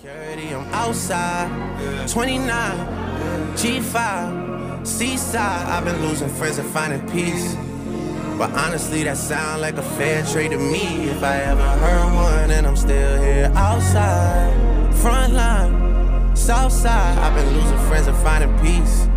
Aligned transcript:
Security, 0.00 0.54
I'm 0.54 0.72
outside. 0.72 2.08
29, 2.08 2.46
G5, 3.56 4.86
Seaside. 4.86 5.66
I've 5.66 5.84
been 5.84 6.00
losing 6.02 6.28
friends 6.28 6.58
and 6.58 6.70
finding 6.70 7.00
peace. 7.10 7.56
But 8.38 8.52
honestly, 8.52 9.02
that 9.02 9.16
sound 9.16 9.60
like 9.60 9.76
a 9.76 9.82
fair 9.82 10.24
trade 10.24 10.52
to 10.52 10.56
me. 10.56 11.08
If 11.08 11.24
I 11.24 11.38
ever 11.38 11.60
heard 11.60 12.14
one, 12.14 12.50
and 12.52 12.64
I'm 12.64 12.76
still 12.76 13.20
here 13.20 13.50
outside. 13.56 14.94
Front 14.94 15.32
line, 15.32 16.36
south 16.36 16.70
side. 16.70 17.18
I've 17.18 17.34
been 17.34 17.52
losing 17.54 17.78
friends 17.88 18.06
and 18.06 18.16
finding 18.18 18.56
peace. 18.60 19.08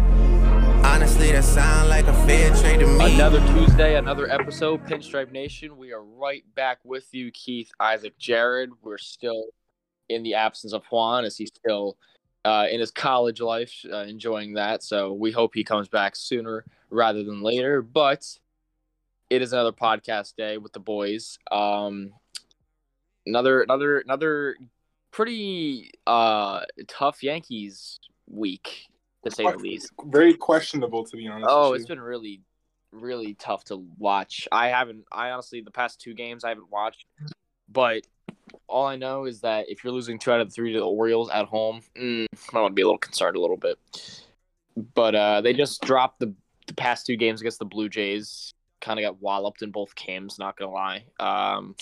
Honestly, 0.83 1.31
that 1.31 1.43
sound 1.43 1.89
like 1.89 2.07
a 2.07 2.25
fair 2.25 2.55
trade 2.55 2.79
to 2.79 2.87
me. 2.87 3.13
Another 3.13 3.39
Tuesday, 3.53 3.97
another 3.97 4.27
episode, 4.31 4.83
Pinstripe 4.87 5.31
Nation. 5.31 5.77
We 5.77 5.93
are 5.93 6.03
right 6.03 6.43
back 6.55 6.79
with 6.83 7.13
you, 7.13 7.29
Keith, 7.29 7.69
Isaac, 7.79 8.17
Jared. 8.17 8.71
We're 8.81 8.97
still 8.97 9.43
in 10.11 10.23
the 10.23 10.35
absence 10.35 10.73
of 10.73 10.83
Juan 10.91 11.25
as 11.25 11.37
he's 11.37 11.51
still 11.55 11.97
uh, 12.43 12.67
in 12.69 12.79
his 12.79 12.91
college 12.91 13.41
life, 13.41 13.73
uh, 13.91 13.97
enjoying 13.97 14.53
that. 14.53 14.83
So 14.83 15.13
we 15.13 15.31
hope 15.31 15.51
he 15.53 15.63
comes 15.63 15.87
back 15.87 16.15
sooner 16.15 16.65
rather 16.89 17.23
than 17.23 17.41
later. 17.41 17.81
But 17.81 18.25
it 19.29 19.41
is 19.41 19.53
another 19.53 19.71
podcast 19.71 20.35
day 20.35 20.57
with 20.57 20.73
the 20.73 20.79
boys. 20.79 21.37
Um, 21.51 22.13
another, 23.25 23.61
another, 23.61 23.99
another 23.99 24.55
pretty 25.11 25.91
uh, 26.07 26.61
tough 26.87 27.23
Yankees 27.23 27.99
week 28.27 28.87
to 29.23 29.31
say 29.31 29.43
the 29.43 29.57
least. 29.57 29.91
Very 30.05 30.33
questionable, 30.33 31.05
to 31.05 31.17
be 31.17 31.27
honest. 31.27 31.47
Oh, 31.49 31.73
it's 31.73 31.85
been 31.85 31.99
really, 31.99 32.41
really 32.91 33.35
tough 33.35 33.63
to 33.65 33.85
watch. 33.97 34.47
I 34.51 34.69
haven't. 34.69 35.05
I 35.11 35.29
honestly, 35.29 35.61
the 35.61 35.71
past 35.71 36.01
two 36.01 36.13
games 36.13 36.43
I 36.43 36.49
haven't 36.49 36.71
watched, 36.71 37.05
but 37.69 38.01
all 38.67 38.85
I 38.85 38.95
know 38.95 39.25
is 39.25 39.41
that 39.41 39.69
if 39.69 39.83
you're 39.83 39.93
losing 39.93 40.19
two 40.19 40.31
out 40.31 40.41
of 40.41 40.49
the 40.49 40.53
three 40.53 40.73
to 40.73 40.79
the 40.79 40.85
Orioles 40.85 41.29
at 41.29 41.45
home, 41.45 41.81
mm, 41.95 42.25
I 42.53 42.59
want 42.59 42.71
to 42.71 42.75
be 42.75 42.81
a 42.81 42.85
little 42.85 42.97
concerned 42.97 43.35
a 43.35 43.41
little 43.41 43.57
bit. 43.57 43.77
But 44.93 45.15
uh, 45.15 45.41
they 45.41 45.53
just 45.53 45.81
dropped 45.81 46.19
the 46.19 46.33
the 46.67 46.73
past 46.73 47.05
two 47.05 47.17
games 47.17 47.41
against 47.41 47.59
the 47.59 47.65
Blue 47.65 47.89
Jays. 47.89 48.53
Kind 48.79 48.99
of 48.99 49.03
got 49.03 49.21
walloped 49.21 49.61
in 49.61 49.71
both 49.71 49.95
games. 49.95 50.39
Not 50.39 50.57
gonna 50.57 50.71
lie. 50.71 51.05
Um, 51.19 51.75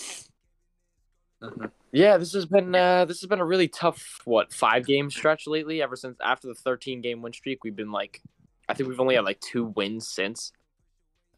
yeah, 1.92 2.18
this 2.18 2.32
has 2.34 2.46
been 2.46 2.74
uh, 2.74 3.04
this 3.04 3.20
has 3.20 3.28
been 3.28 3.40
a 3.40 3.44
really 3.44 3.68
tough 3.68 4.20
what 4.24 4.52
five 4.52 4.86
game 4.86 5.10
stretch 5.10 5.46
lately. 5.46 5.82
Ever 5.82 5.96
since 5.96 6.18
after 6.22 6.48
the 6.48 6.54
13 6.54 7.00
game 7.00 7.22
win 7.22 7.32
streak, 7.32 7.64
we've 7.64 7.76
been 7.76 7.92
like, 7.92 8.20
I 8.68 8.74
think 8.74 8.88
we've 8.88 9.00
only 9.00 9.14
had 9.14 9.24
like 9.24 9.40
two 9.40 9.64
wins 9.64 10.08
since 10.08 10.52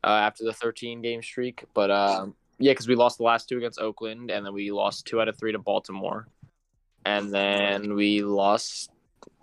uh, 0.04 0.08
after 0.08 0.44
the 0.44 0.52
13 0.52 1.02
game 1.02 1.22
streak. 1.22 1.64
But 1.74 1.90
um, 1.90 2.34
yeah, 2.58 2.72
because 2.72 2.88
we 2.88 2.94
lost 2.94 3.18
the 3.18 3.24
last 3.24 3.48
two 3.48 3.58
against 3.58 3.80
Oakland, 3.80 4.30
and 4.30 4.44
then 4.44 4.52
we 4.52 4.70
lost 4.70 5.06
two 5.06 5.20
out 5.20 5.28
of 5.28 5.38
three 5.38 5.52
to 5.52 5.58
Baltimore, 5.58 6.28
and 7.04 7.32
then 7.32 7.94
we 7.94 8.22
lost. 8.22 8.90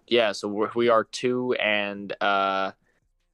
Yeah, 0.07 0.31
so 0.31 0.47
we're, 0.47 0.71
we 0.75 0.89
are 0.89 1.03
two 1.03 1.53
and 1.53 2.15
uh, 2.21 2.71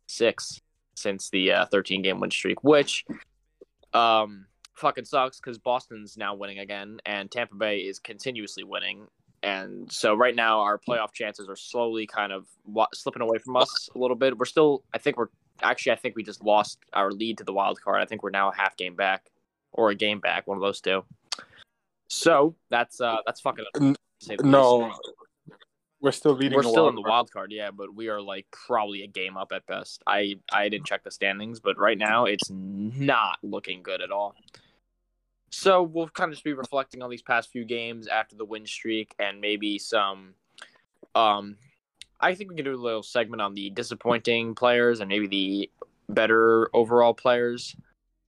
six 0.08 0.62
since 0.96 1.30
the 1.30 1.52
uh, 1.52 1.66
13 1.68 2.02
game 2.02 2.20
win 2.20 2.32
streak, 2.32 2.64
which 2.64 3.06
um 3.94 4.46
fucking 4.74 5.06
sucks 5.06 5.40
because 5.40 5.58
Boston's 5.58 6.18
now 6.18 6.36
winning 6.36 6.60
again, 6.60 7.00
and 7.06 7.32
Tampa 7.32 7.56
Bay 7.56 7.80
is 7.80 8.00
continuously 8.00 8.64
winning. 8.64 9.08
And 9.44 9.92
so 9.92 10.16
right 10.16 10.36
now, 10.36 10.62
our 10.62 10.80
playoff 10.80 11.14
chances 11.14 11.48
are 11.48 11.56
slowly 11.56 12.08
kind 12.08 12.32
of 12.32 12.48
wa- 12.66 12.88
slipping 12.94 13.22
away 13.22 13.38
from 13.38 13.56
us 13.56 13.90
a 13.94 14.00
little 14.00 14.16
bit. 14.16 14.38
We're 14.38 14.46
still, 14.46 14.84
I 14.94 14.98
think 14.98 15.18
we're 15.18 15.28
actually, 15.62 15.92
I 15.92 15.98
think 15.98 16.16
we 16.16 16.24
just 16.24 16.44
lost 16.44 16.80
our 16.94 17.12
lead 17.12 17.38
to 17.38 17.44
the 17.44 17.54
wild 17.54 17.80
card. 17.80 18.02
I 18.02 18.06
think 18.06 18.24
we're 18.24 18.32
now 18.32 18.50
a 18.50 18.56
half 18.56 18.76
game 18.76 18.96
back 18.96 19.30
or 19.76 19.90
a 19.92 19.96
game 19.96 20.20
back, 20.20 20.48
one 20.48 20.58
of 20.58 20.62
those 20.62 20.82
two. 20.82 21.04
So 22.08 22.56
that's 22.70 23.00
uh 23.02 23.18
that's 23.26 23.42
fucking. 23.42 23.66
N- 23.80 23.96
to 24.20 24.26
say 24.26 24.36
the 24.38 24.44
No, 24.44 24.94
we're 26.02 26.12
still 26.12 26.34
leading. 26.34 26.56
we're 26.56 26.64
still 26.64 26.88
in 26.88 26.96
the 26.96 27.02
wild 27.02 27.32
card, 27.32 27.52
yeah, 27.52 27.72
but 27.72 27.94
we 27.94 28.08
are 28.10 28.22
like 28.22 28.46
probably 28.52 29.04
a 29.04 29.08
game 29.08 29.38
up 29.38 29.52
at 29.52 29.66
best. 29.66 30.02
I 30.08 30.40
I 30.52 30.70
didn't 30.70 30.86
check 30.86 31.04
the 31.04 31.12
standings, 31.12 31.60
but 31.60 31.78
right 31.78 31.98
now 31.98 32.26
it's 32.26 32.50
not 32.50 33.38
looking 33.44 33.84
good 33.84 34.02
at 34.02 34.12
all. 34.12 34.36
So 35.52 35.84
we'll 35.84 36.10
kind 36.10 36.30
of 36.30 36.36
just 36.36 36.44
be 36.44 36.54
reflecting 36.54 37.02
on 37.02 37.10
these 37.10 37.22
past 37.22 37.50
few 37.50 37.64
games 37.66 38.08
after 38.08 38.36
the 38.36 38.46
win 38.46 38.66
streak 38.66 39.16
and 39.20 39.40
maybe 39.40 39.80
some. 39.80 40.34
Um, 41.16 41.56
I 42.20 42.36
think 42.36 42.50
we 42.50 42.56
can 42.56 42.66
do 42.66 42.76
a 42.76 42.78
little 42.78 43.04
segment 43.04 43.42
on 43.42 43.54
the 43.54 43.70
disappointing 43.70 44.56
players 44.56 45.00
and 45.00 45.10
maybe 45.10 45.28
the 45.28 45.72
better 46.10 46.70
overall 46.76 47.14
players. 47.14 47.76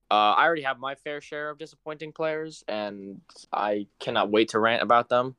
Uh, 0.09 0.33
I 0.37 0.45
already 0.45 0.61
have 0.61 0.79
my 0.79 0.95
fair 0.95 1.19
share 1.19 1.49
of 1.49 1.57
disappointing 1.57 2.13
players, 2.13 2.63
and 2.67 3.19
I 3.51 3.87
cannot 3.99 4.31
wait 4.31 4.49
to 4.49 4.59
rant 4.59 4.81
about 4.81 5.09
them. 5.09 5.35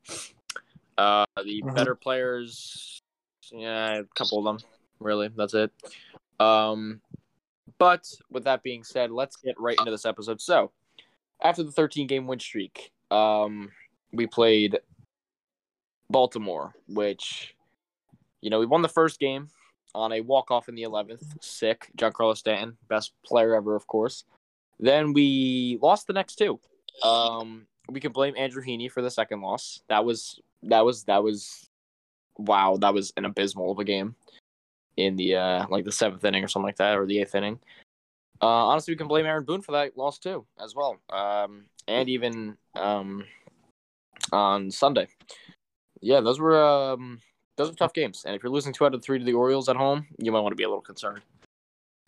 Uh, 0.97 1.25
the 1.43 1.63
Mhm. 1.63 1.75
better 1.75 1.95
players, 1.95 3.01
yeah, 3.51 3.99
a 3.99 4.03
couple 4.15 4.37
of 4.37 4.43
them, 4.45 4.69
really. 4.99 5.29
That's 5.29 5.55
it. 5.55 5.71
Um, 6.39 7.01
but 7.79 8.05
with 8.29 8.43
that 8.43 8.61
being 8.61 8.83
said, 8.83 9.09
let's 9.11 9.37
get 9.37 9.59
right 9.59 9.77
into 9.79 9.91
this 9.91 10.05
episode. 10.05 10.39
So, 10.39 10.71
after 11.41 11.63
the 11.63 11.71
13 11.71 12.05
game 12.05 12.27
win 12.27 12.39
streak, 12.39 12.91
um, 13.09 13.71
we 14.11 14.27
played 14.27 14.79
Baltimore, 16.09 16.75
which, 16.87 17.55
you 18.41 18.49
know, 18.49 18.59
we 18.59 18.65
won 18.65 18.81
the 18.81 18.89
first 18.89 19.19
game 19.19 19.49
on 19.95 20.11
a 20.11 20.21
walk 20.21 20.51
off 20.51 20.69
in 20.69 20.75
the 20.75 20.83
11th. 20.83 21.41
Sick. 21.41 21.91
Giancarlo 21.97 22.37
Stanton, 22.37 22.77
best 22.87 23.13
player 23.25 23.55
ever, 23.55 23.75
of 23.75 23.87
course. 23.87 24.25
Then 24.79 25.13
we 25.13 25.77
lost 25.81 26.07
the 26.07 26.13
next 26.13 26.35
two. 26.35 26.59
Um, 27.03 27.67
we 27.89 27.99
can 27.99 28.11
blame 28.11 28.35
Andrew 28.37 28.63
Heaney 28.63 28.91
for 28.91 29.01
the 29.01 29.11
second 29.11 29.41
loss. 29.41 29.81
That 29.89 30.05
was 30.05 30.39
that 30.63 30.85
was 30.85 31.03
that 31.03 31.23
was 31.23 31.69
wow. 32.37 32.77
That 32.77 32.93
was 32.93 33.11
an 33.17 33.25
abysmal 33.25 33.71
of 33.71 33.79
a 33.79 33.83
game 33.83 34.15
in 34.97 35.15
the 35.15 35.35
uh 35.35 35.65
like 35.69 35.85
the 35.85 35.91
seventh 35.91 36.23
inning 36.23 36.43
or 36.43 36.47
something 36.47 36.67
like 36.67 36.77
that, 36.77 36.97
or 36.97 37.05
the 37.05 37.19
eighth 37.19 37.35
inning. 37.35 37.59
Uh, 38.41 38.45
honestly, 38.67 38.93
we 38.93 38.97
can 38.97 39.07
blame 39.07 39.25
Aaron 39.25 39.43
Boone 39.43 39.61
for 39.61 39.73
that 39.73 39.97
loss 39.97 40.17
too, 40.17 40.45
as 40.63 40.75
well. 40.75 40.97
Um, 41.09 41.65
and 41.87 42.07
even 42.07 42.57
um 42.75 43.25
on 44.31 44.71
Sunday. 44.71 45.07
Yeah, 46.01 46.21
those 46.21 46.39
were 46.39 46.61
um 46.61 47.19
those 47.57 47.69
were 47.69 47.75
tough 47.75 47.93
games. 47.93 48.23
And 48.25 48.35
if 48.35 48.43
you're 48.43 48.51
losing 48.51 48.73
two 48.73 48.85
out 48.85 48.93
of 48.93 49.03
three 49.03 49.19
to 49.19 49.25
the 49.25 49.33
Orioles 49.33 49.67
at 49.67 49.75
home, 49.75 50.07
you 50.17 50.31
might 50.31 50.39
want 50.39 50.53
to 50.53 50.57
be 50.57 50.63
a 50.63 50.69
little 50.69 50.81
concerned, 50.81 51.21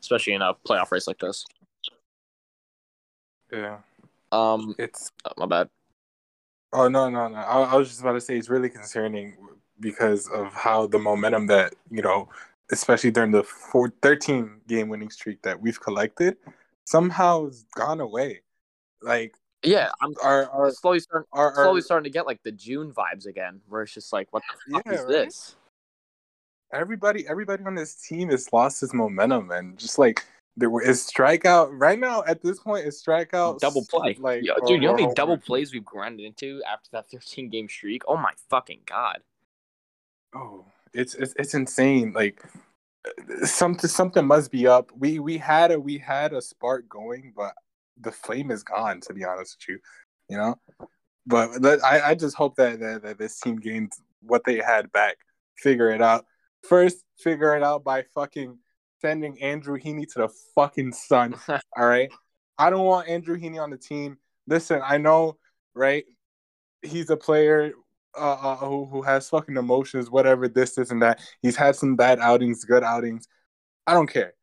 especially 0.02 0.34
in 0.34 0.42
a 0.42 0.54
playoff 0.68 0.92
race 0.92 1.08
like 1.08 1.20
this. 1.20 1.46
Yeah, 3.52 3.80
Um, 4.32 4.76
it's. 4.78 5.12
oh, 5.26 5.32
my 5.38 5.46
bad. 5.46 5.70
Oh 6.74 6.88
no, 6.88 7.10
no, 7.10 7.28
no. 7.28 7.36
I, 7.36 7.64
I 7.64 7.76
was 7.76 7.90
just 7.90 8.00
about 8.00 8.14
to 8.14 8.22
say 8.22 8.38
it's 8.38 8.50
really 8.50 8.70
concerning 8.70 9.36
because 9.80 10.30
of 10.30 10.54
how 10.54 10.88
the 10.88 11.00
momentum 11.00 11.48
that 11.48 11.74
you 11.90 12.02
know, 12.02 12.30
especially 12.72 13.12
during 13.12 13.32
the 13.32 13.44
four, 13.44 13.92
13 14.02 14.62
game 14.68 14.88
winning 14.88 15.10
streak 15.10 15.42
that 15.42 15.60
we've 15.60 15.82
collected, 15.82 16.38
somehow 16.86 17.46
has 17.46 17.66
gone 17.76 18.00
away. 18.00 18.42
Like 19.02 19.36
Yeah, 19.64 19.92
I'm 20.02 20.14
our 20.24 20.50
our 20.50 20.72
slowly 20.72 21.02
starting 21.02 21.28
our, 21.34 21.48
our 21.52 21.66
slowly 21.66 21.82
starting 21.82 22.06
to 22.06 22.10
get 22.10 22.26
like 22.26 22.42
the 22.44 22.54
June 22.54 22.94
vibes 22.94 23.26
again, 23.26 23.60
where 23.68 23.82
it's 23.82 23.94
just 23.94 24.14
like, 24.14 24.28
what 24.32 24.44
the 24.50 24.74
fuck 24.74 24.84
Yeah, 24.86 24.94
is 24.94 25.00
right? 25.02 25.08
this? 25.10 25.56
everybody 26.74 27.28
everybody 27.28 27.64
on 27.66 27.76
this 27.76 27.96
team 27.96 28.30
has 28.30 28.52
lost 28.54 28.80
his 28.82 28.94
momentum 28.94 29.52
and 29.52 29.78
just 29.78 30.00
like 30.00 30.26
there 30.58 30.70
were 30.70 30.82
is 30.82 31.02
strikeout 31.02 31.70
right 31.72 32.00
now 32.00 32.24
at 32.28 32.42
this 32.42 32.60
point 32.60 32.86
is 32.86 33.02
strikeout 33.02 33.60
double 33.60 33.86
play. 33.86 34.18
like 34.20 34.44
Yo, 34.44 34.54
or- 34.54 34.68
dude, 34.68 34.82
you 34.82 34.88
know 34.88 34.94
how 34.94 35.02
many 35.02 35.14
double 35.14 35.38
plays 35.38 35.74
we've 35.74 35.86
grinded 35.86 36.26
into 36.26 36.62
after 36.70 36.90
that 36.92 37.10
13 37.10 37.50
game 37.50 37.70
streak? 37.70 38.04
Oh 38.08 38.18
my 38.18 38.34
fucking 38.50 38.82
god. 38.86 39.20
Oh, 40.36 40.66
it's 40.94 41.16
it's 41.16 41.34
it's 41.38 41.54
insane. 41.54 42.14
Like 42.14 42.44
something 43.44 43.90
something 43.90 44.26
must 44.26 44.52
be 44.52 44.68
up. 44.68 44.92
We 44.98 45.20
we 45.20 45.38
had 45.38 45.72
a 45.72 45.80
we 45.80 45.98
had 45.98 46.34
a 46.34 46.42
spark 46.42 46.88
going, 46.90 47.34
but 47.36 47.54
the 48.00 48.12
flame 48.12 48.52
is 48.52 48.64
gone. 48.64 49.02
To 49.02 49.14
be 49.14 49.24
honest 49.24 49.58
with 49.60 49.70
you, 49.76 49.80
you 50.30 50.38
know. 50.38 50.56
But 51.26 51.62
let, 51.62 51.84
I 51.84 52.10
I 52.10 52.16
just 52.16 52.36
hope 52.36 52.56
that, 52.58 52.80
that 52.80 53.04
that 53.04 53.18
this 53.18 53.40
team 53.40 53.58
gains 53.58 54.00
what 54.22 54.44
they 54.44 54.58
had 54.58 54.92
back. 54.92 55.18
Figure 55.58 55.92
it 55.92 56.02
out 56.02 56.26
first. 56.64 57.04
Figure 57.20 57.56
it 57.56 57.64
out 57.64 57.84
by 57.84 58.04
fucking 58.14 58.58
sending 59.02 59.42
Andrew 59.42 59.78
Heaney 59.78 60.08
to 60.14 60.20
the 60.20 60.30
fucking 60.56 60.94
sun. 60.94 61.36
All 61.50 61.88
right. 61.88 62.10
I 62.58 62.70
don't 62.70 62.86
want 62.86 63.10
Andrew 63.10 63.38
Heaney 63.38 63.62
on 63.62 63.72
the 63.72 63.78
team. 63.78 64.18
Listen, 64.48 64.82
I 64.84 64.98
know, 64.98 65.38
right? 65.74 66.06
He's 66.84 67.10
a 67.10 67.18
player 67.18 67.74
uh, 68.18 68.34
uh, 68.34 68.56
who, 68.58 68.86
who 68.86 69.02
has 69.02 69.30
fucking 69.30 69.58
emotions, 69.58 70.10
whatever, 70.10 70.48
this, 70.48 70.76
this, 70.76 70.92
and 70.92 71.02
that. 71.02 71.20
He's 71.42 71.56
had 71.56 71.76
some 71.76 71.96
bad 71.96 72.20
outings, 72.20 72.64
good 72.64 72.84
outings. 72.84 73.28
I 73.88 73.94
don't 73.94 74.12
care. 74.12 74.34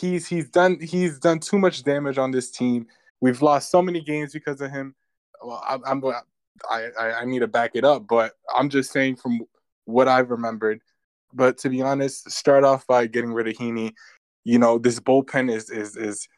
He's 0.00 0.28
he's 0.28 0.48
done 0.48 0.78
he's 0.80 1.18
done 1.18 1.40
too 1.40 1.58
much 1.58 1.82
damage 1.82 2.18
on 2.18 2.30
this 2.30 2.52
team. 2.52 2.86
We've 3.20 3.42
lost 3.42 3.70
so 3.70 3.82
many 3.82 4.00
games 4.00 4.32
because 4.32 4.60
of 4.60 4.70
him. 4.70 4.94
Well, 5.42 5.62
I'm, 5.68 5.82
I'm 5.84 6.04
I, 6.70 6.88
I 6.98 7.12
I 7.20 7.24
need 7.24 7.40
to 7.40 7.48
back 7.48 7.72
it 7.74 7.84
up, 7.84 8.06
but 8.06 8.34
I'm 8.56 8.68
just 8.68 8.92
saying 8.92 9.16
from 9.16 9.40
what 9.86 10.06
I've 10.06 10.30
remembered. 10.30 10.80
But 11.32 11.58
to 11.58 11.68
be 11.68 11.82
honest, 11.82 12.30
start 12.30 12.64
off 12.64 12.86
by 12.86 13.06
getting 13.06 13.32
rid 13.32 13.48
of 13.48 13.54
Heaney. 13.54 13.92
You 14.44 14.58
know, 14.58 14.78
this 14.78 14.98
bullpen 15.00 15.52
is 15.52 15.70
is 15.70 15.96
is 15.96 16.28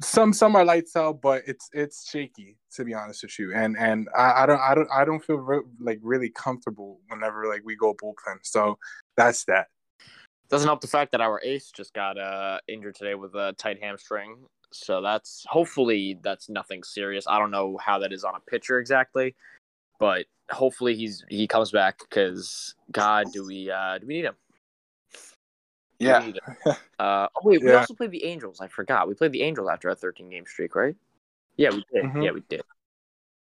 some 0.00 0.32
some 0.32 0.56
are 0.56 0.64
lights 0.64 0.96
out, 0.96 1.20
but 1.20 1.42
it's 1.46 1.68
it's 1.72 2.08
shaky 2.08 2.56
to 2.74 2.84
be 2.84 2.94
honest 2.94 3.22
with 3.22 3.38
you. 3.38 3.54
And 3.54 3.76
and 3.78 4.08
I, 4.16 4.42
I 4.42 4.46
don't 4.46 4.60
I 4.60 4.74
don't 4.74 4.88
I 4.92 5.04
don't 5.04 5.24
feel 5.24 5.36
re- 5.36 5.62
like 5.80 5.98
really 6.02 6.30
comfortable 6.30 7.00
whenever 7.08 7.46
like 7.48 7.62
we 7.64 7.76
go 7.76 7.94
bullpen. 7.94 8.38
So 8.42 8.78
that's 9.16 9.44
that. 9.44 9.66
Doesn't 10.48 10.66
help 10.66 10.80
the 10.80 10.86
fact 10.86 11.12
that 11.12 11.20
our 11.20 11.40
ace 11.44 11.70
just 11.70 11.92
got 11.92 12.18
uh, 12.18 12.58
injured 12.68 12.94
today 12.94 13.14
with 13.14 13.34
a 13.34 13.54
tight 13.58 13.78
hamstring. 13.82 14.46
So 14.72 15.02
that's 15.02 15.44
hopefully 15.48 16.18
that's 16.22 16.48
nothing 16.48 16.82
serious. 16.82 17.26
I 17.28 17.38
don't 17.38 17.50
know 17.50 17.78
how 17.78 17.98
that 17.98 18.12
is 18.12 18.24
on 18.24 18.34
a 18.34 18.50
pitcher 18.50 18.78
exactly, 18.78 19.34
but 19.98 20.26
hopefully 20.50 20.94
he's 20.94 21.24
he 21.28 21.46
comes 21.46 21.70
back 21.70 21.98
because 21.98 22.74
God, 22.90 23.26
do 23.32 23.46
we 23.46 23.70
uh, 23.70 23.98
do 23.98 24.06
we 24.06 24.14
need 24.14 24.24
him? 24.24 24.36
Yeah. 25.98 26.20
need 26.20 26.38
Uh, 26.98 27.28
oh 27.36 27.40
wait, 27.44 27.62
we 27.62 27.70
Yeah. 27.70 27.76
also 27.76 27.94
played 27.94 28.10
the 28.10 28.24
Angels. 28.24 28.60
I 28.60 28.66
forgot 28.66 29.08
we 29.08 29.14
played 29.14 29.32
the 29.32 29.42
Angels 29.42 29.68
after 29.70 29.88
a 29.88 29.94
13 29.94 30.30
game 30.30 30.44
streak, 30.46 30.74
right? 30.74 30.96
Yeah, 31.56 31.70
we 31.70 31.84
did. 31.92 32.04
Mhm. 32.04 32.24
Yeah, 32.24 32.30
we 32.32 32.40
did. 32.48 32.62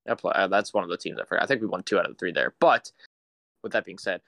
Uh, 0.06 0.46
that's 0.46 0.72
one 0.72 0.82
of 0.82 0.90
the 0.90 0.96
teams 0.96 1.18
I 1.20 1.24
forgot. 1.24 1.42
I 1.42 1.46
think 1.46 1.60
we 1.60 1.66
won 1.66 1.82
two 1.82 1.98
out 1.98 2.04
of 2.06 2.12
the 2.12 2.18
three 2.18 2.32
there. 2.32 2.54
But 2.58 2.90
with 3.62 3.72
that 3.72 3.84
being 3.84 3.98
said, 3.98 4.22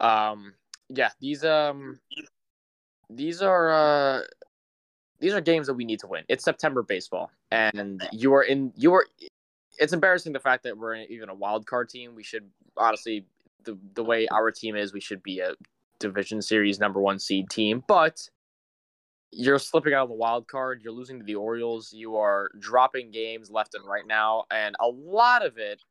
um, 0.00 0.54
yeah, 0.88 1.10
these 1.20 1.44
um, 1.44 2.00
these 3.10 3.42
are 3.42 3.70
uh, 3.70 4.22
these 5.20 5.32
are 5.32 5.40
games 5.40 5.66
that 5.66 5.74
we 5.74 5.84
need 5.84 6.00
to 6.00 6.06
win. 6.06 6.24
It's 6.28 6.44
September 6.44 6.82
baseball, 6.82 7.30
and 7.50 8.06
you 8.12 8.34
are 8.34 8.42
in. 8.42 8.72
You 8.76 8.94
are. 8.94 9.06
It's 9.78 9.92
embarrassing 9.92 10.32
the 10.32 10.40
fact 10.40 10.62
that 10.64 10.76
we're 10.76 10.96
even 10.96 11.28
a 11.28 11.34
wild 11.34 11.66
card 11.66 11.88
team. 11.88 12.14
We 12.14 12.22
should 12.22 12.48
honestly, 12.76 13.26
the 13.64 13.78
the 13.94 14.04
way 14.04 14.26
our 14.28 14.50
team 14.50 14.76
is, 14.76 14.92
we 14.92 15.00
should 15.00 15.22
be 15.22 15.40
a 15.40 15.54
division 15.98 16.42
series 16.42 16.78
number 16.78 17.00
one 17.00 17.18
seed 17.18 17.50
team. 17.50 17.82
But 17.86 18.28
you're 19.30 19.58
slipping 19.58 19.94
out 19.94 20.04
of 20.04 20.08
the 20.10 20.14
wild 20.14 20.46
card. 20.46 20.80
You're 20.82 20.92
losing 20.92 21.18
to 21.18 21.24
the 21.24 21.34
Orioles. 21.34 21.92
You 21.92 22.16
are 22.16 22.50
dropping 22.58 23.10
games 23.10 23.50
left 23.50 23.74
and 23.74 23.84
right 23.84 24.06
now, 24.06 24.44
and 24.50 24.76
a 24.80 24.88
lot 24.88 25.44
of 25.44 25.58
it 25.58 25.82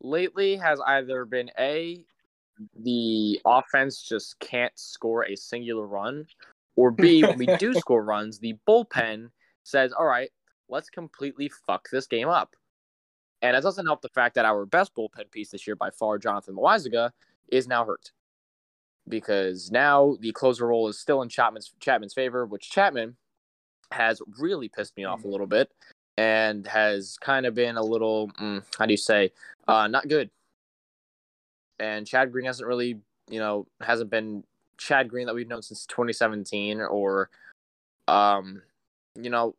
lately 0.00 0.56
has 0.56 0.80
either 0.86 1.24
been 1.24 1.50
a 1.58 2.04
the 2.80 3.40
offense 3.44 4.02
just 4.02 4.38
can't 4.40 4.72
score 4.78 5.26
a 5.26 5.36
singular 5.36 5.86
run, 5.86 6.26
or 6.74 6.90
B 6.90 7.22
when 7.22 7.38
we 7.38 7.46
do 7.58 7.74
score 7.78 8.02
runs, 8.02 8.38
the 8.38 8.56
bullpen 8.66 9.30
says, 9.62 9.92
"All 9.92 10.06
right, 10.06 10.30
let's 10.68 10.90
completely 10.90 11.50
fuck 11.66 11.88
this 11.90 12.06
game 12.06 12.28
up." 12.28 12.56
And 13.42 13.56
it 13.56 13.62
doesn't 13.62 13.86
help 13.86 14.02
the 14.02 14.08
fact 14.08 14.34
that 14.34 14.44
our 14.44 14.64
best 14.66 14.94
bullpen 14.94 15.30
piece 15.30 15.50
this 15.50 15.66
year, 15.66 15.76
by 15.76 15.90
far, 15.90 16.18
Jonathan 16.18 16.54
Loaisiga, 16.54 17.10
is 17.48 17.68
now 17.68 17.84
hurt 17.84 18.12
because 19.08 19.70
now 19.70 20.16
the 20.20 20.32
closer 20.32 20.66
role 20.66 20.88
is 20.88 20.98
still 20.98 21.22
in 21.22 21.28
Chapman's 21.28 21.72
Chapman's 21.80 22.14
favor, 22.14 22.46
which 22.46 22.70
Chapman 22.70 23.16
has 23.92 24.20
really 24.38 24.68
pissed 24.68 24.96
me 24.96 25.04
off 25.04 25.24
a 25.24 25.28
little 25.28 25.46
bit 25.46 25.70
and 26.16 26.66
has 26.66 27.16
kind 27.20 27.46
of 27.46 27.54
been 27.54 27.76
a 27.76 27.82
little 27.82 28.28
mm, 28.40 28.62
how 28.78 28.86
do 28.86 28.92
you 28.92 28.98
say 28.98 29.32
uh, 29.68 29.86
not 29.86 30.08
good. 30.08 30.30
And 31.78 32.06
Chad 32.06 32.32
Green 32.32 32.46
hasn't 32.46 32.66
really, 32.66 33.00
you 33.28 33.38
know, 33.38 33.66
hasn't 33.80 34.10
been 34.10 34.44
Chad 34.78 35.08
Green 35.08 35.26
that 35.26 35.34
we've 35.34 35.48
known 35.48 35.62
since 35.62 35.86
2017 35.86 36.80
or 36.80 37.30
um 38.08 38.62
you 39.20 39.30
know 39.30 39.54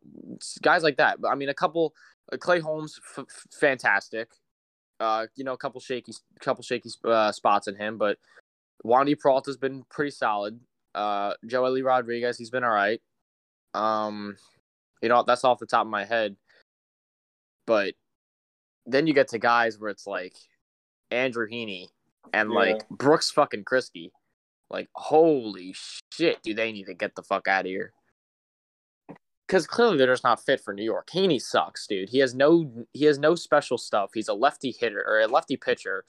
guys 0.62 0.82
like 0.82 0.96
that. 0.96 1.20
But 1.20 1.28
I 1.28 1.34
mean 1.34 1.48
a 1.48 1.54
couple 1.54 1.94
Clay 2.36 2.60
Holmes 2.60 3.00
f- 3.16 3.24
f- 3.28 3.46
fantastic. 3.58 4.28
Uh 5.00 5.26
you 5.36 5.44
know 5.44 5.52
a 5.52 5.56
couple 5.58 5.80
shaky 5.80 6.12
couple 6.40 6.62
shaky 6.62 6.90
uh, 7.04 7.32
spots 7.32 7.68
in 7.68 7.76
him, 7.76 7.96
but 7.98 8.18
Wandy 8.84 9.16
Peralta's 9.18 9.56
been 9.56 9.84
pretty 9.90 10.10
solid. 10.10 10.60
Uh, 10.94 11.34
Joely 11.46 11.84
Rodriguez, 11.84 12.38
he's 12.38 12.50
been 12.50 12.64
all 12.64 12.70
right. 12.70 13.00
Um, 13.74 14.36
you 15.02 15.08
know, 15.08 15.22
that's 15.26 15.44
off 15.44 15.58
the 15.58 15.66
top 15.66 15.82
of 15.86 15.90
my 15.90 16.04
head. 16.04 16.36
But 17.66 17.94
then 18.86 19.06
you 19.06 19.14
get 19.14 19.28
to 19.28 19.38
guys 19.38 19.78
where 19.78 19.90
it's 19.90 20.06
like 20.06 20.34
Andrew 21.10 21.46
Heaney 21.48 21.88
and 22.32 22.50
Yeah. 22.50 22.56
like 22.58 22.88
Brooks 22.88 23.30
fucking 23.30 23.64
Kriske. 23.64 24.10
Like, 24.70 24.88
holy 24.94 25.74
shit, 26.12 26.42
do 26.42 26.54
they 26.54 26.72
need 26.72 26.84
to 26.86 26.94
get 26.94 27.14
the 27.14 27.22
fuck 27.22 27.48
out 27.48 27.60
of 27.66 27.70
here? 27.70 27.92
Because 29.48 29.66
clearly 29.66 29.98
they're 29.98 30.08
just 30.08 30.24
not 30.24 30.44
fit 30.44 30.60
for 30.60 30.74
New 30.74 30.84
York. 30.84 31.08
Heaney 31.10 31.40
sucks, 31.40 31.86
dude. 31.88 32.10
He 32.10 32.18
has 32.18 32.34
no 32.34 32.70
he 32.92 33.06
has 33.06 33.18
no 33.18 33.34
special 33.34 33.78
stuff. 33.78 34.10
He's 34.14 34.28
a 34.28 34.34
lefty 34.34 34.72
hitter 34.78 35.02
or 35.06 35.20
a 35.20 35.26
lefty 35.26 35.56
pitcher 35.56 36.04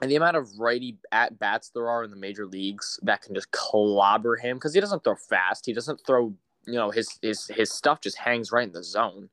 and 0.00 0.10
the 0.10 0.16
amount 0.16 0.36
of 0.36 0.48
righty 0.58 0.98
at 1.12 1.38
bats 1.38 1.70
there 1.70 1.88
are 1.88 2.04
in 2.04 2.10
the 2.10 2.16
major 2.16 2.46
leagues 2.46 3.00
that 3.02 3.22
can 3.22 3.34
just 3.34 3.50
clobber 3.50 4.36
him 4.36 4.56
because 4.56 4.74
he 4.74 4.80
doesn't 4.80 5.02
throw 5.02 5.16
fast. 5.16 5.66
He 5.66 5.72
doesn't 5.72 6.00
throw, 6.06 6.34
you 6.66 6.74
know, 6.74 6.90
his 6.90 7.18
his 7.22 7.46
his 7.48 7.72
stuff 7.72 8.00
just 8.00 8.18
hangs 8.18 8.52
right 8.52 8.66
in 8.66 8.72
the 8.72 8.84
zone. 8.84 9.30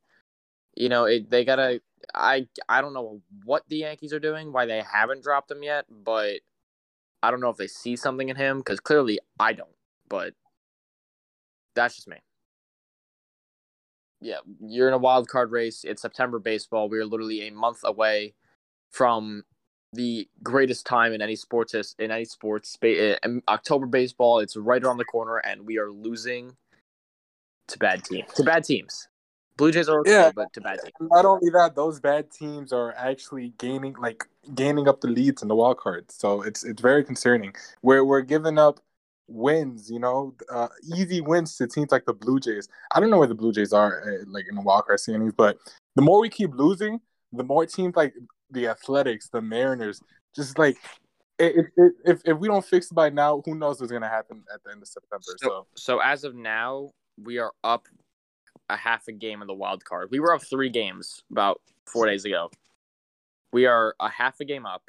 You 0.76 0.90
know, 0.90 1.06
it, 1.06 1.30
they 1.30 1.46
gotta. 1.46 1.82
I 2.14 2.48
I 2.68 2.82
don't 2.82 2.94
know 2.94 3.22
what 3.44 3.64
the 3.70 3.78
Yankees 3.78 4.14
are 4.14 4.20
doing, 4.20 4.52
why 4.52 4.66
they 4.66 4.82
haven't 4.82 5.24
dropped 5.24 5.52
him 5.52 5.64
yet, 5.64 5.86
but 5.90 6.40
I 7.22 7.32
don't 7.32 7.42
know 7.42 7.50
if 7.50 7.58
they 7.58 7.68
see 7.68 7.96
something 7.96 8.30
in 8.30 8.36
him 8.36 8.60
because 8.60 8.80
clearly 8.80 9.20
I 9.40 9.54
don't. 9.54 9.70
But 10.10 10.34
that's 11.76 11.96
just 11.96 12.08
me. 12.08 12.18
Yeah, 14.22 14.38
you're 14.62 14.88
in 14.88 14.94
a 14.94 14.98
wild 15.00 15.28
card 15.28 15.52
race. 15.52 15.84
It's 15.84 16.02
September 16.02 16.40
baseball. 16.40 16.90
We 16.90 16.98
are 17.00 17.06
literally 17.06 17.48
a 17.48 17.52
month 17.52 17.80
away 17.84 18.34
from 18.92 19.44
the 19.94 20.28
greatest 20.44 20.86
time 20.86 21.14
in 21.14 21.22
any 21.22 21.36
sports 21.36 21.74
in 22.00 22.12
any 22.12 22.26
sports 22.26 22.70
spa- 22.70 23.18
uh, 23.24 23.30
October 23.48 23.86
baseball. 23.86 24.40
It's 24.40 24.56
right 24.58 24.84
around 24.84 24.98
the 24.98 25.06
corner, 25.06 25.38
and 25.38 25.66
we 25.66 25.78
are 25.78 25.92
losing 25.92 26.56
to 27.68 27.80
bad 27.80 28.04
teams. 28.04 28.32
To 28.34 28.44
bad 28.44 28.64
teams. 28.64 29.08
Blue 29.58 29.72
Jays 29.72 29.88
are 29.88 30.02
okay, 30.02 30.12
Yeah. 30.12 30.32
but 30.36 30.52
to 30.54 30.62
bad 30.62 30.80
teams. 30.82 30.94
Not 31.00 31.26
only 31.26 31.50
that, 31.52 31.76
those 31.76 32.00
bad 32.02 32.30
teams 32.30 32.74
are 32.74 32.94
actually 32.98 33.54
gaining 33.58 33.94
like 34.00 34.26
gaining 34.54 34.88
up 34.88 35.02
the 35.02 35.08
leads 35.08 35.42
in 35.42 35.48
the 35.48 35.56
wild 35.56 35.78
card. 35.78 36.12
So 36.12 36.42
it's 36.42 36.64
it's 36.64 36.82
very 36.82 37.04
concerning. 37.04 37.54
We're 37.82 38.04
we're 38.04 38.22
giving 38.22 38.58
up 38.58 38.80
wins, 39.28 39.90
you 39.90 40.00
know, 40.00 40.36
uh, 40.52 40.68
easy 40.96 41.22
wins 41.22 41.56
to 41.58 41.68
teams 41.68 41.92
like 41.92 42.06
the 42.06 42.14
Blue 42.14 42.40
Jays. 42.40 42.68
I 42.94 43.00
don't 43.00 43.10
know 43.10 43.18
where 43.18 43.28
the 43.28 43.36
Blue 43.36 43.52
Jays 43.52 43.74
are 43.74 44.02
uh, 44.02 44.24
like 44.28 44.46
in 44.50 44.56
the 44.56 44.62
wild 44.62 44.86
card 44.86 45.00
standings, 45.00 45.34
but 45.36 45.58
the 45.96 46.02
more 46.02 46.20
we 46.20 46.30
keep 46.30 46.54
losing, 46.54 47.00
the 47.32 47.44
more 47.44 47.66
teams 47.66 47.96
like 47.96 48.14
the 48.52 48.68
Athletics, 48.68 49.30
the 49.30 49.42
Mariners, 49.42 50.02
just 50.36 50.58
like 50.60 50.78
if 51.40 51.66
if 51.76 51.92
if, 52.06 52.22
if 52.26 52.38
we 52.38 52.48
don't 52.48 52.66
fix 52.66 52.92
it 52.92 52.96
by 52.96 53.10
now, 53.10 53.42
who 53.46 53.56
knows 53.56 53.80
what's 53.80 53.92
gonna 53.92 54.08
happen 54.08 54.44
at 54.54 54.64
the 54.64 54.72
end 54.72 54.82
of 54.82 54.88
September? 54.88 55.24
So, 55.26 55.36
So, 55.38 55.68
so 55.76 56.00
as 56.00 56.24
of 56.24 56.36
now, 56.36 56.92
we 57.22 57.38
are 57.40 57.52
up 57.64 57.88
a 58.70 58.76
half 58.76 59.08
a 59.08 59.12
game 59.12 59.42
in 59.42 59.48
the 59.48 59.54
wild 59.54 59.84
card. 59.86 60.10
We 60.12 60.20
were 60.20 60.34
up 60.34 60.44
three 60.44 60.70
games 60.70 61.24
about 61.32 61.62
four 61.88 62.06
days 62.06 62.26
ago. 62.26 62.50
We 63.52 63.66
are 63.66 63.96
a 64.00 64.10
half 64.10 64.40
a 64.40 64.46
game 64.46 64.66
up. 64.66 64.84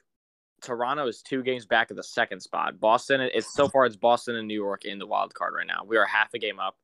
Toronto 0.63 1.07
is 1.07 1.23
two 1.23 1.43
games 1.43 1.67
back 1.67 1.91
at 1.91 1.97
the 1.97 2.03
second 2.03 2.41
spot. 2.41 2.81
Boston, 2.81 3.21
it's 3.21 3.53
so 3.53 3.69
far 3.69 3.87
it's 3.87 3.97
Boston 3.97 4.37
and 4.37 4.49
New 4.49 4.55
York 4.55 4.85
in 4.85 4.99
the 4.99 5.07
wild 5.07 5.35
card 5.35 5.55
right 5.57 5.67
now. 5.67 5.83
We 5.87 5.97
are 5.97 6.07
half 6.07 6.35
a 6.35 6.39
game 6.39 6.59
up. 6.59 6.77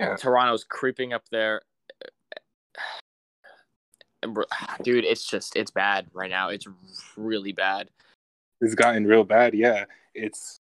Yeah. 0.00 0.16
Toronto's 0.16 0.64
creeping 0.64 1.12
up 1.12 1.24
there. 1.30 1.62
Dude, 4.82 5.04
it's 5.04 5.26
just 5.26 5.54
it's 5.56 5.70
bad 5.70 6.06
right 6.12 6.30
now. 6.30 6.48
It's 6.48 6.66
really 7.16 7.52
bad. 7.52 7.88
it's 8.60 8.74
gotten 8.74 9.06
real 9.06 9.24
bad. 9.24 9.54
Yeah, 9.54 9.84
it's 10.14 10.60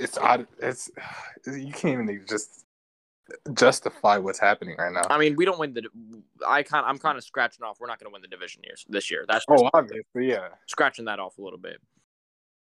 it's 0.00 0.18
odd. 0.18 0.46
It's 0.60 0.90
you 1.46 1.72
can't 1.72 2.02
even 2.02 2.24
just 2.28 2.65
justify 3.54 4.18
what's 4.18 4.38
happening 4.38 4.76
right 4.78 4.92
now. 4.92 5.02
I 5.10 5.18
mean, 5.18 5.36
we 5.36 5.44
don't 5.44 5.58
win 5.58 5.74
the. 5.74 5.82
I 6.46 6.62
kind 6.62 6.84
I'm 6.86 6.98
kind 6.98 7.18
of 7.18 7.24
scratching 7.24 7.64
off. 7.64 7.78
We're 7.80 7.86
not 7.88 7.98
going 7.98 8.10
to 8.10 8.12
win 8.12 8.22
the 8.22 8.28
division 8.28 8.62
years 8.64 8.84
this 8.88 9.10
year. 9.10 9.24
That's 9.28 9.44
Oh, 9.48 9.68
obviously, 9.74 10.28
yeah. 10.28 10.48
scratching 10.66 11.06
that 11.06 11.18
off 11.18 11.38
a 11.38 11.42
little 11.42 11.58
bit. 11.58 11.80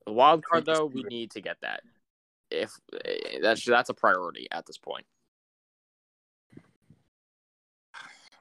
The 0.06 0.12
wild 0.12 0.44
card 0.44 0.64
though, 0.66 0.86
we 0.86 1.02
need 1.02 1.30
to 1.32 1.40
get 1.40 1.56
that. 1.62 1.80
If 2.50 2.70
eh, 3.04 3.38
that's 3.42 3.64
that's 3.64 3.88
a 3.90 3.94
priority 3.94 4.46
at 4.52 4.64
this 4.66 4.78
point. 4.78 5.04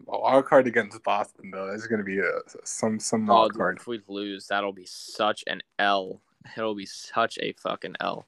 Well, 0.06 0.22
our 0.22 0.44
card 0.44 0.68
against 0.68 1.02
Boston 1.04 1.50
though 1.52 1.74
is 1.74 1.88
going 1.88 2.00
to 2.00 2.06
be 2.06 2.20
a 2.20 2.32
some 2.64 3.00
some 3.00 3.30
Oh, 3.30 3.34
wild 3.34 3.54
dude, 3.54 3.58
card. 3.60 3.78
if 3.80 3.88
we 3.88 4.00
lose, 4.08 4.48
that'll 4.48 4.74
be 4.74 4.86
such 4.86 5.44
an 5.48 5.62
L. 5.80 6.22
It'll 6.56 6.76
be 6.76 6.86
such 6.86 7.40
a 7.42 7.54
fucking 7.54 7.96
L. 8.00 8.28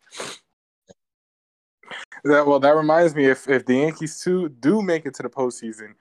That 2.24 2.46
well, 2.46 2.60
that 2.60 2.76
reminds 2.76 3.16
me 3.16 3.26
if 3.26 3.48
if 3.48 3.66
the 3.66 3.76
Yankees 3.76 4.22
too 4.22 4.50
do 4.50 4.82
make 4.82 5.06
it 5.06 5.14
to 5.16 5.24
the 5.24 5.30
postseason, 5.30 5.94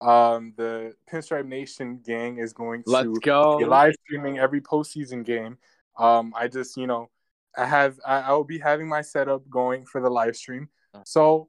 um, 0.00 0.52
the 0.56 0.94
Pinstripe 1.10 1.46
Nation 1.46 2.00
gang 2.04 2.38
is 2.38 2.52
going 2.52 2.82
to 2.84 2.90
Let's 2.90 3.18
go. 3.20 3.58
be 3.58 3.64
live 3.64 3.94
streaming 4.04 4.38
every 4.38 4.60
postseason 4.60 5.24
game. 5.24 5.58
Um, 5.98 6.32
I 6.36 6.48
just 6.48 6.76
you 6.76 6.86
know, 6.86 7.10
I 7.56 7.66
have 7.66 7.98
I, 8.06 8.20
I 8.20 8.32
will 8.32 8.44
be 8.44 8.58
having 8.58 8.88
my 8.88 9.02
setup 9.02 9.48
going 9.50 9.84
for 9.84 10.00
the 10.00 10.10
live 10.10 10.36
stream. 10.36 10.68
So 11.04 11.48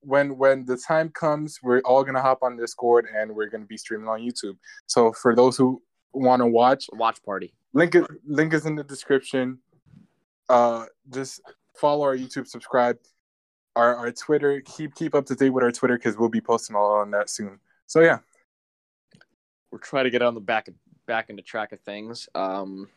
when 0.00 0.36
when 0.36 0.64
the 0.64 0.76
time 0.76 1.10
comes, 1.10 1.60
we're 1.62 1.80
all 1.80 2.02
gonna 2.04 2.22
hop 2.22 2.42
on 2.42 2.56
Discord 2.56 3.06
and 3.14 3.34
we're 3.34 3.48
gonna 3.48 3.66
be 3.66 3.76
streaming 3.76 4.08
on 4.08 4.20
YouTube. 4.20 4.56
So 4.86 5.12
for 5.12 5.36
those 5.36 5.56
who 5.56 5.80
want 6.12 6.40
to 6.40 6.46
watch, 6.46 6.88
Watch 6.92 7.22
party. 7.22 7.54
link 7.72 7.94
is 7.94 8.06
link 8.26 8.54
is 8.54 8.66
in 8.66 8.74
the 8.74 8.84
description. 8.84 9.58
Uh, 10.48 10.86
just 11.10 11.40
follow 11.76 12.04
our 12.04 12.16
YouTube, 12.16 12.46
subscribe. 12.46 12.98
Our 13.76 13.96
our 13.96 14.12
Twitter. 14.12 14.60
Keep 14.60 14.94
keep 14.94 15.14
up 15.14 15.26
to 15.26 15.34
date 15.34 15.50
with 15.50 15.64
our 15.64 15.72
Twitter 15.72 15.96
because 15.96 16.16
we'll 16.16 16.28
be 16.28 16.40
posting 16.40 16.76
all 16.76 16.92
on 16.92 17.10
that 17.12 17.30
soon. 17.30 17.58
So 17.86 18.00
yeah, 18.00 18.18
we're 19.70 19.78
trying 19.78 20.04
to 20.04 20.10
get 20.10 20.22
on 20.22 20.34
the 20.34 20.40
back 20.40 20.68
back 21.06 21.30
into 21.30 21.42
track 21.42 21.72
of 21.72 21.80
things. 21.80 22.28
Um, 22.34 22.88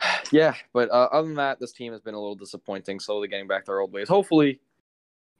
yeah, 0.32 0.54
but 0.72 0.90
uh, 0.90 1.08
other 1.12 1.26
than 1.26 1.36
that, 1.36 1.60
this 1.60 1.72
team 1.72 1.92
has 1.92 2.00
been 2.00 2.14
a 2.14 2.20
little 2.20 2.34
disappointing. 2.34 3.00
Slowly 3.00 3.28
getting 3.28 3.48
back 3.48 3.64
to 3.66 3.72
our 3.72 3.80
old 3.80 3.92
ways. 3.92 4.08
Hopefully, 4.08 4.60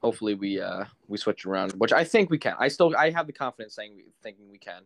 hopefully 0.01 0.33
we 0.33 0.59
uh 0.59 0.85
we 1.07 1.17
switch 1.17 1.45
around, 1.45 1.73
which 1.73 1.93
I 1.93 2.03
think 2.03 2.29
we 2.29 2.37
can. 2.37 2.55
I 2.59 2.67
still 2.67 2.95
I 2.97 3.11
have 3.11 3.27
the 3.27 3.33
confidence 3.33 3.75
saying 3.75 4.01
thinking 4.23 4.49
we 4.51 4.57
can. 4.57 4.83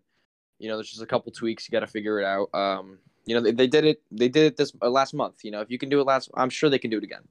You 0.59 0.69
know, 0.69 0.77
there's 0.77 0.89
just 0.89 1.01
a 1.01 1.05
couple 1.05 1.31
tweaks 1.31 1.67
you 1.67 1.71
got 1.73 1.81
to 1.81 1.87
figure 1.87 2.19
it 2.19 2.25
out. 2.25 2.49
Um, 2.53 2.99
you 3.25 3.35
know, 3.35 3.41
they, 3.41 3.51
they 3.51 3.67
did 3.67 3.85
it. 3.85 4.01
They 4.11 4.29
did 4.29 4.45
it 4.45 4.57
this 4.57 4.71
uh, 4.81 4.89
last 4.89 5.13
month. 5.13 5.43
You 5.43 5.51
know, 5.51 5.61
if 5.61 5.69
you 5.69 5.77
can 5.77 5.89
do 5.89 5.99
it 5.99 6.05
last, 6.05 6.29
I'm 6.35 6.49
sure 6.49 6.69
they 6.69 6.79
can 6.79 6.91
do 6.91 6.97
it 6.97 7.03
again. 7.03 7.23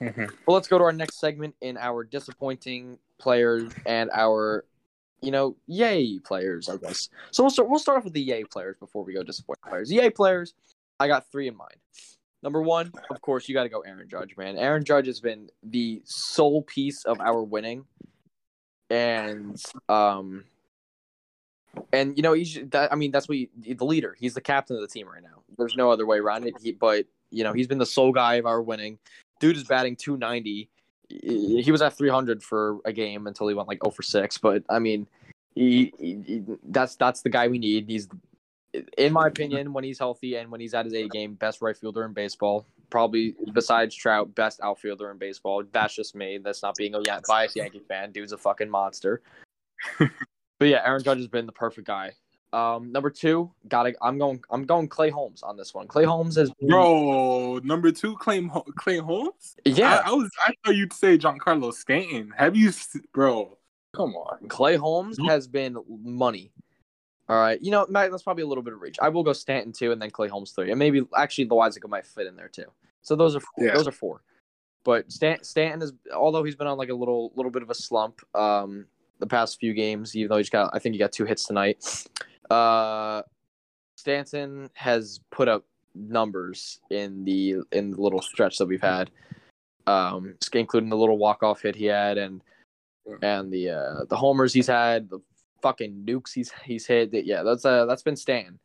Mm-hmm. 0.00 0.24
Well, 0.46 0.54
let's 0.54 0.68
go 0.68 0.78
to 0.78 0.84
our 0.84 0.92
next 0.92 1.18
segment 1.18 1.54
in 1.60 1.76
our 1.76 2.04
disappointing 2.04 2.98
players 3.18 3.72
and 3.86 4.10
our, 4.12 4.64
you 5.20 5.30
know, 5.30 5.56
yay 5.66 6.18
players. 6.20 6.68
I 6.68 6.76
guess. 6.76 7.08
So 7.30 7.42
we'll 7.42 7.50
start. 7.50 7.68
We'll 7.68 7.78
start 7.78 7.98
off 7.98 8.04
with 8.04 8.12
the 8.12 8.20
yay 8.20 8.44
players 8.44 8.76
before 8.78 9.04
we 9.04 9.14
go 9.14 9.22
disappointing 9.22 9.64
players. 9.68 9.92
Yay 9.92 10.10
players. 10.10 10.54
I 11.00 11.08
got 11.08 11.30
three 11.30 11.48
in 11.48 11.56
mind. 11.56 11.76
Number 12.42 12.62
one, 12.62 12.92
of 13.10 13.20
course, 13.20 13.48
you 13.48 13.54
got 13.54 13.64
to 13.64 13.68
go 13.68 13.80
Aaron 13.80 14.08
Judge, 14.08 14.36
man. 14.36 14.56
Aaron 14.58 14.84
Judge 14.84 15.06
has 15.06 15.20
been 15.20 15.48
the 15.64 16.02
sole 16.04 16.62
piece 16.62 17.04
of 17.04 17.20
our 17.20 17.42
winning, 17.42 17.84
and 18.90 19.60
um, 19.88 20.44
and 21.92 22.16
you 22.16 22.22
know 22.22 22.34
he's 22.34 22.58
that. 22.70 22.92
I 22.92 22.96
mean, 22.96 23.10
that's 23.10 23.28
what 23.28 23.38
he, 23.38 23.50
the 23.74 23.84
leader. 23.84 24.14
He's 24.18 24.34
the 24.34 24.40
captain 24.40 24.76
of 24.76 24.82
the 24.82 24.88
team 24.88 25.08
right 25.08 25.22
now. 25.22 25.42
There's 25.56 25.76
no 25.76 25.90
other 25.90 26.06
way 26.06 26.18
around 26.18 26.46
it. 26.46 26.54
He, 26.62 26.70
but 26.70 27.06
you 27.30 27.42
know, 27.42 27.52
he's 27.52 27.66
been 27.66 27.78
the 27.78 27.86
sole 27.86 28.12
guy 28.12 28.34
of 28.34 28.46
our 28.46 28.62
winning. 28.62 28.98
Dude 29.40 29.56
is 29.56 29.64
batting 29.64 29.96
290. 29.96 30.68
He 31.08 31.72
was 31.72 31.80
at 31.80 31.96
300 31.96 32.42
for 32.42 32.78
a 32.84 32.92
game 32.92 33.26
until 33.26 33.48
he 33.48 33.54
went 33.54 33.68
like 33.68 33.82
0 33.82 33.90
for 33.90 34.02
6. 34.02 34.38
But 34.38 34.62
I 34.68 34.78
mean, 34.78 35.06
he, 35.54 35.92
he 35.98 36.42
that's 36.64 36.96
that's 36.96 37.22
the 37.22 37.30
guy 37.30 37.48
we 37.48 37.58
need. 37.58 37.88
He's, 37.88 38.08
in 38.96 39.12
my 39.12 39.26
opinion, 39.26 39.72
when 39.72 39.84
he's 39.84 39.98
healthy 39.98 40.36
and 40.36 40.50
when 40.50 40.60
he's 40.60 40.74
at 40.74 40.84
his 40.84 40.94
A 40.94 41.08
game, 41.08 41.34
best 41.34 41.62
right 41.62 41.76
fielder 41.76 42.04
in 42.04 42.12
baseball. 42.12 42.66
Probably 42.90 43.34
besides 43.52 43.94
Trout, 43.94 44.34
best 44.34 44.60
outfielder 44.62 45.10
in 45.10 45.18
baseball. 45.18 45.62
That's 45.72 45.94
just 45.94 46.14
me. 46.14 46.38
That's 46.38 46.62
not 46.62 46.76
being 46.76 46.94
a 46.94 47.00
biased 47.26 47.56
Yankee 47.56 47.82
fan. 47.88 48.12
Dude's 48.12 48.32
a 48.32 48.38
fucking 48.38 48.70
monster. 48.70 49.22
but 49.98 50.68
yeah, 50.68 50.82
Aaron 50.84 51.02
Judge 51.02 51.18
has 51.18 51.28
been 51.28 51.46
the 51.46 51.52
perfect 51.52 51.86
guy. 51.86 52.12
Um, 52.52 52.92
number 52.92 53.10
two, 53.10 53.50
gotta. 53.68 53.94
I'm 54.00 54.18
going. 54.18 54.42
I'm 54.50 54.64
going 54.64 54.88
Clay 54.88 55.10
Holmes 55.10 55.42
on 55.42 55.56
this 55.56 55.74
one. 55.74 55.86
Clay 55.86 56.04
Holmes 56.04 56.36
has 56.36 56.50
been, 56.52 56.68
bro. 56.68 57.60
Number 57.62 57.92
two, 57.92 58.16
Clay 58.16 58.48
Clay 58.76 58.98
Holmes. 58.98 59.56
Yeah, 59.66 60.02
I, 60.04 60.10
I, 60.10 60.12
was. 60.12 60.30
I 60.46 60.54
thought 60.64 60.74
you'd 60.74 60.92
say 60.92 61.18
Giancarlo 61.18 61.74
Stanton. 61.74 62.32
Have 62.36 62.56
you, 62.56 62.72
bro? 63.12 63.58
Come 63.94 64.14
on. 64.14 64.48
Clay 64.48 64.76
Holmes 64.76 65.18
has 65.26 65.46
been 65.46 65.76
money. 65.88 66.50
All 67.28 67.38
right, 67.38 67.60
you 67.60 67.70
know 67.70 67.86
that's 67.90 68.22
probably 68.22 68.42
a 68.42 68.46
little 68.46 68.64
bit 68.64 68.72
of 68.72 68.80
reach. 68.80 68.96
I 69.02 69.10
will 69.10 69.22
go 69.22 69.34
Stanton 69.34 69.72
two, 69.72 69.92
and 69.92 70.00
then 70.00 70.10
Clay 70.10 70.28
Holmes 70.28 70.52
three, 70.52 70.70
and 70.70 70.78
maybe 70.78 71.02
actually 71.14 71.46
Loaisiga 71.48 71.88
might 71.88 72.06
fit 72.06 72.26
in 72.26 72.36
there 72.36 72.48
too. 72.48 72.64
So 73.02 73.16
those 73.16 73.36
are 73.36 73.40
four, 73.40 73.66
Yeah. 73.66 73.74
those 73.74 73.86
are 73.86 73.92
four. 73.92 74.22
But 74.84 75.12
Stan, 75.12 75.42
Stanton 75.44 75.82
is 75.82 75.92
although 76.14 76.42
he's 76.42 76.56
been 76.56 76.66
on 76.66 76.78
like 76.78 76.88
a 76.88 76.94
little 76.94 77.32
little 77.36 77.50
bit 77.50 77.62
of 77.62 77.68
a 77.68 77.74
slump 77.74 78.20
um 78.34 78.86
the 79.18 79.26
past 79.26 79.60
few 79.60 79.74
games, 79.74 80.16
even 80.16 80.30
though 80.30 80.38
he's 80.38 80.48
got 80.48 80.70
I 80.72 80.78
think 80.78 80.94
he 80.94 80.98
got 80.98 81.12
two 81.12 81.26
hits 81.26 81.44
tonight. 81.44 82.06
Uh, 82.50 83.22
Stanton 83.96 84.70
has 84.74 85.20
put 85.30 85.48
up 85.48 85.64
numbers 85.94 86.80
in 86.90 87.24
the 87.24 87.56
in 87.72 87.90
the 87.90 88.00
little 88.00 88.22
stretch 88.22 88.58
that 88.58 88.66
we've 88.66 88.80
had, 88.80 89.10
um, 89.86 90.34
including 90.52 90.88
the 90.88 90.96
little 90.96 91.18
walk 91.18 91.42
off 91.42 91.62
hit 91.62 91.74
he 91.74 91.86
had 91.86 92.18
and 92.18 92.42
and 93.22 93.52
the 93.52 93.70
uh, 93.70 94.04
the 94.08 94.16
homers 94.16 94.52
he's 94.52 94.66
had, 94.66 95.08
the 95.10 95.18
fucking 95.62 96.04
nukes 96.06 96.32
he's 96.32 96.52
he's 96.64 96.86
hit. 96.86 97.10
Yeah, 97.12 97.42
that's 97.42 97.64
uh 97.64 97.86
that's 97.86 98.02
been 98.02 98.16
Stan. 98.16 98.58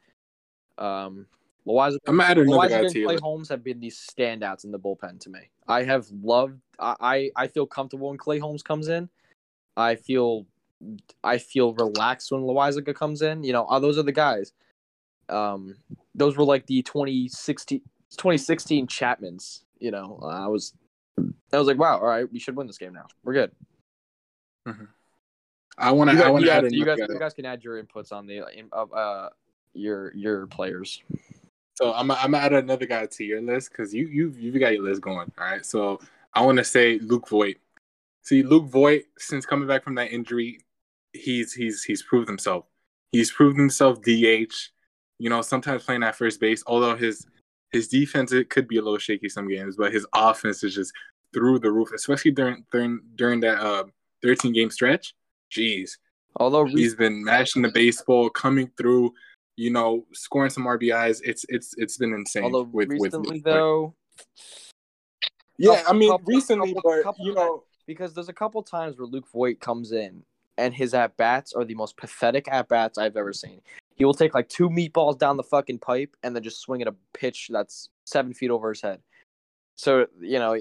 Um, 0.77 1.25
Loiza, 1.67 1.97
I'm 2.07 2.17
gonna 2.17 2.29
add 2.29 2.37
another 2.37 2.67
guy 2.67 2.81
Loiza 2.81 2.95
and 2.95 3.05
Clay. 3.05 3.17
Holmes 3.21 3.49
have 3.49 3.63
been 3.63 3.79
these 3.79 3.97
standouts 3.97 4.65
in 4.65 4.71
the 4.71 4.79
bullpen 4.79 5.19
to 5.21 5.29
me. 5.29 5.49
I 5.67 5.83
have 5.83 6.07
loved. 6.21 6.59
I 6.79 6.95
I 6.99 7.31
I 7.35 7.47
feel 7.47 7.65
comfortable 7.65 8.09
when 8.09 8.17
Clay 8.17 8.39
Holmes 8.39 8.63
comes 8.63 8.89
in. 8.89 9.09
I 9.75 9.95
feel 9.95 10.45
I 11.23 11.37
feel 11.37 11.73
relaxed 11.73 12.31
when 12.31 12.41
Loaisiga 12.41 12.95
comes 12.95 13.21
in. 13.21 13.43
You 13.43 13.53
know, 13.53 13.65
uh, 13.65 13.79
those 13.79 13.97
are 13.97 14.03
the 14.03 14.11
guys. 14.11 14.53
Um, 15.29 15.75
those 16.15 16.37
were 16.37 16.43
like 16.43 16.65
the 16.65 16.81
2016, 16.81 17.79
2016 18.11 18.87
Chapmans. 18.87 19.61
You 19.79 19.91
know, 19.91 20.19
uh, 20.21 20.27
I 20.27 20.47
was, 20.47 20.73
I 21.17 21.57
was 21.57 21.67
like, 21.67 21.77
wow, 21.77 21.99
all 21.99 22.07
right, 22.07 22.31
we 22.31 22.39
should 22.39 22.55
win 22.55 22.67
this 22.67 22.77
game 22.77 22.93
now. 22.93 23.07
We're 23.23 23.33
good. 23.33 23.51
I 25.77 25.91
want 25.91 26.09
to. 26.11 26.15
I 26.15 26.19
guys, 26.19 26.31
want 26.31 26.43
you 26.43 26.49
guys, 26.49 26.71
you 26.71 26.85
guys, 26.85 26.99
you 26.99 27.19
guys 27.19 27.33
can 27.33 27.45
add 27.45 27.63
your 27.63 27.81
inputs 27.81 28.11
on 28.11 28.27
the 28.27 28.43
uh 28.73 29.29
your 29.73 30.13
your 30.15 30.47
players. 30.47 31.01
So 31.75 31.93
I'm 31.93 32.11
I'm 32.11 32.31
gonna 32.31 32.37
add 32.37 32.53
another 32.53 32.85
guy 32.85 33.07
to 33.07 33.23
your 33.23 33.41
list 33.41 33.71
because 33.71 33.93
you 33.93 34.07
you 34.07 34.33
you've 34.37 34.59
got 34.59 34.73
your 34.73 34.83
list 34.83 35.01
going. 35.01 35.31
All 35.37 35.45
right. 35.45 35.65
So 35.65 35.99
I 36.33 36.45
want 36.45 36.57
to 36.59 36.63
say 36.63 36.99
Luke 36.99 37.27
Voit. 37.27 37.57
See, 38.21 38.43
Luke 38.43 38.65
Voit, 38.65 39.03
since 39.17 39.45
coming 39.45 39.67
back 39.67 39.83
from 39.83 39.95
that 39.95 40.11
injury, 40.11 40.59
he's 41.13 41.53
he's 41.53 41.83
he's 41.83 42.03
proved 42.03 42.27
himself. 42.27 42.65
He's 43.11 43.31
proved 43.31 43.57
himself 43.57 44.01
DH. 44.01 44.53
You 45.19 45.29
know, 45.29 45.41
sometimes 45.41 45.83
playing 45.83 46.03
at 46.03 46.15
first 46.15 46.39
base. 46.39 46.63
Although 46.67 46.95
his 46.95 47.25
his 47.71 47.87
defense 47.87 48.31
it 48.33 48.49
could 48.49 48.67
be 48.67 48.77
a 48.77 48.81
little 48.81 48.97
shaky 48.99 49.29
some 49.29 49.47
games, 49.47 49.75
but 49.77 49.93
his 49.93 50.05
offense 50.13 50.63
is 50.63 50.75
just 50.75 50.91
through 51.33 51.59
the 51.59 51.71
roof, 51.71 51.91
especially 51.93 52.31
during 52.31 52.65
during 52.71 52.99
during 53.15 53.39
that 53.41 53.59
uh 53.59 53.83
13 54.23 54.53
game 54.53 54.69
stretch. 54.69 55.15
Jeez, 55.51 55.91
Although 56.37 56.65
he's 56.65 56.95
been 56.95 57.23
mashing 57.23 57.61
the 57.61 57.71
baseball, 57.71 58.29
coming 58.29 58.69
through. 58.77 59.13
You 59.55 59.69
know, 59.69 60.07
scoring 60.13 60.49
some 60.49 60.63
RBIs. 60.65 61.21
It's 61.23 61.45
it's 61.47 61.75
it's 61.77 61.97
been 61.97 62.11
insane. 62.13 62.43
although 62.43 62.63
with 62.63 62.89
with 62.89 63.01
recently 63.13 63.39
Voit. 63.39 63.43
though, 63.43 63.95
Yeah, 65.59 65.83
I 65.87 65.93
mean, 65.93 66.09
couple- 66.09 66.25
recently, 66.33 66.73
couple- 66.73 66.91
but 66.91 67.03
couple 67.03 67.25
you 67.27 67.33
know, 67.35 67.63
because 67.85 68.13
there's 68.15 68.29
a 68.29 68.33
couple 68.33 68.63
times 68.63 68.97
where 68.97 69.05
Luke 69.05 69.27
Voit 69.31 69.59
comes 69.59 69.91
in 69.91 70.23
and 70.57 70.73
his 70.73 70.93
at 70.93 71.17
bats 71.17 71.53
are 71.53 71.65
the 71.65 71.75
most 71.75 71.97
pathetic 71.97 72.47
at 72.47 72.67
bats 72.67 72.97
I've 72.97 73.17
ever 73.17 73.33
seen. 73.33 73.61
He 73.95 74.05
will 74.05 74.13
take 74.13 74.33
like 74.33 74.49
two 74.49 74.69
meatballs 74.69 75.17
down 75.17 75.37
the 75.37 75.43
fucking 75.43 75.79
pipe 75.79 76.15
and 76.23 76.35
then 76.35 76.43
just 76.43 76.61
swing 76.61 76.81
at 76.81 76.87
a 76.87 76.95
pitch 77.13 77.49
that's 77.51 77.89
seven 78.05 78.33
feet 78.33 78.51
over 78.51 78.69
his 78.69 78.81
head. 78.81 78.99
So 79.75 80.07
you 80.19 80.39
know, 80.39 80.57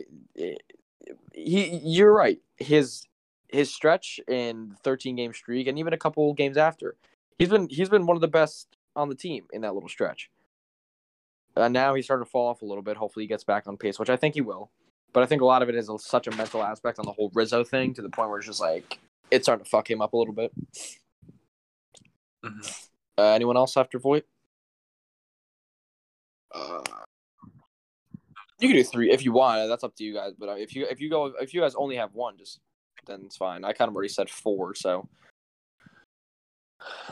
he 1.35 1.81
you're 1.83 2.13
right. 2.13 2.39
His 2.57 3.07
his 3.49 3.73
stretch 3.73 4.19
in 4.29 4.77
13 4.83 5.17
game 5.17 5.33
streak 5.35 5.67
and 5.67 5.79
even 5.79 5.93
a 5.93 5.99
couple 5.99 6.33
games 6.35 6.57
after, 6.57 6.97
he's 7.39 7.49
been 7.49 7.69
he's 7.69 7.89
been 7.89 8.07
one 8.07 8.17
of 8.17 8.21
the 8.21 8.29
best 8.29 8.69
on 8.97 9.09
the 9.09 9.15
team 9.15 9.45
in 9.53 9.63
that 9.63 9.75
little 9.75 9.89
stretch. 9.89 10.31
Uh, 11.57 11.69
now 11.69 11.95
he's 11.95 12.07
starting 12.07 12.25
to 12.25 12.31
fall 12.31 12.49
off 12.49 12.63
a 12.63 12.65
little 12.65 12.83
bit. 12.83 12.97
Hopefully, 12.97 13.25
he 13.25 13.29
gets 13.29 13.45
back 13.45 13.67
on 13.67 13.77
pace, 13.77 13.99
which 13.99 14.09
I 14.11 14.17
think 14.17 14.35
he 14.35 14.41
will. 14.41 14.71
But 15.13 15.23
I 15.23 15.27
think 15.27 15.43
a 15.43 15.45
lot 15.45 15.63
of 15.63 15.69
it 15.69 15.75
is 15.75 15.91
such 15.99 16.27
a 16.27 16.31
mental 16.31 16.63
aspect 16.63 16.99
on 16.99 17.05
the 17.05 17.13
whole 17.13 17.31
Rizzo 17.35 17.65
thing 17.65 17.93
to 17.95 18.03
the 18.03 18.09
point 18.09 18.31
where 18.31 18.39
it's 18.39 18.47
just 18.47 18.61
like 18.61 18.99
it's 19.33 19.47
starting 19.47 19.65
to 19.65 19.71
fuck 19.71 19.91
him 19.91 20.01
up 20.03 20.13
a 20.13 20.17
little 20.17 20.35
bit. 20.35 20.53
Mhm. 22.45 22.89
Uh, 23.19 23.23
anyone 23.33 23.57
else 23.57 23.77
after 23.77 23.99
Voit? 23.99 24.25
uh, 26.55 26.83
You 28.59 28.69
can 28.69 28.77
do 28.77 28.85
three 28.85 29.11
if 29.11 29.25
you 29.25 29.33
want. 29.33 29.69
That's 29.69 29.83
up 29.85 29.95
to 29.97 30.05
you 30.05 30.15
guys. 30.15 30.35
But 30.39 30.49
uh, 30.51 30.55
if 30.55 30.75
you 30.75 30.87
if 30.87 31.01
you 31.01 31.11
go 31.11 31.27
if 31.41 31.53
you 31.55 31.61
guys 31.61 31.75
only 31.75 31.97
have 31.97 32.15
one, 32.15 32.37
just 32.39 32.61
then 33.07 33.23
it's 33.25 33.37
fine. 33.37 33.65
I 33.65 33.73
kind 33.73 33.89
of 33.89 33.95
already 33.95 34.09
said 34.09 34.31
four, 34.31 34.75
so 34.75 35.09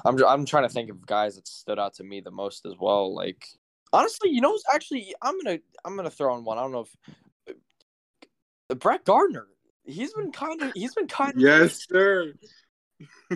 I'm 0.04 0.22
I'm 0.24 0.46
trying 0.46 0.64
to 0.64 0.68
think 0.72 0.90
of 0.90 1.04
guys 1.06 1.36
that 1.36 1.48
stood 1.48 1.78
out 1.78 1.94
to 1.94 2.04
me 2.04 2.20
the 2.20 2.30
most 2.30 2.66
as 2.66 2.74
well. 2.78 3.14
Like 3.14 3.44
honestly, 3.92 4.30
you 4.30 4.40
know, 4.40 4.56
actually, 4.72 5.14
I'm 5.22 5.38
gonna 5.42 5.58
I'm 5.84 5.96
gonna 5.96 6.10
throw 6.10 6.36
in 6.36 6.44
one. 6.44 6.58
I 6.58 6.62
don't 6.62 6.72
know 6.72 6.86
if 6.86 7.56
uh, 8.70 8.74
Brett 8.74 9.04
Gardner. 9.04 9.48
He's 9.84 10.12
been 10.14 10.32
kind 10.32 10.60
of 10.62 10.72
he's 10.74 10.94
been 10.94 11.06
kind 11.08 11.34
of 11.34 11.40
yes, 11.40 11.86
sir. 11.90 12.34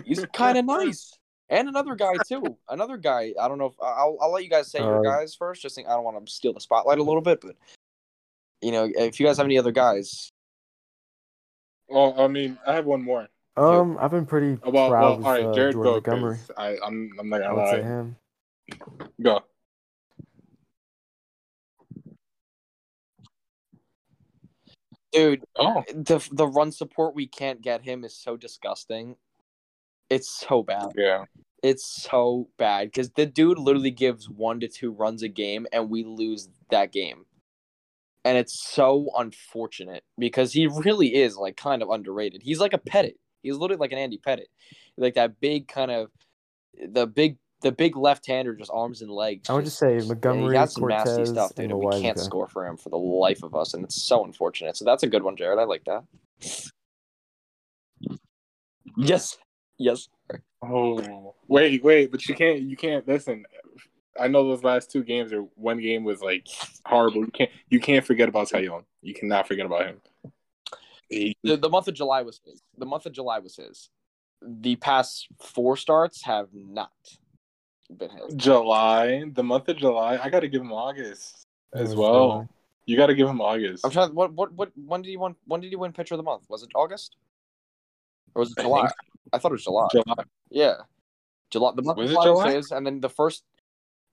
he's 0.03 0.25
kind 0.33 0.57
of 0.57 0.65
nice. 0.65 1.17
And 1.49 1.67
another 1.69 1.95
guy 1.95 2.13
too. 2.27 2.57
Another 2.69 2.97
guy. 2.97 3.33
I 3.39 3.47
don't 3.47 3.57
know 3.59 3.67
if 3.67 3.75
I'll 3.81 4.17
I'll 4.21 4.31
let 4.31 4.43
you 4.43 4.49
guys 4.49 4.71
say 4.71 4.79
your 4.79 4.99
Uh, 4.99 5.03
guys 5.03 5.35
first. 5.35 5.61
Just 5.61 5.75
think 5.75 5.87
I 5.87 5.91
don't 5.91 6.03
want 6.03 6.25
to 6.25 6.31
steal 6.31 6.53
the 6.53 6.59
spotlight 6.59 6.97
a 6.97 7.03
little 7.03 7.21
bit, 7.21 7.41
but 7.41 7.55
you 8.61 8.71
know, 8.71 8.89
if 8.95 9.19
you 9.19 9.25
guys 9.25 9.37
have 9.37 9.45
any 9.45 9.57
other 9.59 9.71
guys, 9.71 10.31
Well, 11.87 12.19
I 12.19 12.27
mean, 12.27 12.57
I 12.65 12.73
have 12.73 12.85
one 12.85 13.03
more. 13.03 13.27
Um, 13.57 13.97
I've 14.01 14.11
been 14.11 14.25
pretty 14.25 14.59
Well, 14.65 14.89
proud 14.89 15.01
well, 15.01 15.11
all 15.11 15.17
with 15.17 15.25
right, 15.27 15.45
uh, 15.45 15.53
Jared, 15.53 15.73
Jordan 15.73 16.01
go. 16.01 16.11
Montgomery. 16.11 16.37
'cause 16.37 16.51
I, 16.57 16.77
I'm, 16.83 17.11
I'm 17.19 17.29
not 17.29 17.41
I 17.41 17.43
gonna 17.45 17.55
would 17.55 17.67
say 17.69 17.81
lie. 17.81 17.87
him. 17.87 18.15
Go. 19.21 19.41
Dude, 25.15 25.43
Oh, 25.57 25.83
the 25.93 26.27
the 26.33 26.47
run 26.47 26.71
support 26.71 27.15
we 27.15 27.27
can't 27.27 27.61
get 27.61 27.81
him 27.81 28.03
is 28.03 28.15
so 28.15 28.35
disgusting. 28.37 29.15
It's 30.09 30.29
so 30.29 30.61
bad. 30.63 30.89
yeah. 30.95 31.25
It's 31.63 31.85
so 31.85 32.49
bad 32.59 32.87
because 32.89 33.09
the 33.11 33.25
dude 33.25 33.57
literally 33.57 33.89
gives 33.91 34.29
one 34.29 34.59
to 34.59 34.67
two 34.67 34.91
runs 34.91 35.23
a 35.23 35.27
game, 35.29 35.65
and 35.73 35.89
we 35.89 36.03
lose 36.03 36.49
that 36.69 36.91
game. 36.91 37.25
and 38.25 38.37
it's 38.37 38.59
so 38.71 39.09
unfortunate 39.17 40.03
because 40.19 40.51
he 40.53 40.67
really 40.67 41.15
is 41.15 41.37
like 41.37 41.57
kind 41.57 41.81
of 41.81 41.89
underrated. 41.89 42.41
He's 42.43 42.59
like 42.59 42.73
a 42.73 42.77
Pettitte. 42.79 43.17
He's 43.43 43.55
literally 43.55 43.79
like 43.79 43.91
an 43.93 43.97
Andy 43.99 44.19
Pettitte, 44.19 44.49
like 44.97 45.13
that 45.15 45.39
big 45.39 45.67
kind 45.67 45.91
of 45.91 46.09
the 46.91 47.07
big 47.07 47.37
the 47.61 47.71
big 47.71 47.95
left 47.95 48.27
hander, 48.27 48.53
just 48.53 48.71
arms 48.73 49.01
and 49.01 49.09
legs. 49.11 49.49
I 49.49 49.53
would 49.53 49.65
just 49.65 49.77
say 49.79 49.97
yeah, 49.97 50.03
Montgomery, 50.03 50.53
he 50.53 50.57
has 50.59 50.73
some 50.73 50.81
Cortes, 50.81 51.05
nasty 51.05 51.25
stuff, 51.25 51.55
dude, 51.55 51.63
and 51.65 51.71
and 51.71 51.79
we 51.79 52.01
can't 52.01 52.19
score 52.19 52.47
for 52.47 52.65
him 52.67 52.77
for 52.77 52.89
the 52.89 52.97
life 52.97 53.43
of 53.43 53.55
us, 53.55 53.73
and 53.73 53.83
it's 53.83 54.01
so 54.01 54.23
unfortunate. 54.25 54.77
So 54.77 54.85
that's 54.85 55.03
a 55.03 55.07
good 55.07 55.23
one, 55.23 55.35
Jared. 55.35 55.59
I 55.59 55.63
like 55.63 55.83
that. 55.85 56.03
Yes, 58.97 59.37
yes. 59.77 60.07
Oh 60.61 61.35
wait, 61.47 61.83
wait, 61.83 62.11
but 62.11 62.27
you 62.27 62.35
can't 62.35 62.61
you 62.61 62.75
can't 62.77 63.07
listen. 63.07 63.45
I 64.19 64.27
know 64.29 64.47
those 64.47 64.63
last 64.63 64.91
two 64.91 65.03
games 65.03 65.33
or 65.33 65.41
one 65.55 65.79
game 65.79 66.03
was 66.03 66.21
like 66.21 66.47
horrible. 66.85 67.21
You 67.25 67.31
can't 67.31 67.51
you 67.69 67.79
can't 67.79 68.05
forget 68.05 68.29
about 68.29 68.47
Taillon. 68.49 68.83
You 69.01 69.13
cannot 69.13 69.47
forget 69.47 69.65
about 69.65 69.85
him. 69.85 70.01
He- 71.09 71.35
The, 71.43 71.57
the 71.57 71.69
month 71.69 71.87
of 71.87 71.93
July 71.93 72.21
was 72.23 72.39
his. 72.45 72.61
The 72.77 72.85
month 72.85 73.05
of 73.05 73.11
July 73.13 73.39
was 73.39 73.55
his. 73.57 73.89
The 74.41 74.75
past 74.77 75.27
four 75.41 75.77
starts 75.77 76.23
have 76.23 76.47
not 76.53 76.91
been 77.89 78.09
his. 78.09 78.35
July, 78.35 79.23
the 79.33 79.43
month 79.43 79.67
of 79.69 79.77
July, 79.77 80.17
I 80.21 80.29
gotta 80.29 80.47
give 80.47 80.61
him 80.61 80.71
August 80.73 81.43
as 81.73 81.89
was 81.89 81.95
well. 81.95 82.29
July. 82.31 82.47
You 82.87 82.97
gotta 82.97 83.15
give 83.15 83.27
him 83.27 83.41
August. 83.41 83.85
I'm 83.85 83.91
trying. 83.91 84.13
What 84.13 84.33
what 84.33 84.53
what? 84.53 84.71
When 84.75 85.01
did 85.01 85.09
he 85.09 85.17
win? 85.17 85.35
When 85.45 85.61
did 85.61 85.69
he 85.69 85.75
win 85.75 85.91
Pitcher 85.91 86.13
of 86.15 86.17
the 86.17 86.23
Month? 86.23 86.43
Was 86.49 86.63
it 86.63 86.69
August? 86.75 87.15
Or 88.35 88.41
was 88.41 88.51
it 88.51 88.59
I 88.59 88.63
July? 88.63 88.81
think 88.81 88.91
I 89.33 89.37
thought 89.39 89.51
it 89.51 89.53
was 89.53 89.63
July. 89.63 89.87
July. 89.91 90.23
Yeah, 90.49 90.75
July. 91.49 91.71
The 91.75 91.81
month 91.81 91.97
Was 91.97 92.11
of 92.11 92.13
July 92.13 92.29
was 92.29 92.39
July? 92.41 92.53
his, 92.53 92.71
and 92.71 92.85
then 92.85 92.99
the 92.99 93.09
first, 93.09 93.43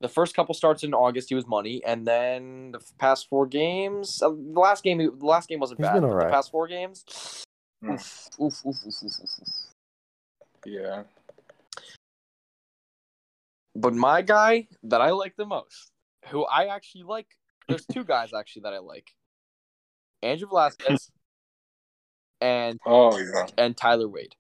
the 0.01 0.09
first 0.09 0.35
couple 0.35 0.55
starts 0.55 0.85
in 0.85 0.95
August, 0.95 1.29
he 1.29 1.35
was 1.35 1.47
money, 1.47 1.83
and 1.85 2.07
then 2.07 2.73
the 2.73 2.81
past 2.99 3.29
four 3.29 3.47
games, 3.47 4.23
uh, 4.23 4.31
the 4.31 4.61
last 4.61 4.83
game, 4.83 4.99
the 4.99 5.27
last 5.27 5.49
game 5.49 5.61
wasn't 5.61 5.81
He's 5.81 5.87
bad. 5.87 6.01
been 6.01 6.11
but. 6.11 6.25
The 6.25 6.31
past 6.31 6.51
four 6.51 6.67
games, 6.67 7.05
Mm. 7.85 7.95
oof, 7.95 8.31
oof, 8.41 8.67
oof, 8.67 8.77
oof, 8.87 9.03
oof, 9.05 9.05
oof, 9.05 9.31
oof. 9.43 9.49
Yeah. 10.65 11.03
But 13.75 13.95
my 13.95 14.23
guy 14.23 14.69
that 14.85 15.01
I 15.01 15.11
like 15.11 15.37
the 15.37 15.47
most, 15.47 15.93
who 16.29 16.45
I 16.45 16.67
actually 16.67 17.05
like, 17.05 17.27
there's 17.69 17.87
two 17.87 18.05
guys 18.05 18.33
actually 18.35 18.63
that 18.63 18.75
I 18.75 18.79
like, 18.79 19.15
Andrew 20.23 20.49
Velazquez 20.49 21.11
and 22.41 22.79
Oh 22.87 23.17
yeah. 23.19 23.47
and 23.57 23.77
Tyler 23.77 24.09
Wade. 24.09 24.35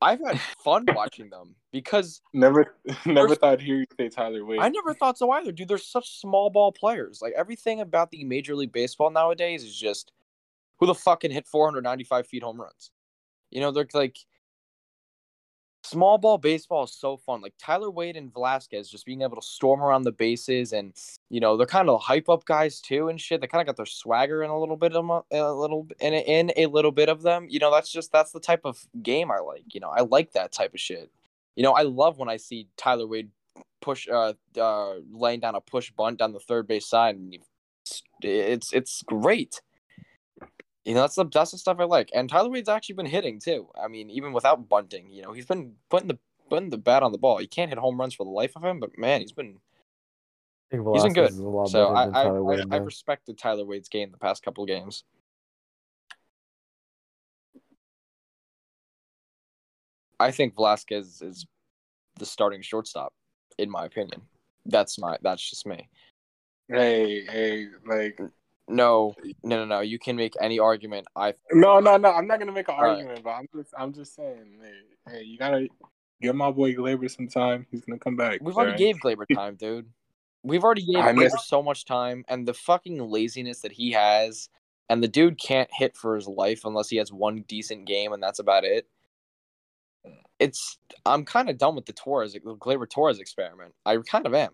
I've 0.00 0.20
had 0.20 0.38
fun 0.62 0.84
watching 0.94 1.30
them 1.30 1.56
because 1.72 2.20
Never 2.32 2.74
never 3.06 3.34
thought 3.34 3.54
I'd 3.54 3.60
hear 3.62 3.78
you 3.78 3.86
say 3.98 4.08
Tyler 4.08 4.44
Wade. 4.44 4.60
I 4.60 4.68
never 4.68 4.94
thought 4.94 5.18
so 5.18 5.30
either, 5.32 5.50
dude. 5.50 5.68
They're 5.68 5.78
such 5.78 6.20
small 6.20 6.50
ball 6.50 6.72
players. 6.72 7.20
Like 7.22 7.32
everything 7.36 7.80
about 7.80 8.10
the 8.10 8.24
Major 8.24 8.54
League 8.54 8.72
Baseball 8.72 9.10
nowadays 9.10 9.64
is 9.64 9.74
just 9.74 10.12
who 10.78 10.86
the 10.86 10.94
fuck 10.94 11.20
can 11.20 11.30
hit 11.30 11.46
495 11.46 12.26
feet 12.26 12.42
home 12.42 12.60
runs. 12.60 12.90
You 13.50 13.60
know, 13.60 13.70
they're 13.70 13.86
like 13.94 14.18
small 15.84 16.18
ball 16.18 16.38
baseball 16.38 16.84
is 16.84 16.92
so 16.92 17.16
fun. 17.16 17.40
Like 17.40 17.54
Tyler 17.58 17.90
Wade 17.90 18.16
and 18.16 18.32
Velazquez 18.32 18.88
just 18.88 19.06
being 19.06 19.22
able 19.22 19.36
to 19.36 19.46
storm 19.46 19.82
around 19.82 20.02
the 20.02 20.12
bases, 20.12 20.72
and 20.72 20.94
you 21.30 21.40
know 21.40 21.56
they're 21.56 21.66
kind 21.66 21.88
of 21.88 22.00
hype 22.00 22.28
up 22.28 22.44
guys 22.44 22.80
too 22.80 23.08
and 23.08 23.20
shit. 23.20 23.40
They 23.40 23.46
kind 23.46 23.60
of 23.60 23.66
got 23.66 23.76
their 23.76 23.86
swagger 23.86 24.42
in 24.42 24.50
a 24.50 24.58
little 24.58 24.76
bit 24.76 24.94
of 24.94 25.24
a 25.30 25.52
little 25.52 25.86
in 26.00 26.14
a, 26.14 26.20
in 26.20 26.52
a 26.56 26.66
little 26.66 26.92
bit 26.92 27.08
of 27.08 27.22
them. 27.22 27.46
You 27.48 27.58
know, 27.58 27.70
that's 27.70 27.90
just 27.90 28.12
that's 28.12 28.32
the 28.32 28.40
type 28.40 28.62
of 28.64 28.86
game 29.02 29.30
I 29.30 29.38
like. 29.38 29.74
You 29.74 29.80
know, 29.80 29.90
I 29.90 30.02
like 30.02 30.32
that 30.32 30.52
type 30.52 30.74
of 30.74 30.80
shit. 30.80 31.10
You 31.56 31.62
know, 31.62 31.72
I 31.72 31.82
love 31.82 32.18
when 32.18 32.28
I 32.28 32.36
see 32.36 32.68
Tyler 32.76 33.06
Wade 33.06 33.30
push 33.80 34.08
uh 34.08 34.32
uh 34.58 34.94
laying 35.12 35.40
down 35.40 35.54
a 35.54 35.60
push 35.60 35.90
bunt 35.90 36.18
down 36.18 36.32
the 36.32 36.40
third 36.40 36.66
base 36.66 36.86
side 36.86 37.16
and 37.16 37.36
it's 38.22 38.72
it's 38.72 39.02
great. 39.02 39.60
You 40.84 40.94
know, 40.94 41.00
that's 41.00 41.14
the 41.14 41.24
that's 41.24 41.52
the 41.52 41.58
stuff 41.58 41.78
I 41.80 41.84
like. 41.84 42.10
And 42.14 42.28
Tyler 42.28 42.50
Wade's 42.50 42.68
actually 42.68 42.96
been 42.96 43.06
hitting 43.06 43.40
too. 43.40 43.68
I 43.82 43.88
mean, 43.88 44.10
even 44.10 44.32
without 44.32 44.68
bunting, 44.68 45.10
you 45.10 45.22
know, 45.22 45.32
he's 45.32 45.46
been 45.46 45.74
putting 45.88 46.08
the 46.08 46.18
putting 46.50 46.70
the 46.70 46.78
bat 46.78 47.02
on 47.02 47.12
the 47.12 47.18
ball. 47.18 47.38
He 47.38 47.46
can't 47.46 47.70
hit 47.70 47.78
home 47.78 47.98
runs 47.98 48.14
for 48.14 48.24
the 48.24 48.30
life 48.30 48.52
of 48.56 48.64
him, 48.64 48.80
but 48.80 48.98
man, 48.98 49.20
he's 49.20 49.32
been 49.32 49.58
He's 50.92 51.02
been 51.02 51.12
good. 51.12 51.30
is 51.30 51.38
a 51.38 51.48
lot 51.48 51.68
so 51.68 51.88
I 51.88 52.08
I, 52.08 52.24
Tyler 52.24 52.52
I, 52.52 52.76
I 52.76 52.76
respected 52.78 53.38
Tyler 53.38 53.64
Wade's 53.64 53.88
game 53.88 54.10
the 54.10 54.18
past 54.18 54.42
couple 54.42 54.64
of 54.64 54.68
games. 54.68 55.04
I 60.18 60.30
think 60.30 60.54
Velazquez 60.54 61.22
is 61.22 61.46
the 62.18 62.26
starting 62.26 62.62
shortstop, 62.62 63.12
in 63.58 63.70
my 63.70 63.84
opinion. 63.84 64.22
That's 64.66 64.98
my 64.98 65.16
that's 65.22 65.48
just 65.48 65.66
me. 65.66 65.88
Hey, 66.68 67.24
hey, 67.24 67.66
like 67.86 68.18
No, 68.68 69.14
no, 69.42 69.58
no, 69.58 69.64
no. 69.64 69.80
You 69.80 69.98
can 69.98 70.16
make 70.16 70.34
any 70.40 70.58
argument. 70.58 71.06
I 71.14 71.34
no, 71.52 71.80
no, 71.80 71.96
no. 71.96 72.12
I'm 72.12 72.26
not 72.26 72.38
gonna 72.38 72.52
make 72.52 72.68
an 72.68 72.76
right. 72.80 72.90
argument, 72.90 73.22
but 73.22 73.30
I'm 73.30 73.48
just, 73.54 73.74
I'm 73.78 73.92
just 73.92 74.14
saying, 74.14 74.58
hey, 74.60 75.12
hey, 75.12 75.22
you 75.22 75.36
gotta 75.38 75.68
give 76.22 76.34
my 76.34 76.50
boy 76.50 76.74
Gleyber 76.74 77.10
some 77.10 77.28
time. 77.28 77.66
He's 77.70 77.82
gonna 77.82 77.98
come 77.98 78.16
back. 78.16 78.40
we've 78.40 78.56
already 78.56 78.72
alright? 78.72 78.78
gave 78.78 78.98
Gleyber 79.00 79.26
time, 79.34 79.56
dude. 79.56 79.86
We've 80.42 80.64
already 80.64 80.84
gave 80.84 80.96
I 80.96 81.12
Gleyber 81.12 81.32
miss- 81.32 81.46
so 81.46 81.62
much 81.62 81.84
time, 81.84 82.24
and 82.28 82.48
the 82.48 82.54
fucking 82.54 82.98
laziness 82.98 83.60
that 83.60 83.72
he 83.72 83.92
has, 83.92 84.48
and 84.88 85.02
the 85.02 85.08
dude 85.08 85.38
can't 85.38 85.70
hit 85.72 85.96
for 85.96 86.16
his 86.16 86.26
life 86.26 86.64
unless 86.64 86.88
he 86.88 86.96
has 86.96 87.12
one 87.12 87.44
decent 87.46 87.86
game, 87.86 88.12
and 88.12 88.22
that's 88.22 88.38
about 88.38 88.64
it. 88.64 88.86
It's 90.38 90.78
I'm 91.04 91.24
kind 91.24 91.50
of 91.50 91.58
done 91.58 91.74
with 91.74 91.86
the 91.86 91.92
Torres 91.92 92.32
the 92.32 92.40
Gleyber 92.40 92.88
Torres 92.88 93.18
experiment. 93.18 93.74
I 93.84 93.98
kind 93.98 94.26
of 94.26 94.34
am. 94.34 94.52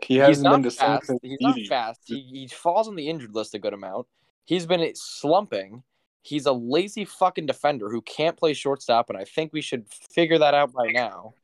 He 0.00 0.16
hasn't 0.16 0.48
been 0.48 0.62
the 0.62 0.70
same 0.70 1.00
fast. 1.00 1.12
He's 1.22 1.38
not 1.40 1.58
fast. 1.68 2.00
He, 2.04 2.20
he 2.20 2.46
falls 2.48 2.88
on 2.88 2.94
the 2.94 3.08
injured 3.08 3.34
list 3.34 3.54
a 3.54 3.58
good 3.58 3.74
amount. 3.74 4.06
He's 4.44 4.66
been 4.66 4.88
slumping. 4.94 5.82
He's 6.22 6.46
a 6.46 6.52
lazy 6.52 7.04
fucking 7.04 7.46
defender 7.46 7.90
who 7.90 8.02
can't 8.02 8.36
play 8.36 8.54
shortstop, 8.54 9.08
and 9.08 9.18
I 9.18 9.24
think 9.24 9.52
we 9.52 9.60
should 9.60 9.86
figure 9.88 10.38
that 10.38 10.54
out 10.54 10.72
by 10.72 10.88
now. 10.88 11.34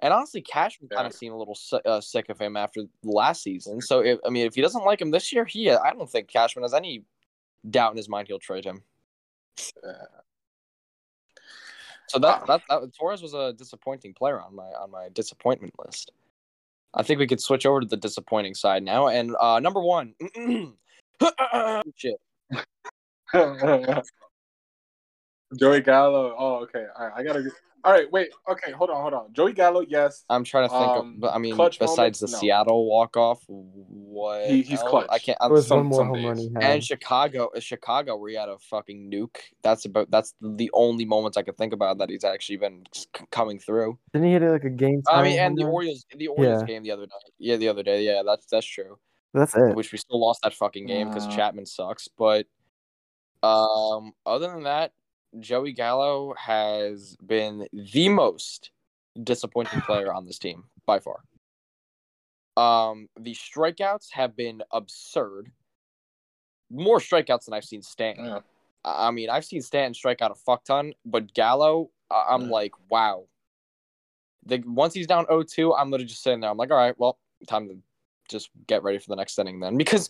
And 0.00 0.12
honestly, 0.12 0.42
Cashman 0.42 0.88
kind 0.88 1.06
of 1.06 1.14
seemed 1.14 1.34
a 1.34 1.36
little 1.36 1.56
uh, 1.84 2.00
sick 2.00 2.28
of 2.28 2.38
him 2.38 2.56
after 2.56 2.82
last 3.02 3.42
season. 3.42 3.80
So, 3.80 4.00
if, 4.00 4.18
I 4.26 4.30
mean, 4.30 4.46
if 4.46 4.54
he 4.54 4.60
doesn't 4.60 4.84
like 4.84 5.00
him 5.00 5.10
this 5.10 5.32
year, 5.32 5.44
he 5.44 5.70
I 5.70 5.92
don't 5.92 6.10
think 6.10 6.28
Cashman 6.28 6.64
has 6.64 6.74
any 6.74 7.04
doubt 7.70 7.92
in 7.92 7.96
his 7.96 8.08
mind 8.08 8.28
he'll 8.28 8.38
trade 8.38 8.64
him. 8.64 8.82
Yeah. 9.82 9.92
So 12.08 12.18
that, 12.18 12.46
that 12.46 12.62
that 12.68 12.94
Torres 12.98 13.22
was 13.22 13.34
a 13.34 13.52
disappointing 13.54 14.14
player 14.14 14.40
on 14.40 14.54
my 14.54 14.64
on 14.64 14.90
my 14.90 15.08
disappointment 15.14 15.74
list. 15.78 16.12
I 16.96 17.02
think 17.02 17.18
we 17.18 17.26
could 17.26 17.40
switch 17.40 17.66
over 17.66 17.80
to 17.80 17.86
the 17.86 17.96
disappointing 17.96 18.54
side 18.54 18.82
now. 18.82 19.08
And 19.08 19.34
uh, 19.40 19.60
number 19.60 19.80
one, 19.80 20.14
shit. 21.96 22.16
Joey 25.58 25.80
Gallo. 25.80 26.34
Oh, 26.38 26.56
okay. 26.62 26.86
All 26.98 27.06
right, 27.06 27.14
I 27.16 27.22
gotta. 27.22 27.50
All 27.84 27.92
right, 27.92 28.10
wait. 28.10 28.30
Okay, 28.50 28.72
hold 28.72 28.88
on, 28.88 29.02
hold 29.02 29.12
on. 29.12 29.32
Joey 29.34 29.52
Gallo, 29.52 29.80
yes. 29.86 30.24
I'm 30.30 30.42
trying 30.42 30.68
to 30.68 30.72
think 30.74 30.82
Um, 30.90 31.14
of, 31.14 31.20
but 31.20 31.34
I 31.34 31.38
mean, 31.38 31.54
clutch 31.54 31.78
besides 31.78 31.98
moments? 31.98 32.20
the 32.20 32.26
No. 32.28 32.38
Seattle 32.38 32.88
walk 32.88 33.16
off, 33.18 33.44
what? 33.46 34.46
He- 34.48 34.62
he's 34.62 34.80
else? 34.80 34.88
clutch. 34.88 35.06
I 35.10 35.18
can't. 35.18 35.36
There 35.38 35.46
I'm, 35.48 35.52
was 35.52 35.66
some- 35.66 35.78
one 35.78 35.86
more 35.88 35.98
some 36.00 36.08
home 36.08 36.24
run 36.24 36.38
he 36.38 36.50
had. 36.54 36.62
and 36.62 36.82
Chicago, 36.84 37.50
uh, 37.54 37.60
Chicago, 37.60 38.16
where 38.16 38.30
he 38.30 38.36
had 38.36 38.48
a 38.48 38.58
fucking 38.58 39.10
nuke. 39.10 39.36
That's 39.62 39.84
about. 39.84 40.10
That's 40.10 40.34
the 40.40 40.70
only 40.72 41.04
moments 41.04 41.36
I 41.36 41.42
could 41.42 41.58
think 41.58 41.74
about 41.74 41.98
that 41.98 42.08
he's 42.08 42.24
actually 42.24 42.56
been 42.56 42.84
c- 42.94 43.04
coming 43.30 43.58
through. 43.58 43.98
Didn't 44.14 44.28
he 44.28 44.32
hit 44.32 44.42
like 44.42 44.64
a 44.64 44.70
game? 44.70 45.02
I 45.06 45.22
mean, 45.22 45.38
and 45.38 45.54
the 45.56 45.62
home 45.64 45.66
run? 45.68 45.74
Orioles, 45.74 46.06
the 46.16 46.28
Orioles 46.28 46.62
Yeah. 46.62 46.66
game 46.66 46.82
the 46.84 46.90
other 46.92 47.02
night. 47.02 47.32
Yeah, 47.38 47.56
the 47.56 47.68
other 47.68 47.82
day. 47.82 48.02
Yeah, 48.02 48.22
that's 48.24 48.46
that's 48.46 48.66
true. 48.66 48.98
That's 49.34 49.54
it. 49.56 49.74
which 49.76 49.92
we 49.92 49.98
still 49.98 50.20
lost 50.20 50.40
that 50.42 50.54
fucking 50.54 50.86
game 50.86 51.08
because 51.08 51.26
Uh. 51.26 51.30
Chapman 51.32 51.66
sucks. 51.66 52.08
But 52.08 52.46
um, 53.42 54.12
other 54.24 54.46
than 54.48 54.62
that, 54.62 54.92
Joey 55.40 55.72
Gallo 55.72 56.34
has 56.38 57.16
been 57.24 57.66
the 57.72 58.08
most 58.08 58.70
disappointing 59.22 59.80
player 59.86 60.12
on 60.12 60.26
this 60.26 60.38
team 60.38 60.64
by 60.86 61.00
far. 61.00 61.20
Um, 62.56 63.08
the 63.18 63.34
strikeouts 63.34 64.12
have 64.12 64.36
been 64.36 64.62
absurd. 64.70 65.50
More 66.70 66.98
strikeouts 66.98 67.46
than 67.46 67.54
I've 67.54 67.64
seen 67.64 67.82
Stanton. 67.82 68.26
Yeah. 68.26 68.38
I 68.84 69.10
mean, 69.10 69.30
I've 69.30 69.44
seen 69.44 69.62
Stanton 69.62 69.94
strike 69.94 70.22
out 70.22 70.30
a 70.30 70.34
fuck 70.34 70.64
ton, 70.64 70.92
but 71.04 71.32
Gallo, 71.34 71.90
I'm 72.10 72.42
Yeah. 72.42 72.48
like, 72.50 72.72
wow. 72.90 73.24
The 74.46 74.62
once 74.66 74.92
he's 74.94 75.06
down 75.06 75.24
0-2, 75.26 75.74
I'm 75.76 75.90
literally 75.90 76.06
just 76.08 76.22
sitting 76.22 76.40
there. 76.40 76.50
I'm 76.50 76.56
like, 76.58 76.70
all 76.70 76.76
right, 76.76 76.94
well, 76.98 77.18
time 77.48 77.66
to 77.68 77.76
just 78.28 78.50
get 78.66 78.82
ready 78.82 78.98
for 78.98 79.08
the 79.08 79.16
next 79.16 79.38
inning 79.38 79.60
then, 79.60 79.76
because 79.76 80.08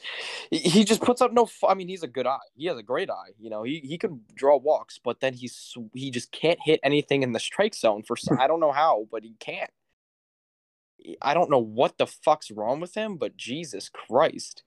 he- 0.50 0.58
he 0.58 0.84
just 0.84 1.00
puts 1.02 1.20
up 1.20 1.32
no. 1.32 1.46
fu- 1.46 1.66
I 1.66 1.74
mean, 1.74 1.88
he's 1.88 2.02
a 2.02 2.08
good 2.08 2.26
eye. 2.26 2.38
He 2.54 2.66
has 2.66 2.76
a 2.78 2.82
great 2.82 3.10
eye. 3.10 3.30
You 3.38 3.50
know, 3.50 3.62
he 3.62 3.80
he 3.80 3.98
can 3.98 4.22
draw 4.34 4.56
walks, 4.56 4.98
but 5.02 5.20
then 5.20 5.34
he's 5.34 5.76
he 5.94 6.10
just 6.10 6.30
can't 6.32 6.58
hit 6.62 6.80
anything 6.82 7.22
in 7.22 7.32
the 7.32 7.40
strike 7.40 7.74
zone 7.74 8.02
for. 8.02 8.16
some- 8.16 8.38
I 8.40 8.46
don't 8.46 8.60
know 8.60 8.72
how, 8.72 9.06
but 9.10 9.24
he 9.24 9.34
can't. 9.40 9.70
I 11.20 11.34
don't 11.34 11.50
know 11.50 11.58
what 11.58 11.98
the 11.98 12.06
fuck's 12.06 12.50
wrong 12.50 12.80
with 12.80 12.94
him, 12.94 13.16
but 13.18 13.36
Jesus 13.36 13.88
Christ. 13.90 14.62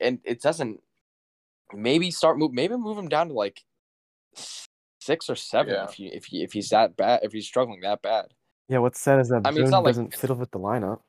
And 0.00 0.20
it 0.24 0.42
doesn't 0.42 0.80
maybe 1.72 2.10
start 2.10 2.36
move 2.36 2.52
maybe 2.52 2.76
move 2.76 2.98
him 2.98 3.08
down 3.08 3.28
to 3.28 3.34
like 3.34 3.64
six 5.00 5.30
or 5.30 5.36
seven 5.36 5.74
Yeah. 5.74 5.84
if 5.84 5.98
you 5.98 6.10
if 6.12 6.24
he 6.26 6.42
if 6.42 6.52
he's 6.52 6.68
that 6.70 6.96
bad 6.96 7.20
if 7.22 7.32
he's 7.32 7.46
struggling 7.46 7.80
that 7.82 8.02
bad. 8.02 8.26
Yeah, 8.68 8.78
what's 8.78 9.00
sad 9.00 9.20
is 9.20 9.28
that 9.28 9.42
I 9.46 9.50
mean, 9.50 9.60
it's 9.62 9.66
Boone 9.66 9.70
not 9.70 9.84
like- 9.84 9.90
doesn't 9.90 10.14
fit 10.14 10.36
with 10.36 10.50
the 10.50 10.58
lineup. 10.58 11.00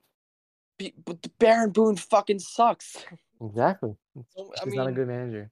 But 0.77 1.21
the 1.21 1.29
Baron 1.39 1.71
Boone 1.71 1.95
fucking 1.95 2.39
sucks. 2.39 3.05
Exactly. 3.41 3.95
So, 4.35 4.51
He's 4.63 4.73
not 4.73 4.87
a 4.87 4.91
good 4.91 5.07
manager. 5.07 5.51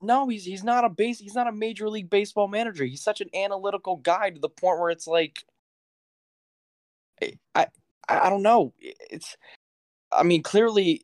No, 0.00 0.28
he's 0.28 0.44
he's 0.44 0.62
not 0.62 0.84
a 0.84 0.88
base. 0.88 1.18
He's 1.18 1.34
not 1.34 1.48
a 1.48 1.52
major 1.52 1.88
league 1.88 2.08
baseball 2.08 2.48
manager. 2.48 2.84
He's 2.84 3.02
such 3.02 3.20
an 3.20 3.28
analytical 3.34 3.96
guy 3.96 4.30
to 4.30 4.40
the 4.40 4.48
point 4.48 4.78
where 4.78 4.90
it's 4.90 5.06
like, 5.06 5.44
I 7.20 7.32
I, 7.54 7.66
I 8.08 8.30
don't 8.30 8.42
know. 8.42 8.72
It's, 8.80 9.36
I 10.12 10.22
mean, 10.22 10.42
clearly, 10.42 11.02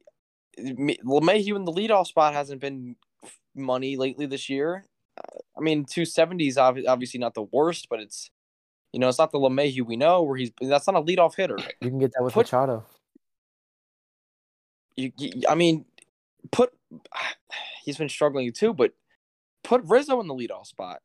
LeMahieu 0.58 1.56
in 1.56 1.64
the 1.64 1.72
leadoff 1.72 2.06
spot 2.06 2.34
hasn't 2.34 2.60
been 2.60 2.96
money 3.54 3.96
lately 3.96 4.26
this 4.26 4.48
year. 4.48 4.84
I 5.56 5.60
mean, 5.60 5.84
two 5.84 6.04
seventies 6.04 6.56
obviously 6.56 7.20
not 7.20 7.34
the 7.34 7.42
worst, 7.42 7.88
but 7.88 8.00
it's, 8.00 8.30
you 8.92 9.00
know, 9.00 9.08
it's 9.08 9.18
not 9.18 9.32
the 9.32 9.38
LeMahieu 9.38 9.82
we 9.82 9.96
know 9.96 10.22
where 10.22 10.36
he's. 10.36 10.52
That's 10.60 10.86
not 10.86 10.96
a 10.96 11.02
leadoff 11.02 11.34
hitter. 11.34 11.58
You 11.80 11.90
can 11.90 11.98
get 11.98 12.12
that 12.14 12.22
with 12.22 12.34
Put- 12.34 12.46
Machado. 12.46 12.84
You, 14.96 15.12
you, 15.16 15.42
I 15.48 15.54
mean, 15.54 15.84
put 16.52 16.72
he's 17.84 17.98
been 17.98 18.08
struggling 18.08 18.52
too, 18.52 18.72
but 18.72 18.92
put 19.62 19.82
Rizzo 19.84 20.20
in 20.20 20.28
the 20.28 20.34
leadoff 20.34 20.66
spot. 20.66 21.00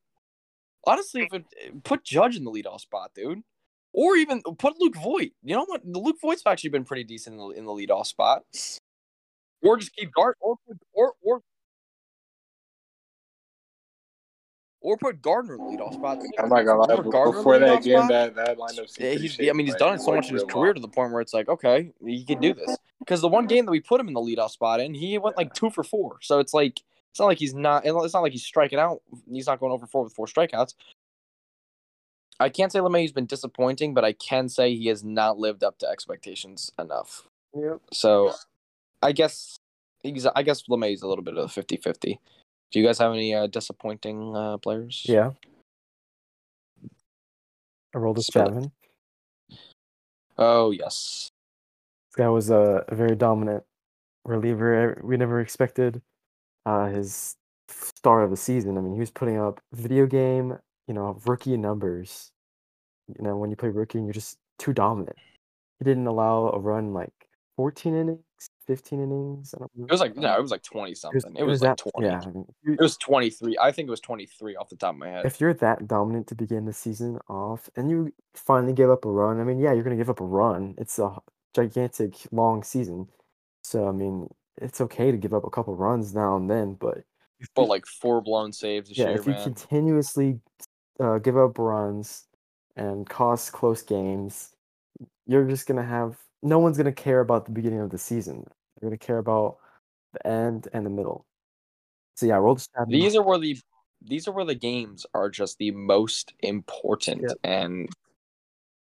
Honestly, 0.85 1.23
if 1.23 1.33
it, 1.33 1.83
put 1.83 2.03
Judge 2.03 2.35
in 2.37 2.43
the 2.43 2.51
leadoff 2.51 2.81
spot, 2.81 3.11
dude, 3.15 3.41
or 3.93 4.15
even 4.15 4.41
put 4.57 4.79
Luke 4.79 4.95
Voit. 4.95 5.31
You 5.43 5.55
know 5.55 5.65
what? 5.65 5.85
Luke 5.85 6.17
Voit's 6.21 6.43
actually 6.45 6.69
been 6.69 6.85
pretty 6.85 7.03
decent 7.03 7.35
in 7.35 7.39
the 7.39 7.49
in 7.49 7.65
the 7.65 7.71
leadoff 7.71 8.05
spot. 8.05 8.43
Or 9.61 9.77
just 9.77 9.93
keep 9.95 10.11
guard, 10.13 10.35
or 10.39 10.55
or 10.93 11.13
or 11.21 11.41
or 14.81 14.97
put 14.97 15.21
Gardner 15.21 15.55
in 15.55 15.59
the 15.59 15.65
leadoff 15.65 15.93
spot. 15.93 16.19
I'm 16.37 16.49
not 16.49 16.63
gonna 16.63 16.79
lie. 16.79 16.95
Put 16.95 17.11
Gardner 17.11 17.31
in 17.31 17.37
Before 17.39 17.59
that 17.59 17.83
game, 17.83 17.97
spot. 17.97 18.09
that 18.09 18.35
that 18.35 18.57
lineup. 18.57 18.99
Yeah, 18.99 19.11
he's, 19.13 19.33
shaky, 19.33 19.49
I 19.49 19.53
mean, 19.53 19.65
he's 19.65 19.75
but 19.75 19.79
done 19.79 19.95
it 19.95 20.01
so 20.01 20.13
much 20.15 20.29
in 20.29 20.35
his 20.35 20.43
career 20.43 20.67
long. 20.67 20.75
to 20.75 20.81
the 20.81 20.87
point 20.87 21.11
where 21.11 21.21
it's 21.21 21.33
like, 21.33 21.49
okay, 21.49 21.91
he 22.05 22.23
can 22.23 22.39
do 22.39 22.53
this. 22.53 22.77
Because 22.99 23.21
the 23.21 23.29
one 23.29 23.47
game 23.47 23.65
that 23.65 23.71
we 23.71 23.79
put 23.79 24.01
him 24.01 24.09
in 24.09 24.13
the 24.13 24.19
leadoff 24.19 24.51
spot 24.51 24.81
in, 24.81 24.93
he 24.93 25.17
went 25.17 25.37
like 25.37 25.53
two 25.53 25.69
for 25.69 25.85
four. 25.85 26.17
So 26.21 26.39
it's 26.39 26.53
like 26.53 26.81
it's 27.11 27.19
not 27.19 27.27
like 27.27 27.39
he's 27.39 27.53
not. 27.53 27.85
It's 27.85 28.13
not 28.13 28.21
like 28.21 28.33
he's 28.33 28.45
striking 28.45 28.77
out. 28.77 29.01
He's 29.31 29.47
not 29.47 29.59
going 29.59 29.71
over 29.71 29.87
four 29.87 30.03
with 30.03 30.13
four 30.13 30.27
strikeouts. 30.27 30.75
I 32.41 32.49
can't 32.49 32.71
say 32.71 32.79
LeMahieu's 32.79 33.13
been 33.13 33.25
disappointing, 33.25 33.93
but 33.93 34.05
I 34.05 34.13
can 34.13 34.47
say 34.47 34.75
he 34.75 34.87
has 34.87 35.03
not 35.03 35.39
lived 35.39 35.63
up 35.63 35.77
to 35.79 35.87
expectations 35.87 36.71
enough. 36.77 37.27
Yep. 37.55 37.79
So 37.91 38.33
I 39.01 39.13
guess 39.13 39.57
he's. 40.03 40.25
I 40.25 40.43
guess 40.43 40.63
LeMahieu's 40.63 41.01
a 41.01 41.07
little 41.07 41.23
bit 41.23 41.37
of 41.37 41.57
a 41.57 41.61
50-50. 41.61 42.19
Do 42.71 42.79
you 42.79 42.85
guys 42.85 42.99
have 42.99 43.13
any 43.13 43.33
uh, 43.33 43.47
disappointing 43.47 44.35
uh, 44.35 44.57
players? 44.57 45.03
Yeah. 45.07 45.31
Aroldis 47.95 48.25
Spill 48.25 48.43
it. 48.43 48.45
Chapman. 48.45 48.71
Oh 50.37 50.71
yes. 50.71 51.31
This 52.09 52.15
guy 52.15 52.29
was 52.29 52.49
a, 52.49 52.85
a 52.87 52.95
very 52.95 53.15
dominant 53.15 53.63
reliever. 54.25 55.01
We 55.03 55.17
never 55.17 55.41
expected 55.41 56.01
uh, 56.65 56.87
his 56.87 57.35
start 57.69 58.23
of 58.23 58.29
the 58.29 58.37
season. 58.37 58.77
I 58.77 58.81
mean, 58.81 58.93
he 58.93 58.99
was 58.99 59.11
putting 59.11 59.37
up 59.37 59.59
video 59.73 60.05
game, 60.05 60.57
you 60.87 60.93
know, 60.93 61.19
rookie 61.25 61.57
numbers. 61.57 62.31
You 63.07 63.23
know, 63.23 63.37
when 63.37 63.49
you 63.49 63.55
play 63.55 63.69
rookie 63.69 63.97
and 63.97 64.07
you're 64.07 64.13
just 64.13 64.37
too 64.59 64.73
dominant. 64.73 65.17
He 65.79 65.85
didn't 65.85 66.07
allow 66.07 66.49
a 66.49 66.59
run 66.59 66.93
like 66.93 67.13
14 67.55 67.95
innings, 67.95 68.48
15 68.69 69.01
innings. 69.01 69.55
I 69.55 69.57
don't 69.57 69.71
It 69.89 69.91
was 69.91 69.99
like 69.99 70.15
no, 70.15 70.37
it 70.37 70.41
was 70.41 70.51
like 70.51 70.61
twenty 70.61 70.93
something. 70.93 71.35
It 71.35 71.41
was, 71.43 71.59
like 71.63 71.75
that- 71.75 71.89
twenty. 71.91 72.07
Yeah. 72.07 72.21
I 72.23 72.29
mean, 72.29 72.45
you- 72.61 72.73
It 72.73 72.79
was 72.79 72.97
23. 72.97 73.57
I 73.59 73.71
think 73.71 73.87
it 73.87 73.89
was 73.89 73.99
23 73.99 74.55
off 74.57 74.69
the 74.69 74.75
top 74.75 74.93
of 74.93 74.99
my 74.99 75.07
head. 75.09 75.25
if 75.25 75.41
you're 75.41 75.55
that 75.55 75.87
dominant 75.87 76.27
to 76.27 76.35
begin 76.35 76.65
the 76.65 76.73
season 76.73 77.17
off 77.27 77.67
and 77.75 77.89
you 77.89 78.13
finally 78.35 78.73
give 78.73 78.91
up 78.91 79.05
a 79.05 79.09
run, 79.09 79.39
I 79.39 79.43
mean, 79.43 79.57
yeah, 79.57 79.73
you're 79.73 79.81
going 79.83 79.97
to 79.97 80.01
give 80.01 80.09
up 80.11 80.19
a 80.21 80.23
run. 80.23 80.75
It's 80.77 80.99
a 80.99 81.17
gigantic, 81.55 82.13
long 82.31 82.61
season. 82.63 83.07
So, 83.63 83.87
I 83.87 83.91
mean, 83.91 84.29
it's 84.61 84.79
okay 84.81 85.09
to 85.09 85.17
give 85.17 85.33
up 85.33 85.45
a 85.45 85.49
couple 85.49 85.75
runs 85.75 86.13
now 86.13 86.35
and 86.37 86.47
then, 86.47 86.75
but 86.75 86.99
But 87.55 87.69
like 87.69 87.87
four 87.87 88.21
blown 88.21 88.53
saves 88.53 88.89
this 88.89 88.99
yeah, 88.99 89.07
year, 89.09 89.17
if 89.19 89.25
you 89.25 89.31
man. 89.33 89.43
continuously 89.43 90.39
uh, 90.99 91.17
give 91.17 91.37
up 91.37 91.57
runs 91.57 92.27
and 92.75 93.09
cause 93.09 93.49
close 93.49 93.81
games, 93.81 94.51
you're 95.25 95.45
just 95.47 95.65
going 95.65 95.81
to 95.81 95.87
have 95.87 96.17
no 96.43 96.59
one's 96.59 96.77
going 96.77 96.85
to 96.93 97.03
care 97.03 97.19
about 97.19 97.45
the 97.45 97.51
beginning 97.51 97.79
of 97.81 97.89
the 97.89 97.97
season. 97.97 98.45
They're 98.79 98.89
going 98.89 98.97
to 98.97 99.05
care 99.05 99.17
about 99.17 99.57
the 100.13 100.25
end 100.27 100.67
and 100.73 100.85
the 100.85 100.89
middle. 100.89 101.25
So, 102.15 102.25
yeah, 102.25 102.35
roll 102.35 102.55
the 102.55 102.61
stab. 102.61 102.89
These 102.89 103.15
are 103.15 103.23
where 103.23 103.37
the 103.37 103.57
these 104.01 104.27
are 104.27 104.31
where 104.31 104.45
the 104.45 104.55
games 104.55 105.05
are 105.13 105.29
just 105.29 105.57
the 105.57 105.71
most 105.71 106.33
important, 106.39 107.21
Yep. 107.23 107.37
and 107.43 107.89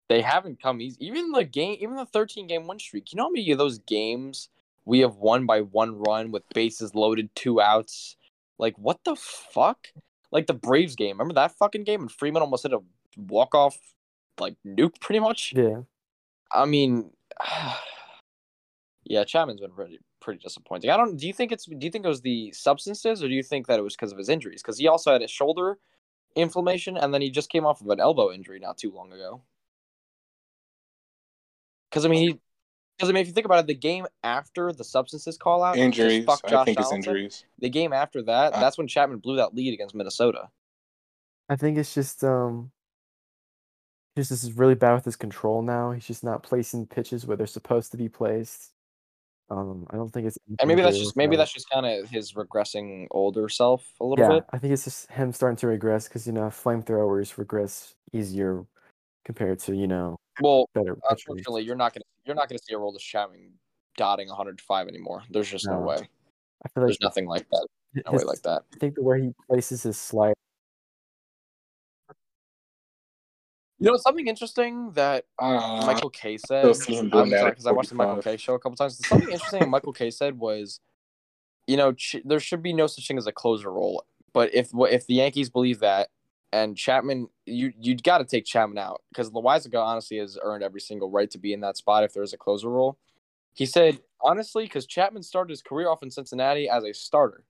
they 0.10 0.22
haven't 0.22 0.62
come 0.62 0.82
easy. 0.82 1.06
Even 1.06 1.32
the 1.32 1.44
game, 1.44 1.78
even 1.80 1.96
the 1.96 2.06
13 2.06 2.48
game 2.48 2.68
win 2.68 2.80
streak. 2.80 3.12
You 3.12 3.18
know 3.18 3.24
how 3.24 3.30
many 3.30 3.52
of 3.52 3.58
those 3.58 3.80
games 3.80 4.50
we 4.86 5.00
have 5.00 5.16
won 5.16 5.46
by 5.46 5.62
one 5.62 6.00
run 6.00 6.32
with 6.32 6.44
bases 6.54 6.96
loaded, 6.96 7.30
two 7.36 7.60
outs? 7.62 8.16
Like 8.60 8.78
what 8.78 9.00
the 9.04 9.16
fuck? 9.16 9.88
Like 10.32 10.48
the 10.48 10.54
Braves 10.54 10.96
game. 10.96 11.18
Remember 11.18 11.34
that 11.36 11.58
fucking 11.58 11.84
game? 11.84 12.02
And 12.02 12.12
Freeman 12.12 12.42
almost 12.42 12.64
hit 12.64 12.74
a 12.74 12.80
walk 13.18 13.54
off, 13.56 13.78
like 14.40 14.56
nuke, 14.66 15.00
pretty 15.02 15.20
much. 15.20 15.54
Yeah. 15.56 15.82
I 16.52 16.66
mean, 16.66 17.12
yeah, 19.06 19.24
Chapman's 19.24 19.62
been 19.62 19.72
pretty 19.72 20.00
pretty 20.22 20.40
disappointing. 20.40 20.90
I 20.90 20.98
don't. 20.98 21.18
Do 21.18 21.28
you 21.28 21.34
think 21.34 21.52
it's? 21.52 21.66
Do 21.66 21.78
you 21.82 21.92
think 21.92 22.06
it 22.06 22.10
was 22.10 22.22
the 22.22 22.52
substances, 22.54 23.24
or 23.24 23.28
do 23.28 23.34
you 23.34 23.44
think 23.44 23.68
that 23.68 23.80
it 23.80 23.84
was 23.84 23.96
because 23.96 24.12
of 24.12 24.18
his 24.18 24.30
injuries? 24.30 24.62
Because 24.62 24.78
he 24.78 24.88
also 24.88 25.12
had 25.14 25.22
a 25.22 25.28
shoulder 25.28 25.80
inflammation, 26.36 26.98
and 26.98 27.14
then 27.14 27.22
he 27.22 27.30
just 27.32 27.50
came 27.50 27.66
off 27.66 27.82
of 27.82 27.90
an 27.90 28.00
elbow 28.00 28.32
injury 28.32 28.60
not 28.60 28.78
too 28.78 28.92
long 28.92 29.12
ago. 29.14 29.44
Because 31.90 32.06
I 32.06 32.10
mean, 32.10 32.22
he. 32.30 32.40
Because 32.98 33.10
I 33.10 33.14
mean, 33.14 33.22
if 33.22 33.28
you 33.28 33.34
think 33.34 33.46
about 33.46 33.60
it, 33.60 33.68
the 33.68 33.76
game 33.76 34.06
after 34.24 34.72
the 34.72 34.84
substances 34.84 35.38
call 35.38 35.64
out, 35.64 35.82
just 35.92 35.98
Injuries. 35.98 36.26
fuck 36.26 36.42
I 36.46 36.50
Josh 36.52 36.66
think 36.66 36.80
it's 36.80 36.92
injuries. 36.92 37.46
The 37.60 37.70
game 37.70 37.92
after 37.94 38.22
that, 38.24 38.54
Uh, 38.54 38.60
that's 38.60 38.78
when 38.78 38.88
Chapman 38.88 39.20
blew 39.20 39.38
that 39.38 39.56
lead 39.56 39.74
against 39.74 39.96
Minnesota. 39.96 40.50
I 41.50 41.56
think 41.56 41.78
it's 41.78 41.94
just 41.94 42.24
um 42.24 42.72
he's 44.16 44.30
just 44.30 44.44
is 44.44 44.54
really 44.54 44.76
bad 44.76 44.94
with 44.96 45.06
his 45.06 45.16
control 45.16 45.62
now. 45.62 45.92
He's 45.92 46.08
just 46.08 46.24
not 46.24 46.44
placing 46.44 46.88
pitches 46.88 47.26
where 47.26 47.38
they're 47.38 47.48
supposed 47.48 47.92
to 47.92 47.98
be 47.98 48.10
placed. 48.10 48.73
Um, 49.50 49.86
I 49.90 49.98
don't 49.98 50.10
think 50.10 50.28
it's 50.28 50.38
And 50.60 50.68
maybe 50.68 50.82
that's 50.82 50.98
just 50.98 51.16
maybe 51.16 51.36
that's 51.36 51.54
just 51.54 51.70
kind 51.70 51.86
of 51.86 52.10
his 52.10 52.34
regressing 52.34 53.08
older 53.12 53.50
self 53.50 53.86
a 54.00 54.06
little 54.06 54.24
yeah. 54.24 54.32
bit. 54.40 54.46
I 54.52 54.58
think 54.58 54.74
it's 54.74 54.86
just 54.86 55.12
him 55.12 55.34
starting 55.34 55.58
to 55.58 55.68
regress 55.68 56.08
because 56.08 56.26
you 56.26 56.34
know 56.34 56.44
flamethrowers 56.44 57.38
regress 57.38 57.96
easier 58.14 58.66
compared 59.26 59.60
to 59.60 59.76
you 59.76 59.88
know 59.88 60.18
Well, 60.42 60.68
better 60.74 60.96
pitchers. 60.96 61.24
Unfortunately, 61.28 61.64
you're 61.64 61.76
not 61.76 61.94
gonna 61.94 62.06
you're 62.26 62.36
not 62.36 62.50
gonna 62.50 62.60
see 62.64 62.74
a 62.74 62.78
Aroldis 62.78 63.00
Chapman 63.00 63.52
dotting 63.98 64.28
105 64.30 64.88
anymore. 64.88 65.24
There's 65.30 65.50
just 65.50 65.68
no, 65.68 65.80
No. 65.80 65.88
way. 65.88 65.96
I 65.96 66.70
feel 66.70 66.84
like 66.84 66.88
There's 66.88 67.02
nothing 67.02 67.28
like 67.28 67.48
that. 67.50 67.68
No 68.06 68.12
his- 68.12 68.22
way 68.22 68.26
like 68.28 68.42
that. 68.44 68.64
I 68.74 68.78
think 68.78 68.96
the 68.96 69.04
way 69.04 69.22
he 69.22 69.34
places 69.48 69.84
his 69.84 69.98
slide. 69.98 70.34
You 73.84 73.92
know 73.92 73.98
something 73.98 74.28
interesting 74.28 74.92
that 74.94 75.26
Uh, 75.38 75.84
Michael 75.86 76.10
Kay 76.10 76.38
said. 76.38 76.62
still 76.62 76.74
see 76.74 76.94
him 76.96 77.10
doing 77.10 77.24
I'm 77.24 77.30
that 77.32 77.40
sorry 77.40 77.50
at 77.50 77.56
because 77.56 77.66
I 77.68 77.72
watched 77.72 77.90
the 77.90 77.96
Michael 77.96 78.14
45. 78.16 78.32
K 78.34 78.38
show 78.38 78.54
a 78.54 78.60
couple 78.60 78.78
times. 78.78 79.06
Something 79.06 79.28
interesting 79.30 79.70
Michael 79.70 79.92
Kay 79.92 80.10
said 80.10 80.40
was, 80.40 80.80
you 81.68 81.76
know, 81.76 81.92
ch- 81.92 82.22
there 82.24 82.40
should 82.40 82.64
be 82.64 82.72
no 82.72 82.88
such 82.88 83.06
thing 83.08 83.18
as 83.18 83.28
a 83.28 83.34
closer 83.34 83.70
role. 83.72 84.06
But 84.32 84.54
if 84.54 84.70
if 84.74 85.06
the 85.06 85.16
Yankees 85.16 85.50
believe 85.50 85.80
that, 85.80 86.10
and 86.54 86.78
Chapman, 86.78 87.28
you 87.46 87.74
you 87.78 87.98
got 87.98 88.20
to 88.20 88.26
take 88.26 88.46
Chapman 88.46 88.78
out 88.78 89.02
because 89.10 89.32
Loaisiga 89.32 89.84
honestly 89.84 90.18
has 90.18 90.38
earned 90.42 90.64
every 90.64 90.80
single 90.80 91.12
right 91.12 91.30
to 91.32 91.38
be 91.38 91.52
in 91.52 91.60
that 91.60 91.76
spot 91.76 92.06
if 92.06 92.14
there's 92.14 92.32
a 92.32 92.38
closer 92.38 92.70
role. 92.70 92.98
He 93.54 93.66
said 93.66 94.00
honestly 94.22 94.64
because 94.64 94.88
Chapman 94.88 95.24
started 95.24 95.50
his 95.52 95.62
career 95.62 95.90
off 95.90 96.04
in 96.04 96.10
Cincinnati 96.10 96.70
as 96.70 96.86
a 96.86 96.94
starter. 96.94 97.44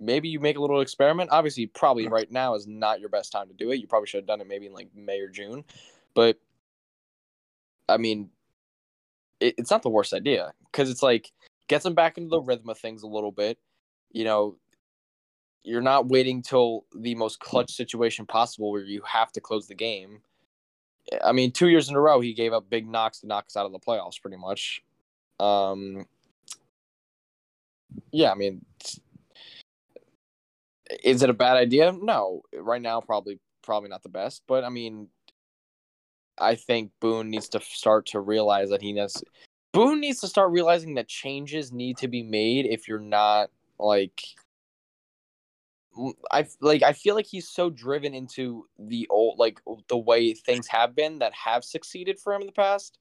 Maybe 0.00 0.28
you 0.28 0.40
make 0.40 0.56
a 0.56 0.60
little 0.60 0.80
experiment. 0.80 1.30
Obviously, 1.30 1.66
probably 1.66 2.08
right 2.08 2.30
now 2.32 2.54
is 2.54 2.66
not 2.66 3.00
your 3.00 3.10
best 3.10 3.30
time 3.30 3.48
to 3.48 3.54
do 3.54 3.70
it. 3.70 3.80
You 3.80 3.86
probably 3.86 4.06
should 4.06 4.18
have 4.18 4.26
done 4.26 4.40
it 4.40 4.48
maybe 4.48 4.66
in 4.66 4.72
like 4.72 4.88
May 4.94 5.20
or 5.20 5.28
June. 5.28 5.62
But 6.14 6.38
I 7.88 7.98
mean, 7.98 8.30
it, 9.40 9.54
it's 9.58 9.70
not 9.70 9.82
the 9.82 9.90
worst 9.90 10.14
idea 10.14 10.52
because 10.72 10.90
it's 10.90 11.02
like 11.02 11.30
gets 11.68 11.84
him 11.84 11.94
back 11.94 12.16
into 12.16 12.30
the 12.30 12.40
rhythm 12.40 12.70
of 12.70 12.78
things 12.78 13.02
a 13.02 13.06
little 13.06 13.30
bit. 13.30 13.58
You 14.10 14.24
know, 14.24 14.56
you're 15.62 15.82
not 15.82 16.08
waiting 16.08 16.40
till 16.42 16.86
the 16.96 17.14
most 17.14 17.38
clutch 17.38 17.72
situation 17.72 18.24
possible 18.24 18.70
where 18.70 18.82
you 18.82 19.02
have 19.02 19.32
to 19.32 19.40
close 19.40 19.66
the 19.66 19.74
game. 19.74 20.22
I 21.22 21.32
mean, 21.32 21.52
two 21.52 21.68
years 21.68 21.88
in 21.88 21.96
a 21.96 22.00
row, 22.00 22.20
he 22.20 22.32
gave 22.32 22.52
up 22.52 22.70
big 22.70 22.88
knocks 22.88 23.20
to 23.20 23.26
knock 23.26 23.46
us 23.46 23.56
out 23.56 23.66
of 23.66 23.72
the 23.72 23.78
playoffs, 23.78 24.20
pretty 24.20 24.36
much. 24.36 24.82
Um, 25.38 26.06
yeah, 28.12 28.30
I 28.30 28.34
mean, 28.34 28.64
is 31.02 31.22
it 31.22 31.30
a 31.30 31.34
bad 31.34 31.56
idea? 31.56 31.92
No, 31.92 32.42
right 32.54 32.82
now, 32.82 33.00
probably, 33.00 33.38
probably 33.62 33.88
not 33.88 34.02
the 34.02 34.08
best. 34.08 34.42
But 34.46 34.64
I 34.64 34.68
mean, 34.68 35.08
I 36.38 36.54
think 36.54 36.92
Boone 37.00 37.30
needs 37.30 37.48
to 37.50 37.60
start 37.60 38.06
to 38.06 38.20
realize 38.20 38.70
that 38.70 38.82
he 38.82 38.92
needs. 38.92 39.22
Boone 39.72 40.00
needs 40.00 40.20
to 40.20 40.28
start 40.28 40.50
realizing 40.50 40.94
that 40.94 41.08
changes 41.08 41.72
need 41.72 41.96
to 41.98 42.08
be 42.08 42.22
made 42.22 42.66
if 42.66 42.88
you're 42.88 42.98
not 42.98 43.50
like. 43.78 44.22
I 46.30 46.46
like. 46.60 46.82
I 46.82 46.92
feel 46.92 47.14
like 47.14 47.26
he's 47.26 47.48
so 47.48 47.68
driven 47.68 48.14
into 48.14 48.66
the 48.78 49.06
old, 49.10 49.38
like 49.38 49.60
the 49.88 49.98
way 49.98 50.34
things 50.34 50.66
have 50.68 50.94
been 50.94 51.18
that 51.18 51.34
have 51.34 51.64
succeeded 51.64 52.18
for 52.18 52.32
him 52.32 52.42
in 52.42 52.46
the 52.46 52.52
past, 52.52 52.98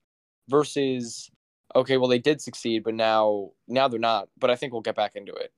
versus 0.50 1.30
Okay, 1.76 1.98
well 1.98 2.10
they 2.10 2.20
did 2.20 2.42
succeed, 2.42 2.84
but 2.84 2.96
now 2.96 3.52
now 3.68 3.88
they're 3.88 4.00
not. 4.00 4.30
But 4.40 4.50
I 4.50 4.56
think 4.56 4.74
we'll 4.74 4.82
get 4.82 4.96
back 4.96 5.16
into 5.16 5.34
it. 5.34 5.54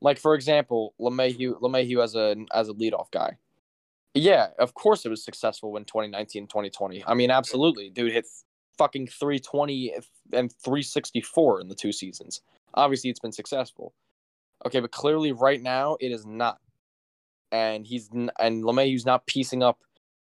Like 0.00 0.18
for 0.18 0.34
example, 0.34 0.94
LeMahieu 1.00 1.60
LeMahieu 1.60 2.02
as 2.02 2.14
a 2.14 2.36
as 2.52 2.68
a 2.68 2.74
leadoff 2.74 3.10
guy. 3.10 3.36
Yeah, 4.14 4.48
of 4.58 4.74
course 4.74 5.04
it 5.04 5.08
was 5.08 5.24
successful 5.24 5.76
in 5.76 5.84
2019 5.84 6.46
2020. 6.46 7.04
I 7.06 7.14
mean, 7.14 7.30
absolutely. 7.30 7.90
Dude 7.90 8.12
hit 8.12 8.26
fucking 8.76 9.08
320 9.08 9.94
and 10.32 10.52
364 10.52 11.60
in 11.60 11.68
the 11.68 11.74
two 11.74 11.92
seasons. 11.92 12.40
Obviously 12.74 13.10
it's 13.10 13.20
been 13.20 13.32
successful. 13.32 13.94
Okay, 14.66 14.80
but 14.80 14.90
clearly 14.90 15.32
right 15.32 15.60
now 15.62 15.96
it 16.00 16.10
is 16.12 16.26
not. 16.26 16.58
And 17.52 17.86
he's 17.86 18.08
and 18.10 18.30
LeMahieu's 18.64 19.06
not 19.06 19.26
piecing 19.26 19.62
up 19.62 19.80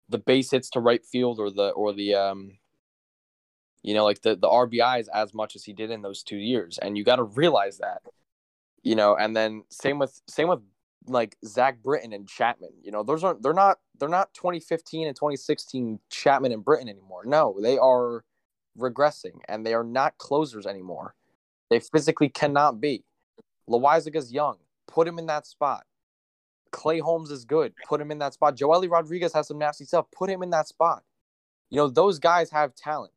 the 0.09 0.19
base 0.19 0.51
hits 0.51 0.69
to 0.71 0.81
right 0.81 1.05
field 1.05 1.39
or 1.39 1.51
the 1.51 1.71
or 1.71 1.93
the 1.93 2.15
um 2.15 2.59
you 3.83 3.95
know 3.95 4.05
like 4.05 4.23
the 4.23 4.35
the 4.35 4.49
RBIs 4.49 5.07
as 5.15 5.33
much 5.33 5.55
as 5.55 5.65
he 5.65 5.73
did 5.73 5.91
in 5.91 6.03
those 6.03 6.23
2 6.23 6.37
years 6.37 6.79
and 6.79 6.99
you 6.99 7.05
got 7.05 7.17
to 7.17 7.23
realize 7.23 7.79
that. 7.79 8.03
You 8.83 8.95
know, 8.95 9.17
and 9.17 9.37
then 9.37 9.65
same 9.71 9.99
with 9.99 10.21
same 10.29 10.49
with 10.49 10.61
like 11.07 11.37
Zach 11.45 11.83
Britton 11.83 12.13
and 12.13 12.29
Chapman. 12.29 12.71
You 12.83 12.93
know, 12.93 13.03
those 13.03 13.25
aren't 13.25 13.43
they're 13.43 13.53
not 13.53 13.79
they're 13.99 14.09
not 14.09 14.33
2015 14.35 15.07
and 15.07 15.17
2016 15.17 16.01
Chapman 16.11 16.53
and 16.53 16.65
Britton 16.65 16.89
anymore. 16.89 17.23
No, 17.25 17.57
they 17.61 17.79
are 17.79 18.25
regressing 18.79 19.41
and 19.49 19.67
they 19.67 19.75
are 19.75 19.85
not 19.85 20.19
closers 20.19 20.67
anymore. 20.67 21.15
They 21.69 21.81
physically 21.81 22.29
cannot 22.29 22.81
be. 22.81 23.05
Loaisiga's 23.69 24.33
young. 24.33 24.57
Put 24.89 25.07
him 25.07 25.19
in 25.19 25.27
that 25.27 25.47
spot. 25.47 25.85
Clay 26.73 26.99
Holmes 26.99 27.31
is 27.31 27.45
good. 27.45 27.73
Put 27.89 28.01
him 28.01 28.11
in 28.11 28.19
that 28.19 28.35
spot. 28.35 28.57
Joely 28.57 28.91
Rodriguez 28.91 29.33
has 29.33 29.49
some 29.49 29.59
nasty 29.59 29.85
stuff. 29.85 30.07
Put 30.17 30.31
him 30.31 30.43
in 30.43 30.51
that 30.51 30.69
spot. 30.69 31.03
You 31.69 31.77
know, 31.77 31.89
those 31.89 32.19
guys 32.19 32.51
have 32.51 32.75
talent. 32.75 33.13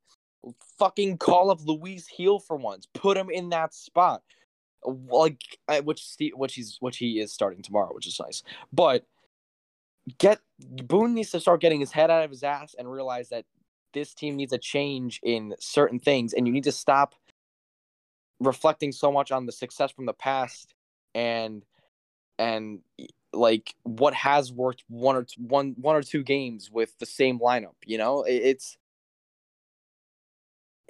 Fucking 0.77 1.17
call 1.17 1.49
up 1.49 1.59
Luis 1.63 2.07
Gil 2.15 2.39
for 2.39 2.57
once. 2.57 2.87
Put 2.93 3.17
him 3.17 3.29
in 3.29 3.49
that 3.49 3.73
spot. 3.73 4.21
Like 4.85 5.39
which 5.83 6.15
which 6.33 6.53
he's 6.55 6.77
which 6.79 6.97
he 6.97 7.19
is 7.19 7.33
starting 7.33 7.61
tomorrow, 7.61 7.93
which 7.93 8.07
is 8.07 8.19
nice. 8.19 8.43
But 8.71 9.05
get 10.17 10.39
Boone 10.59 11.13
needs 11.13 11.31
to 11.31 11.39
start 11.39 11.61
getting 11.61 11.79
his 11.79 11.91
head 11.91 12.11
out 12.11 12.23
of 12.23 12.29
his 12.29 12.43
ass 12.43 12.75
and 12.77 12.91
realize 12.91 13.29
that 13.29 13.45
this 13.93 14.13
team 14.13 14.35
needs 14.35 14.53
a 14.53 14.57
change 14.57 15.19
in 15.23 15.55
certain 15.59 15.99
things, 15.99 16.33
and 16.33 16.47
you 16.47 16.53
need 16.53 16.63
to 16.65 16.71
stop 16.71 17.15
reflecting 18.39 18.91
so 18.91 19.11
much 19.11 19.31
on 19.31 19.45
the 19.45 19.51
success 19.51 19.91
from 19.91 20.05
the 20.05 20.13
past 20.13 20.73
and 21.15 21.63
and 22.37 22.79
like 23.31 23.73
what 23.83 24.13
has 24.13 24.51
worked 24.51 24.83
one 24.87 25.15
or 25.15 25.23
two, 25.23 25.41
one 25.41 25.75
one 25.77 25.95
or 25.95 26.01
two 26.01 26.23
games 26.23 26.69
with 26.71 26.97
the 26.99 27.05
same 27.05 27.39
lineup. 27.39 27.75
You 27.85 27.97
know, 27.97 28.23
it's 28.27 28.77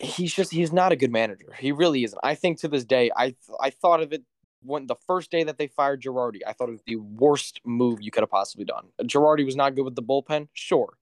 he's 0.04 0.34
just 0.34 0.52
he's 0.52 0.74
not 0.74 0.92
a 0.92 0.96
good 0.96 1.12
manager. 1.12 1.54
He 1.58 1.72
really 1.72 2.04
isn't. 2.04 2.20
I 2.24 2.36
think 2.36 2.60
to 2.60 2.68
this 2.68 2.84
day, 2.86 3.12
I 3.16 3.36
I 3.60 3.70
thought 3.70 4.02
of 4.02 4.14
it 4.14 4.24
when 4.62 4.88
the 4.88 4.96
first 5.08 5.32
day 5.32 5.44
that 5.44 5.58
they 5.58 5.68
fired 5.68 6.02
Girardi. 6.02 6.40
I 6.46 6.54
thought 6.54 6.70
it 6.70 6.74
was 6.74 6.84
the 6.86 6.98
worst 6.98 7.62
move 7.66 8.02
you 8.02 8.12
could 8.12 8.24
have 8.24 8.30
possibly 8.30 8.66
done. 8.66 8.88
Girardi 9.02 9.46
was 9.46 9.56
not 9.56 9.76
good 9.76 9.86
with 9.86 9.96
the 9.96 10.04
bullpen, 10.04 10.48
sure. 10.54 10.98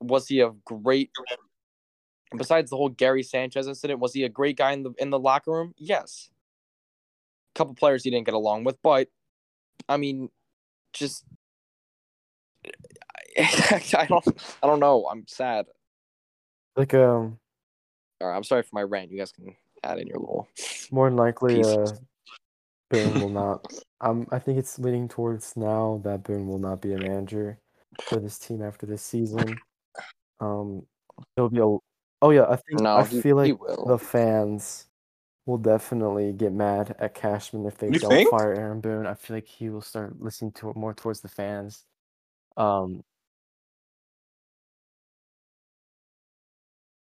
Was 0.00 0.28
he 0.28 0.40
a 0.40 0.50
great 0.64 1.10
besides 2.36 2.70
the 2.70 2.76
whole 2.76 2.88
Gary 2.88 3.22
Sanchez 3.22 3.66
incident, 3.68 4.00
was 4.00 4.12
he 4.12 4.24
a 4.24 4.28
great 4.28 4.56
guy 4.56 4.72
in 4.72 4.82
the 4.82 4.92
in 4.98 5.10
the 5.10 5.18
locker 5.18 5.52
room? 5.52 5.74
Yes. 5.76 6.30
A 7.54 7.58
couple 7.58 7.74
players 7.74 8.02
he 8.04 8.10
didn't 8.10 8.26
get 8.26 8.34
along 8.34 8.64
with, 8.64 8.78
but 8.82 9.08
I 9.88 9.96
mean, 9.96 10.30
just 10.92 11.24
I 13.38 14.06
don't 14.08 14.26
I 14.62 14.66
don't 14.66 14.80
know. 14.80 15.06
I'm 15.10 15.24
sad. 15.26 15.66
Like 16.76 16.94
um 16.94 17.38
All 18.22 18.28
right, 18.28 18.36
I'm 18.36 18.44
sorry 18.44 18.62
for 18.62 18.70
my 18.74 18.82
rant. 18.82 19.10
You 19.10 19.18
guys 19.18 19.32
can 19.32 19.54
add 19.82 19.98
in 19.98 20.06
your 20.06 20.18
little 20.18 20.48
more 20.90 21.08
than 21.08 21.16
likely 21.16 21.62
uh. 21.62 21.92
Boone 22.90 23.20
will 23.20 23.28
not 23.40 23.72
um 24.00 24.26
I 24.30 24.38
think 24.38 24.58
it's 24.58 24.78
leaning 24.78 25.08
towards 25.08 25.56
now 25.56 26.00
that 26.04 26.22
Boone 26.24 26.46
will 26.46 26.58
not 26.58 26.80
be 26.80 26.92
a 26.92 26.98
manager 26.98 27.58
for 28.08 28.20
this 28.20 28.38
team 28.38 28.62
after 28.62 28.86
this 28.86 29.02
season. 29.02 29.58
Um 30.40 30.86
he'll 31.36 31.48
be 31.48 31.58
a 31.58 31.64
Oh 32.24 32.30
yeah, 32.30 32.44
I 32.44 32.56
think 32.56 32.82
No, 32.82 32.98
I 32.98 33.04
he- 33.04 33.20
feel 33.20 33.36
like 33.36 33.58
the 33.86 33.98
fans 33.98 34.86
will 35.46 35.58
definitely 35.58 36.32
get 36.32 36.52
mad 36.52 36.94
at 37.00 37.14
Cashman 37.14 37.66
if 37.66 37.76
they 37.78 37.88
You 37.88 37.98
don't 37.98 38.10
think? 38.10 38.30
fire 38.30 38.54
Aaron 38.54 38.80
Boone. 38.80 39.06
I 39.06 39.14
feel 39.14 39.36
like 39.36 39.48
he 39.48 39.70
will 39.70 39.80
start 39.80 40.20
listening 40.20 40.52
to 40.52 40.72
more 40.76 40.94
towards 40.94 41.20
the 41.20 41.28
fans. 41.28 41.84
Um, 42.56 43.02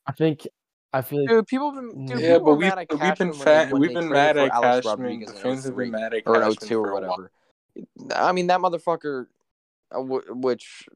I 0.06 0.12
think 0.12 0.46
I 0.92 1.02
feel 1.02 1.20
like 1.20 1.28
Dude, 1.28 1.46
people 1.46 1.72
have 1.72 1.82
been 1.82 2.06
dude, 2.06 2.20
Yeah, 2.20 2.26
Yeah, 2.26 2.32
people 2.34 2.46
but 2.46 2.54
we've, 2.56 2.68
mad 2.68 2.78
at 2.78 3.00
we've 3.00 3.18
been 3.18 3.32
fat, 3.32 3.72
when 3.72 3.82
we've 3.82 3.94
been 3.94 4.08
mad 4.08 4.38
at 4.38 4.50
Alex 4.50 4.86
Cashman. 4.86 5.20
The 5.20 5.32
fans 5.32 5.64
have 5.64 5.76
been 5.76 5.90
mad 5.90 6.14
at 6.14 6.22
or 6.26 6.36
in 6.36 6.42
Cashman 6.42 6.68
02 6.68 6.80
or 6.80 6.92
whatever. 6.94 7.30
I 8.14 8.32
mean, 8.32 8.46
that 8.46 8.60
motherfucker, 8.60 9.26
uh, 9.92 10.00
which 10.00 10.88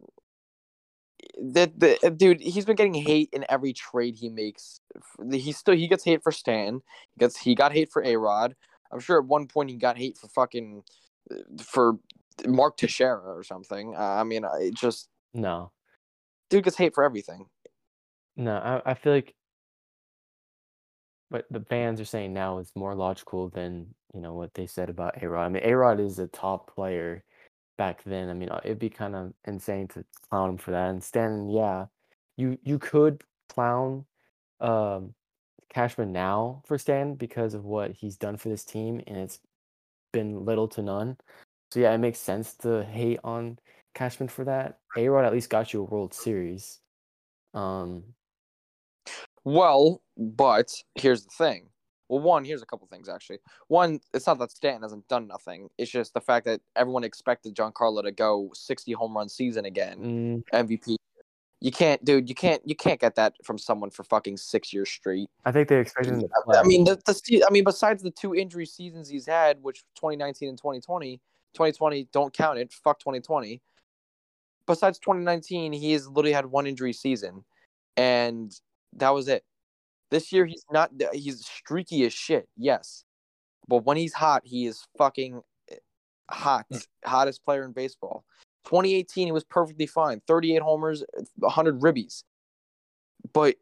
that 1.40 1.78
the 1.78 2.14
dude, 2.16 2.40
he's 2.40 2.64
been 2.64 2.76
getting 2.76 2.94
hate 2.94 3.28
in 3.32 3.44
every 3.48 3.72
trade 3.72 4.16
he 4.16 4.28
makes. 4.28 4.80
He 5.30 5.52
still 5.52 5.74
he 5.74 5.88
gets 5.88 6.04
hate 6.04 6.22
for 6.22 6.32
Stan. 6.32 6.82
He 7.14 7.18
gets 7.18 7.38
he 7.38 7.54
got 7.54 7.72
hate 7.72 7.90
for 7.92 8.02
A 8.02 8.16
Rod. 8.16 8.54
I'm 8.90 9.00
sure 9.00 9.18
at 9.18 9.26
one 9.26 9.46
point 9.46 9.70
he 9.70 9.76
got 9.76 9.96
hate 9.96 10.18
for 10.18 10.28
fucking 10.28 10.82
uh, 11.30 11.36
for 11.62 11.98
Mark 12.46 12.76
Teixeira 12.76 13.20
or 13.20 13.42
something. 13.44 13.94
Uh, 13.94 14.00
I 14.00 14.24
mean, 14.24 14.44
I 14.44 14.70
just 14.74 15.08
no, 15.34 15.70
dude 16.50 16.64
gets 16.64 16.76
hate 16.76 16.94
for 16.94 17.04
everything. 17.04 17.46
no. 18.36 18.56
I, 18.56 18.90
I 18.90 18.94
feel 18.94 19.12
like 19.12 19.34
what 21.32 21.46
the 21.50 21.64
fans 21.68 22.00
are 22.00 22.04
saying 22.04 22.32
now 22.34 22.58
is 22.58 22.70
more 22.76 22.94
logical 22.94 23.48
than 23.48 23.94
you 24.14 24.20
know 24.20 24.34
what 24.34 24.52
they 24.54 24.66
said 24.66 24.90
about 24.90 25.22
A 25.22 25.28
Rod. 25.28 25.46
I 25.46 25.48
mean, 25.48 25.62
A 25.64 25.72
Rod 25.74 25.98
is 26.00 26.18
a 26.18 26.26
top 26.26 26.74
player 26.74 27.24
back 27.78 28.02
then. 28.04 28.28
I 28.28 28.34
mean, 28.34 28.50
uh, 28.50 28.60
it'd 28.64 28.78
be 28.78 28.90
kind 28.90 29.16
of 29.16 29.32
insane 29.46 29.88
to 29.88 30.04
clown 30.28 30.50
him 30.50 30.56
for 30.58 30.72
that. 30.72 30.90
And 30.90 31.02
Stan, 31.02 31.48
yeah, 31.48 31.86
you 32.36 32.58
you 32.62 32.78
could 32.78 33.22
clown 33.48 34.04
um 34.60 35.14
Cashman 35.70 36.12
now 36.12 36.62
for 36.66 36.76
Stan 36.78 37.14
because 37.14 37.54
of 37.54 37.64
what 37.64 37.92
he's 37.92 38.16
done 38.18 38.36
for 38.36 38.50
this 38.50 38.64
team, 38.64 39.00
and 39.06 39.16
it's 39.16 39.40
been 40.12 40.44
little 40.44 40.68
to 40.68 40.82
none. 40.82 41.16
So 41.70 41.80
yeah, 41.80 41.94
it 41.94 41.98
makes 41.98 42.18
sense 42.18 42.54
to 42.56 42.84
hate 42.84 43.20
on 43.24 43.58
Cashman 43.94 44.28
for 44.28 44.44
that. 44.44 44.78
A 44.96 45.08
Rod 45.08 45.24
at 45.24 45.32
least 45.32 45.48
got 45.48 45.72
you 45.72 45.80
a 45.80 45.84
World 45.84 46.12
Series. 46.12 46.80
Um, 47.54 48.04
Well, 49.44 50.02
but 50.16 50.72
here's 50.94 51.24
the 51.24 51.30
thing. 51.36 51.68
Well, 52.08 52.20
one, 52.20 52.44
here's 52.44 52.62
a 52.62 52.66
couple 52.66 52.86
things 52.88 53.08
actually. 53.08 53.38
One, 53.68 54.00
it's 54.12 54.26
not 54.26 54.38
that 54.38 54.50
Stanton 54.50 54.82
hasn't 54.82 55.08
done 55.08 55.26
nothing. 55.26 55.68
It's 55.78 55.90
just 55.90 56.12
the 56.14 56.20
fact 56.20 56.44
that 56.44 56.60
everyone 56.76 57.04
expected 57.04 57.54
Giancarlo 57.54 58.02
to 58.02 58.12
go 58.12 58.50
60 58.52 58.92
home 58.92 59.16
run 59.16 59.28
season 59.28 59.64
again, 59.64 60.42
mm, 60.52 60.66
MVP. 60.66 60.96
You 61.62 61.70
can't, 61.70 62.04
dude. 62.04 62.28
You 62.28 62.34
can't. 62.34 62.60
You 62.66 62.74
can't 62.74 63.00
get 63.00 63.14
that 63.14 63.34
from 63.44 63.56
someone 63.56 63.90
for 63.90 64.02
fucking 64.02 64.36
six 64.36 64.72
years 64.72 64.90
straight. 64.90 65.30
I 65.44 65.52
think 65.52 65.68
they 65.68 65.78
expected 65.78 66.14
him 66.14 66.24
I 66.52 66.64
mean, 66.64 66.82
the, 66.82 66.96
the 66.96 67.44
I 67.48 67.52
mean, 67.52 67.62
besides 67.62 68.02
the 68.02 68.10
two 68.10 68.34
injury 68.34 68.66
seasons 68.66 69.08
he's 69.08 69.26
had, 69.26 69.62
which 69.62 69.84
2019 69.94 70.48
and 70.48 70.58
2020, 70.58 71.20
2020 71.54 72.08
don't 72.12 72.34
count 72.34 72.58
it. 72.58 72.72
Fuck 72.72 72.98
2020. 72.98 73.62
Besides 74.66 74.98
2019, 74.98 75.72
he 75.72 75.92
has 75.92 76.08
literally 76.08 76.32
had 76.32 76.46
one 76.46 76.66
injury 76.66 76.92
season, 76.92 77.44
and 77.96 78.52
that 78.94 79.10
was 79.10 79.28
it. 79.28 79.44
This 80.10 80.32
year 80.32 80.44
he's 80.44 80.64
not. 80.70 80.90
He's 81.12 81.44
streaky 81.44 82.04
as 82.04 82.12
shit. 82.12 82.48
Yes, 82.56 83.04
but 83.68 83.84
when 83.84 83.96
he's 83.96 84.12
hot, 84.12 84.42
he 84.44 84.66
is 84.66 84.86
fucking 84.98 85.40
eh, 85.70 85.76
hot. 86.30 86.66
Hottest 87.04 87.44
player 87.44 87.64
in 87.64 87.72
baseball. 87.72 88.24
2018, 88.64 89.28
he 89.28 89.32
was 89.32 89.44
perfectly 89.44 89.86
fine. 89.86 90.20
38 90.26 90.62
homers, 90.62 91.04
100 91.36 91.80
ribbies. 91.80 92.22
But 93.32 93.56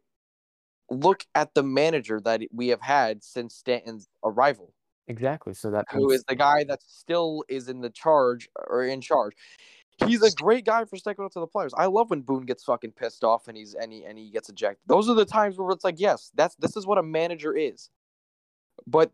look 0.89 1.25
at 1.35 1.53
the 1.53 1.63
manager 1.63 2.19
that 2.19 2.41
we 2.51 2.67
have 2.67 2.81
had 2.81 3.23
since 3.23 3.55
Stanton's 3.55 4.07
arrival, 4.23 4.73
exactly. 5.07 5.53
So 5.53 5.71
that 5.71 5.85
who 5.91 6.11
is 6.11 6.23
the 6.27 6.35
guy 6.35 6.63
that 6.65 6.81
still 6.85 7.43
is 7.47 7.69
in 7.69 7.81
the 7.81 7.89
charge 7.89 8.49
or 8.67 8.83
in 8.83 9.01
charge. 9.01 9.33
He's 10.05 10.21
a 10.23 10.31
great 10.31 10.65
guy 10.65 10.85
for 10.85 10.97
sticking 10.97 11.25
up 11.25 11.31
to 11.33 11.39
the 11.39 11.47
players. 11.47 11.73
I 11.75 11.85
love 11.85 12.09
when 12.09 12.21
Boone 12.21 12.45
gets 12.45 12.63
fucking 12.63 12.91
pissed 12.93 13.23
off 13.23 13.47
and 13.47 13.57
he's 13.57 13.73
and 13.73 13.91
he 13.91 14.03
and 14.05 14.17
he 14.17 14.29
gets 14.29 14.49
ejected. 14.49 14.83
Those 14.87 15.09
are 15.09 15.15
the 15.15 15.25
times 15.25 15.57
where 15.57 15.71
it's 15.71 15.83
like, 15.83 15.99
yes, 15.99 16.31
that's 16.35 16.55
this 16.55 16.75
is 16.75 16.85
what 16.85 16.97
a 16.97 17.03
manager 17.03 17.55
is. 17.55 17.89
But 18.87 19.11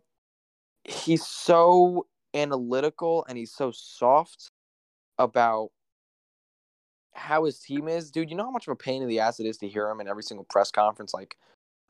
he's 0.83 1.25
so 1.25 2.07
analytical 2.33 3.25
and 3.27 3.37
he's 3.37 3.51
so 3.51 3.71
soft 3.71 4.51
about 5.17 5.71
how 7.13 7.45
his 7.45 7.59
team 7.59 7.87
is, 7.87 8.11
dude. 8.11 8.29
You 8.29 8.37
know 8.37 8.45
how 8.45 8.51
much 8.51 8.67
of 8.67 8.71
a 8.71 8.75
pain 8.75 9.01
in 9.01 9.09
the 9.09 9.19
ass 9.19 9.39
it 9.39 9.45
is 9.45 9.57
to 9.57 9.67
hear 9.67 9.89
him 9.89 9.99
in 9.99 10.07
every 10.07 10.23
single 10.23 10.45
press 10.45 10.71
conference, 10.71 11.13
like, 11.13 11.37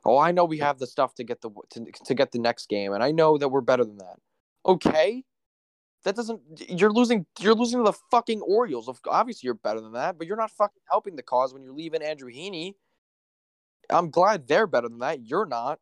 "Oh, 0.05 0.17
I 0.17 0.31
know 0.31 0.45
we 0.45 0.60
have 0.60 0.79
the 0.79 0.88
stuff 0.88 1.15
to 1.15 1.23
get 1.23 1.41
the 1.41 1.51
to, 1.71 1.86
to 2.05 2.15
get 2.15 2.31
the 2.31 2.39
next 2.39 2.69
game, 2.69 2.93
and 2.93 3.03
I 3.03 3.12
know 3.12 3.38
that 3.38 3.49
we're 3.49 3.62
better 3.62 3.86
than 3.86 3.97
that." 3.97 4.19
Okay, 4.65 5.23
that 6.03 6.15
doesn't. 6.15 6.41
You're 6.69 6.91
losing. 6.91 7.25
You're 7.39 7.55
losing 7.55 7.79
to 7.79 7.83
the 7.83 7.97
fucking 8.12 8.41
Orioles. 8.41 8.89
Obviously 9.07 9.47
you're 9.47 9.53
better 9.55 9.81
than 9.81 9.93
that, 9.93 10.17
but 10.17 10.27
you're 10.27 10.38
not 10.38 10.51
fucking 10.51 10.81
helping 10.89 11.15
the 11.15 11.23
cause 11.23 11.53
when 11.53 11.63
you're 11.63 11.73
leaving 11.73 12.01
Andrew 12.01 12.31
Heaney. 12.31 12.75
I'm 13.89 14.10
glad 14.10 14.47
they're 14.47 14.67
better 14.67 14.89
than 14.89 14.99
that. 14.99 15.25
You're 15.25 15.45
not. 15.45 15.79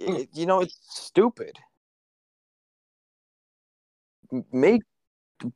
Hmm. 0.00 0.16
it- 0.16 0.28
you 0.32 0.46
know, 0.46 0.60
it's 0.60 0.78
stupid. 0.82 1.58
Make 4.52 4.82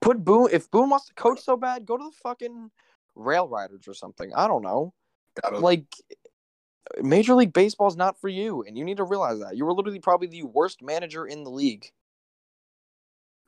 put 0.01 0.25
Boone 0.25 0.49
if 0.53 0.71
Boone 0.71 0.91
wants 0.91 1.07
to 1.07 1.15
coach 1.15 1.41
so 1.41 1.57
bad, 1.57 1.87
go 1.87 1.97
to 1.97 2.05
the 2.05 2.17
fucking 2.23 2.71
Rail 3.15 3.49
Riders 3.49 3.89
or 3.89 3.95
something. 3.95 4.33
I 4.35 4.47
don't 4.47 4.63
know. 4.63 4.95
Like 5.61 5.85
Major 7.03 7.35
League 7.35 7.53
Baseball 7.53 7.89
is 7.89 7.97
not 7.97 8.21
for 8.21 8.29
you, 8.29 8.63
and 8.63 8.77
you 8.77 8.85
need 8.85 8.97
to 8.99 9.05
realize 9.05 9.39
that. 9.41 9.57
You 9.57 9.65
were 9.65 9.73
literally 9.73 10.01
probably 10.01 10.29
the 10.29 10.43
worst 10.45 10.83
manager 10.83 11.27
in 11.27 11.45
the 11.45 11.51
league. 11.51 11.91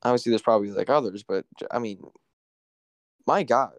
Obviously, 0.02 0.30
there's 0.30 0.42
probably 0.42 0.70
like 0.70 0.90
others, 0.90 1.22
but 1.22 1.44
I 1.70 1.78
mean, 1.78 2.02
my 3.26 3.42
God. 3.44 3.72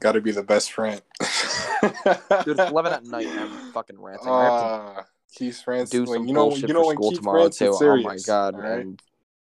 gotta 0.00 0.20
be 0.20 0.32
the 0.32 0.42
best 0.42 0.72
friend. 0.72 1.00
Dude, 1.20 2.58
it's 2.58 2.70
11 2.70 2.92
at 2.92 3.04
night 3.04 3.26
and 3.26 3.40
I'm 3.40 3.72
fucking 3.72 4.00
ranting. 4.00 4.28
I 4.28 4.44
have 4.44 4.52
to 4.58 4.64
Uh, 5.00 5.02
Keith 5.34 5.62
France. 5.62 5.90
do 5.90 6.06
some 6.06 6.26
you 6.26 6.34
know, 6.34 6.48
bullshit 6.48 6.68
you 6.68 6.74
know 6.74 6.84
for 6.84 6.94
school 6.94 7.10
Keith 7.10 7.18
tomorrow 7.20 7.42
France 7.42 7.58
too. 7.58 7.70
is 7.70 7.82
Oh 7.82 7.96
my 8.02 8.16
god, 8.26 8.54
alright? 8.54 8.80
and 8.80 9.02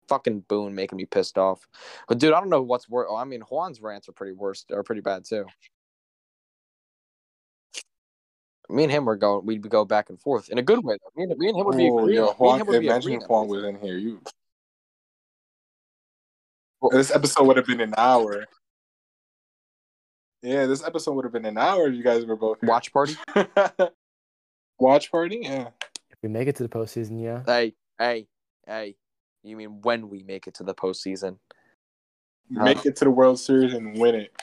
fucking 0.07 0.41
Boone 0.41 0.75
making 0.75 0.97
me 0.97 1.05
pissed 1.05 1.37
off. 1.37 1.67
But 2.07 2.19
dude, 2.19 2.33
I 2.33 2.39
don't 2.39 2.49
know 2.49 2.61
what's 2.61 2.89
worse. 2.89 3.07
Oh, 3.09 3.15
I 3.15 3.23
mean, 3.23 3.41
Juan's 3.41 3.81
rants 3.81 4.07
are 4.09 4.13
pretty 4.13 4.33
worse. 4.33 4.65
Are 4.71 4.83
pretty 4.83 5.01
bad 5.01 5.25
too. 5.25 5.45
Me 8.69 8.83
and 8.83 8.91
him 8.91 9.05
were 9.05 9.15
going. 9.17 9.45
We'd 9.45 9.67
go 9.69 9.83
back 9.85 10.09
and 10.09 10.19
forth 10.19 10.49
in 10.49 10.57
a 10.57 10.61
good 10.61 10.83
way. 10.83 10.97
Though. 11.01 11.21
Me 11.23 11.29
and, 11.29 11.37
me 11.39 11.49
and 11.49 11.57
him 11.57 11.65
would 11.65 11.77
be 11.77 11.89
Oh, 11.89 11.99
agreeing. 11.99 12.15
yo, 12.17 12.23
me 12.23 12.29
and 12.29 12.37
Juan, 12.39 12.59
him 12.61 12.67
would 12.67 12.75
imagine 12.83 12.97
agreeing 13.01 13.21
if 13.21 13.27
Juan 13.29 13.47
was 13.47 13.63
in 13.65 13.79
here. 13.79 13.97
You, 13.97 14.21
Well- 16.81 16.91
this 16.97 17.11
episode 17.11 17.45
would 17.47 17.57
have 17.57 17.65
been 17.67 17.81
an 17.81 17.93
hour. 17.97 18.45
Yeah, 20.41 20.65
this 20.65 20.83
episode 20.83 21.13
would 21.13 21.23
have 21.25 21.31
been 21.33 21.45
an 21.45 21.57
hour 21.57 21.87
if 21.87 21.95
you 21.95 22.03
guys 22.03 22.25
were 22.25 22.35
both 22.35 22.59
here. 22.61 22.69
Watch 22.69 22.91
party. 22.91 23.15
Watch 24.79 25.09
party. 25.11 25.39
Yeah. 25.43 25.69
If 26.09 26.17
we 26.21 26.29
make 26.29 26.47
it 26.49 26.55
to 26.57 26.63
the 26.63 26.69
postseason, 26.69 27.21
yeah. 27.23 27.43
Hey, 27.45 27.73
hey, 27.97 28.27
hey. 28.67 28.95
You 29.43 29.55
mean 29.57 29.81
when 29.81 30.09
we 30.09 30.23
make 30.23 30.47
it 30.47 30.55
to 30.55 30.63
the 30.63 30.73
postseason? 30.73 31.37
Huh. 32.55 32.63
Make 32.65 32.85
it 32.85 32.95
to 32.97 33.05
the 33.05 33.11
World 33.11 33.39
Series 33.39 33.73
and 33.73 33.97
win 33.97 34.15
it. 34.15 34.33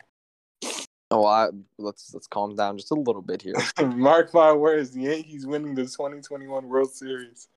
Oh, 1.13 1.27
I, 1.27 1.49
let's 1.79 2.15
let's 2.15 2.29
calm 2.29 2.55
down 2.55 2.79
just 2.79 2.93
a 2.93 2.95
little 2.95 3.23
bit 3.23 3.43
here. 3.43 3.55
Mark 3.97 4.33
my 4.33 4.53
words, 4.53 4.93
the 4.93 5.03
Yankees 5.03 5.47
winning 5.47 5.75
the 5.75 5.83
2021 5.83 6.69
World 6.69 6.93
Series. 6.93 7.49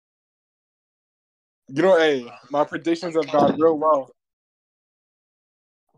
You 1.67 1.83
know, 1.83 1.97
hey, 1.97 2.25
my 2.49 2.63
predictions 2.63 3.15
have 3.15 3.31
gone 3.31 3.59
real 3.59 3.77
well. 3.77 4.11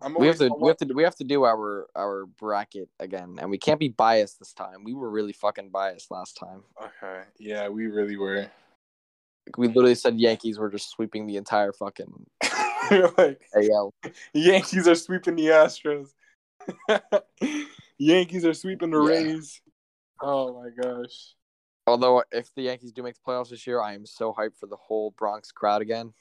I'm 0.01 0.13
we 0.15 0.27
have 0.27 0.37
to 0.37 0.49
we 0.59 0.67
have 0.67 0.77
to 0.77 0.93
we 0.93 1.03
have 1.03 1.15
to 1.15 1.23
do 1.23 1.45
our 1.45 1.87
our 1.95 2.25
bracket 2.25 2.89
again, 2.99 3.37
and 3.39 3.49
we 3.49 3.57
can't 3.57 3.79
be 3.79 3.87
biased 3.87 4.37
this 4.39 4.53
time. 4.53 4.83
We 4.83 4.93
were 4.93 5.09
really 5.09 5.33
fucking 5.33 5.69
biased 5.69 6.11
last 6.11 6.37
time. 6.37 6.63
Okay, 6.81 7.23
yeah, 7.39 7.69
we 7.69 7.87
really 7.87 8.17
were. 8.17 8.47
We 9.57 9.67
literally 9.67 9.95
said 9.95 10.19
Yankees 10.19 10.59
were 10.59 10.69
just 10.69 10.89
sweeping 10.89 11.25
the 11.25 11.37
entire 11.37 11.71
fucking 11.71 12.25
like 13.17 13.41
AL. 13.55 13.93
Yankees 14.33 14.87
are 14.87 14.95
sweeping 14.95 15.35
the 15.35 15.47
Astros. 15.47 16.09
Yankees 17.97 18.45
are 18.45 18.54
sweeping 18.54 18.91
the 18.91 19.01
Yeah. 19.01 19.10
Rays. 19.10 19.62
Oh 20.21 20.62
my 20.62 20.69
gosh. 20.69 21.36
Although 21.88 22.23
if 22.32 22.54
the 22.56 22.63
Yankees 22.63 22.91
do 22.91 23.04
make 23.04 23.15
the 23.15 23.21
playoffs 23.28 23.49
this 23.49 23.65
year, 23.67 23.82
I 23.82 23.93
am 23.93 24.06
so 24.06 24.34
hyped 24.34 24.58
for 24.60 24.67
the 24.67 24.75
whole 24.75 25.12
Bronx 25.12 25.51
crowd 25.51 25.82
again. 25.82 26.13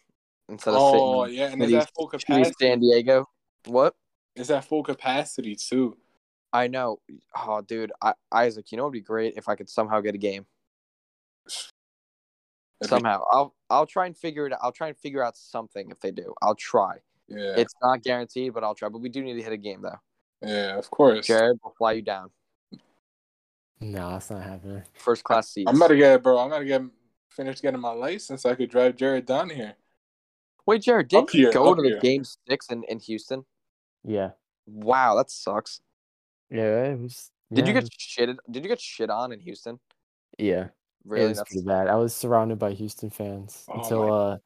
Instead 0.48 0.74
of 0.74 0.80
Oh 0.80 1.24
sitting 1.24 1.38
yeah, 1.38 1.52
and 1.52 1.62
is 1.62 1.70
that 1.72 1.90
full 1.96 2.06
capacity? 2.08 2.52
San 2.60 2.80
Diego. 2.80 3.26
What? 3.66 3.94
Is 4.36 4.48
that 4.48 4.64
full 4.64 4.82
capacity 4.82 5.56
too? 5.56 5.96
I 6.52 6.66
know. 6.68 6.98
Oh, 7.36 7.62
dude, 7.62 7.92
I, 8.02 8.14
Isaac, 8.30 8.70
you 8.70 8.76
know, 8.78 8.84
it'd 8.84 8.92
be 8.92 9.00
great 9.00 9.34
if 9.36 9.48
I 9.48 9.54
could 9.56 9.68
somehow 9.70 10.00
get 10.00 10.14
a 10.14 10.18
game. 10.18 10.44
That'd 11.46 11.62
be- 12.80 12.86
Somehow, 12.88 13.22
I'll 13.30 13.54
I'll 13.70 13.86
try 13.86 14.06
and 14.06 14.16
figure 14.16 14.46
it. 14.46 14.52
out. 14.52 14.58
I'll 14.62 14.72
try 14.72 14.88
and 14.88 14.96
figure 14.96 15.24
out 15.24 15.36
something 15.36 15.90
if 15.90 16.00
they 16.00 16.10
do. 16.10 16.34
I'll 16.42 16.54
try. 16.54 16.98
Yeah, 17.28 17.54
It's 17.56 17.74
not 17.80 18.02
guaranteed, 18.02 18.52
but 18.52 18.62
I'll 18.64 18.74
try. 18.74 18.88
But 18.90 18.98
we 19.00 19.08
do 19.08 19.22
need 19.22 19.34
to 19.34 19.42
hit 19.42 19.52
a 19.52 19.56
game 19.56 19.80
though. 19.80 19.98
Yeah, 20.46 20.78
of 20.78 20.90
course. 20.90 21.26
Jared 21.26 21.58
will 21.62 21.74
fly 21.76 21.92
you 21.92 22.02
down. 22.02 22.30
No, 23.80 24.10
that's 24.10 24.30
not 24.30 24.42
happening. 24.42 24.82
First 24.94 25.24
class 25.24 25.50
seats. 25.50 25.68
I'm 25.68 25.76
about 25.76 25.88
to 25.88 25.96
get, 25.96 26.22
bro. 26.22 26.38
I'm 26.38 26.48
gonna 26.50 26.64
get 26.64 26.82
finished 27.30 27.62
getting 27.62 27.80
my 27.80 27.90
license 27.92 28.42
so 28.42 28.50
I 28.50 28.54
could 28.54 28.70
drive 28.70 28.96
Jared 28.96 29.26
down 29.26 29.50
here. 29.50 29.74
Wait, 30.66 30.82
Jared, 30.82 31.08
didn't 31.08 31.28
Up 31.30 31.34
you 31.34 31.52
go 31.52 31.70
up 31.70 31.76
to 31.76 31.82
the 31.82 31.88
here. 31.90 32.00
game 32.00 32.24
six 32.48 32.68
in, 32.70 32.84
in 32.84 32.98
Houston? 33.00 33.44
Yeah. 34.04 34.30
Wow, 34.66 35.16
that 35.16 35.30
sucks. 35.30 35.80
Yeah, 36.50 36.84
it 36.92 36.98
was. 37.00 37.30
Did 37.52 37.66
you 37.68 37.74
yeah, 37.74 37.80
get 37.80 37.90
shitted? 37.90 38.36
Did 38.50 38.62
you 38.64 38.68
get 38.68 38.80
shit 38.80 39.10
on 39.10 39.32
in 39.32 39.40
Houston? 39.40 39.78
Yeah, 40.38 40.68
Really? 41.04 41.26
it 41.26 41.28
was 41.28 41.42
pretty 41.46 41.66
bad. 41.66 41.88
I 41.88 41.96
was 41.96 42.14
surrounded 42.14 42.58
by 42.58 42.72
Houston 42.72 43.10
fans 43.10 43.64
Oh 43.68 43.80
until 43.80 44.08
my- 44.08 44.14
uh, 44.14 44.36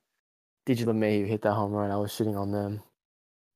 DJ 0.67 0.85
LeMahieu 0.85 1.27
hit 1.27 1.43
that 1.43 1.53
home 1.55 1.71
run. 1.73 1.91
I 1.91 1.97
was 1.97 2.11
shitting 2.11 2.37
on 2.37 2.51
them. 2.51 2.83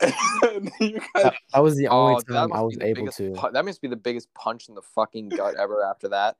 you 0.80 0.98
guys, 0.98 1.22
That, 1.22 1.34
that 1.52 1.62
was 1.62 1.76
the 1.76 1.88
Oh, 1.88 2.08
only 2.08 2.22
that 2.26 2.32
time 2.32 2.48
must 2.50 2.58
I 2.58 2.62
was 2.62 2.78
able 2.80 2.94
biggest 3.02 3.18
to. 3.18 3.32
pu- 3.32 3.50
that 3.52 3.64
must 3.64 3.80
be 3.80 3.88
the 3.88 3.96
biggest 3.96 4.32
punch 4.34 4.68
in 4.68 4.74
the 4.74 4.82
fucking 4.82 5.30
gut 5.30 5.56
ever. 5.56 5.84
After 5.84 6.08
that, 6.08 6.36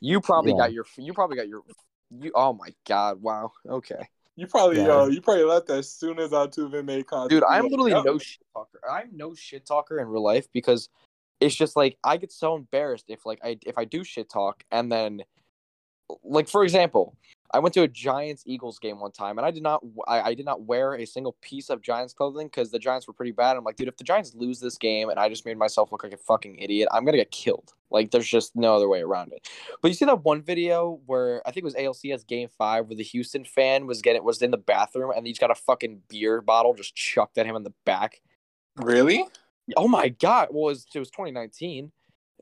you 0.00 0.20
probably 0.20 0.52
Yeah. 0.52 0.58
got 0.58 0.72
your. 0.72 0.84
You 0.96 1.12
probably 1.12 1.36
got 1.36 1.48
your. 1.48 1.62
You. 2.10 2.32
Oh 2.34 2.52
my 2.52 2.74
god! 2.86 3.22
Wow. 3.22 3.52
Okay. 3.68 4.08
you 4.36 4.46
probably, 4.46 4.78
Yeah. 4.78 4.86
yo, 4.86 5.06
you 5.08 5.20
probably 5.20 5.44
left 5.44 5.68
as 5.70 5.90
soon 5.90 6.18
as 6.18 6.30
Altuve 6.30 6.84
made 6.84 7.06
contact. 7.06 7.30
Dude, 7.30 7.44
I'm 7.44 7.64
literally 7.64 7.90
yo. 7.92 8.02
no 8.02 8.18
shit 8.18 8.42
talker. 8.54 8.80
I'm 8.90 9.10
no 9.12 9.34
shit 9.34 9.66
talker 9.66 9.98
in 10.00 10.08
real 10.08 10.22
life 10.22 10.48
because 10.52 10.88
it's 11.40 11.54
just 11.54 11.76
like 11.76 11.98
I 12.04 12.16
get 12.16 12.32
so 12.32 12.54
embarrassed 12.56 13.06
if 13.08 13.24
like 13.26 13.40
I 13.44 13.58
if 13.66 13.76
I 13.78 13.84
do 13.84 14.02
shit 14.04 14.28
talk 14.30 14.62
and 14.70 14.90
then 14.90 15.22
like 16.24 16.48
for 16.48 16.64
example, 16.64 17.16
I 17.52 17.58
went 17.58 17.74
to 17.74 17.82
a 17.82 17.88
Giants 17.88 18.44
Eagles 18.46 18.78
game 18.78 19.00
one 19.00 19.12
time 19.12 19.38
and 19.38 19.46
I 19.46 19.50
did 19.50 19.62
not 19.62 19.82
I, 20.06 20.20
I 20.20 20.34
did 20.34 20.44
not 20.44 20.62
wear 20.62 20.94
a 20.94 21.04
single 21.04 21.36
piece 21.40 21.68
of 21.68 21.82
Giants 21.82 22.12
clothing 22.12 22.46
because 22.46 22.70
the 22.70 22.78
Giants 22.78 23.06
were 23.06 23.12
pretty 23.12 23.32
bad. 23.32 23.56
I'm 23.56 23.64
like, 23.64 23.76
dude, 23.76 23.88
if 23.88 23.96
the 23.96 24.04
Giants 24.04 24.34
lose 24.34 24.60
this 24.60 24.78
game 24.78 25.08
and 25.08 25.18
I 25.18 25.28
just 25.28 25.44
made 25.44 25.58
myself 25.58 25.90
look 25.90 26.04
like 26.04 26.12
a 26.12 26.18
fucking 26.18 26.56
idiot, 26.58 26.88
I'm 26.92 27.04
gonna 27.04 27.16
get 27.16 27.30
killed. 27.30 27.74
Like 27.90 28.10
there's 28.10 28.28
just 28.28 28.54
no 28.54 28.76
other 28.76 28.88
way 28.88 29.00
around 29.00 29.32
it. 29.32 29.48
But 29.82 29.88
you 29.88 29.94
see 29.94 30.04
that 30.04 30.24
one 30.24 30.42
video 30.42 31.00
where 31.06 31.42
I 31.46 31.50
think 31.50 31.62
it 31.62 31.64
was 31.64 31.74
ALCS 31.74 32.26
game 32.26 32.48
five 32.56 32.86
where 32.86 32.96
the 32.96 33.02
Houston 33.02 33.44
fan 33.44 33.86
was 33.86 34.00
getting 34.00 34.22
was 34.22 34.42
in 34.42 34.50
the 34.50 34.56
bathroom 34.56 35.12
and 35.14 35.26
he 35.26 35.32
just 35.32 35.40
got 35.40 35.50
a 35.50 35.56
fucking 35.56 36.02
beer 36.08 36.40
bottle 36.40 36.74
just 36.74 36.94
chucked 36.94 37.38
at 37.38 37.46
him 37.46 37.56
in 37.56 37.64
the 37.64 37.74
back. 37.84 38.20
Really? 38.76 39.24
Oh 39.76 39.88
my 39.88 40.08
god! 40.08 40.48
Well, 40.50 40.68
it 40.68 40.72
was, 40.72 40.86
it 40.94 40.98
was 40.98 41.10
2019, 41.10 41.92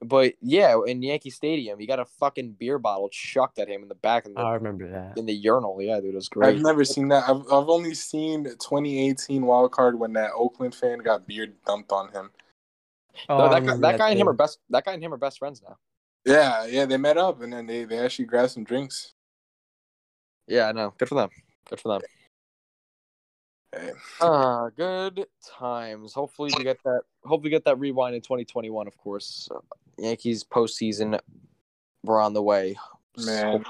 but 0.03 0.35
yeah, 0.41 0.77
in 0.87 1.03
Yankee 1.03 1.31
Stadium, 1.31 1.79
he 1.79 1.87
got 1.87 1.99
a 1.99 2.05
fucking 2.05 2.53
beer 2.53 2.79
bottle 2.79 3.09
chucked 3.11 3.59
at 3.59 3.69
him 3.69 3.83
in 3.83 3.89
the 3.89 3.95
back 3.97 4.27
in 4.27 4.35
the, 4.35 4.41
oh, 4.41 4.45
I 4.47 4.55
remember 4.55 4.89
that. 4.91 5.19
in 5.19 5.27
the 5.27 5.33
urinal. 5.35 5.81
Yeah, 5.83 6.01
dude, 6.01 6.13
it 6.13 6.15
was 6.15 6.29
great. 6.29 6.55
I've 6.57 6.63
never 6.63 6.85
seen 6.85 7.09
that. 7.09 7.25
I've 7.29 7.43
I've 7.53 7.69
only 7.69 7.95
seen 7.95 8.45
2018 8.45 9.45
wild 9.45 9.73
card 9.73 9.99
when 9.99 10.13
that 10.15 10.31
Oakland 10.37 10.75
fan 10.75 10.99
got 10.99 11.27
beer 11.27 11.49
dumped 11.67 11.91
on 11.93 12.13
him. 12.13 12.31
Oh, 13.29 13.39
No, 13.39 13.45
I 13.45 13.49
that 13.49 13.55
guy, 13.55 13.59
remember 13.61 13.87
that 13.89 13.99
guy 13.99 14.11
and 14.11 14.19
him 14.21 14.27
too. 14.27 14.31
are 14.31 14.35
best. 14.35 14.59
That 14.71 14.85
guy 14.85 14.93
and 14.93 15.03
him 15.03 15.13
are 15.13 15.17
best 15.19 15.39
friends 15.39 15.63
now. 15.67 15.77
Yeah, 16.25 16.67
yeah, 16.67 16.85
they 16.85 16.97
met 16.97 17.17
up 17.17 17.41
and 17.43 17.53
then 17.53 17.67
they, 17.67 17.85
they 17.85 17.99
actually 17.99 18.27
grabbed 18.27 18.51
some 18.53 18.65
drinks. 18.65 19.15
Yeah, 20.47 20.69
I 20.69 20.73
know. 20.73 20.95
Good 20.99 21.09
for 21.09 21.15
them. 21.17 21.31
Good 21.69 21.81
for 21.81 21.89
them. 21.89 22.01
Hey. 23.79 23.93
Uh, 24.21 24.71
good 24.77 25.27
times. 25.59 26.13
Hopefully 26.13 26.51
we 26.57 26.65
get 26.65 26.83
that. 26.85 27.03
Hopefully 27.23 27.45
we 27.45 27.51
get 27.51 27.65
that 27.65 27.79
rewind 27.79 28.15
in 28.15 28.21
2021. 28.21 28.87
Of 28.87 28.97
course, 28.97 29.49
uh, 29.55 29.61
Yankees 29.99 30.45
postseason. 30.45 31.19
We're 32.03 32.21
on 32.21 32.33
the 32.33 32.43
way. 32.43 32.77
Man. 33.25 33.65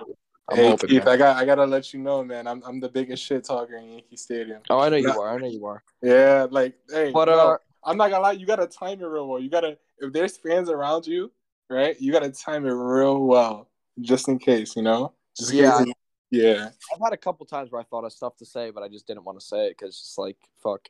I'm 0.51 0.57
hey, 0.57 0.69
hoping. 0.71 0.89
Keith, 0.89 1.05
man. 1.05 1.15
I 1.15 1.17
got 1.17 1.37
I 1.37 1.45
gotta 1.45 1.67
let 1.67 1.93
you 1.93 2.01
know, 2.01 2.25
man. 2.25 2.47
I'm 2.47 2.63
I'm 2.65 2.81
the 2.81 2.89
biggest 2.89 3.23
shit 3.23 3.45
talker 3.45 3.77
in 3.77 3.91
Yankee 3.91 4.17
Stadium. 4.17 4.63
Oh, 4.71 4.79
I 4.79 4.89
know 4.89 4.97
you 4.97 5.11
are. 5.11 5.35
I 5.35 5.39
know 5.39 5.49
you 5.49 5.67
are. 5.67 5.83
Yeah, 6.03 6.47
like 6.51 6.75
hey, 6.91 7.11
But 7.11 7.29
uh, 7.29 7.59
I'm 7.85 7.97
not 7.97 8.11
gonna 8.11 8.23
lie, 8.23 8.33
you 8.33 8.47
gotta 8.47 8.67
time 8.67 9.01
it 9.01 9.07
real 9.07 9.29
well. 9.29 9.41
You 9.41 9.51
gotta 9.51 9.77
if 9.99 10.13
there's 10.13 10.37
fans 10.39 10.71
around 10.71 11.07
you, 11.07 11.31
right? 11.69 12.01
You 12.01 12.13
gotta 12.13 12.31
time 12.31 12.67
it 12.67 12.73
real 12.73 13.21
well, 13.21 13.69
just 14.01 14.29
in 14.29 14.39
case, 14.39 14.75
you 14.75 14.83
know. 14.83 15.13
Just 15.37 15.53
Yeah. 15.53 15.85
Case- 16.33 16.43
yeah, 16.43 16.71
I've 16.93 17.01
had 17.03 17.13
a 17.13 17.17
couple 17.17 17.47
times 17.47 17.71
where 17.71 17.81
I 17.81 17.85
thought 17.85 18.05
of 18.05 18.13
stuff 18.13 18.37
to 18.37 18.45
say, 18.47 18.71
but 18.71 18.83
I 18.83 18.89
just 18.89 19.07
didn't 19.07 19.25
want 19.25 19.39
to 19.41 19.45
say 19.45 19.67
it 19.67 19.77
because 19.79 19.91
it's 19.91 20.17
like 20.19 20.37
fuck. 20.63 20.89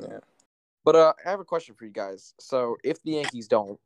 yeah. 0.00 0.18
But 0.84 0.96
uh, 0.96 1.12
I 1.24 1.30
have 1.30 1.40
a 1.40 1.44
question 1.44 1.74
for 1.74 1.84
you 1.84 1.92
guys. 1.92 2.32
So 2.40 2.76
if 2.82 3.02
the 3.02 3.12
Yankees 3.12 3.46
don't 3.46 3.78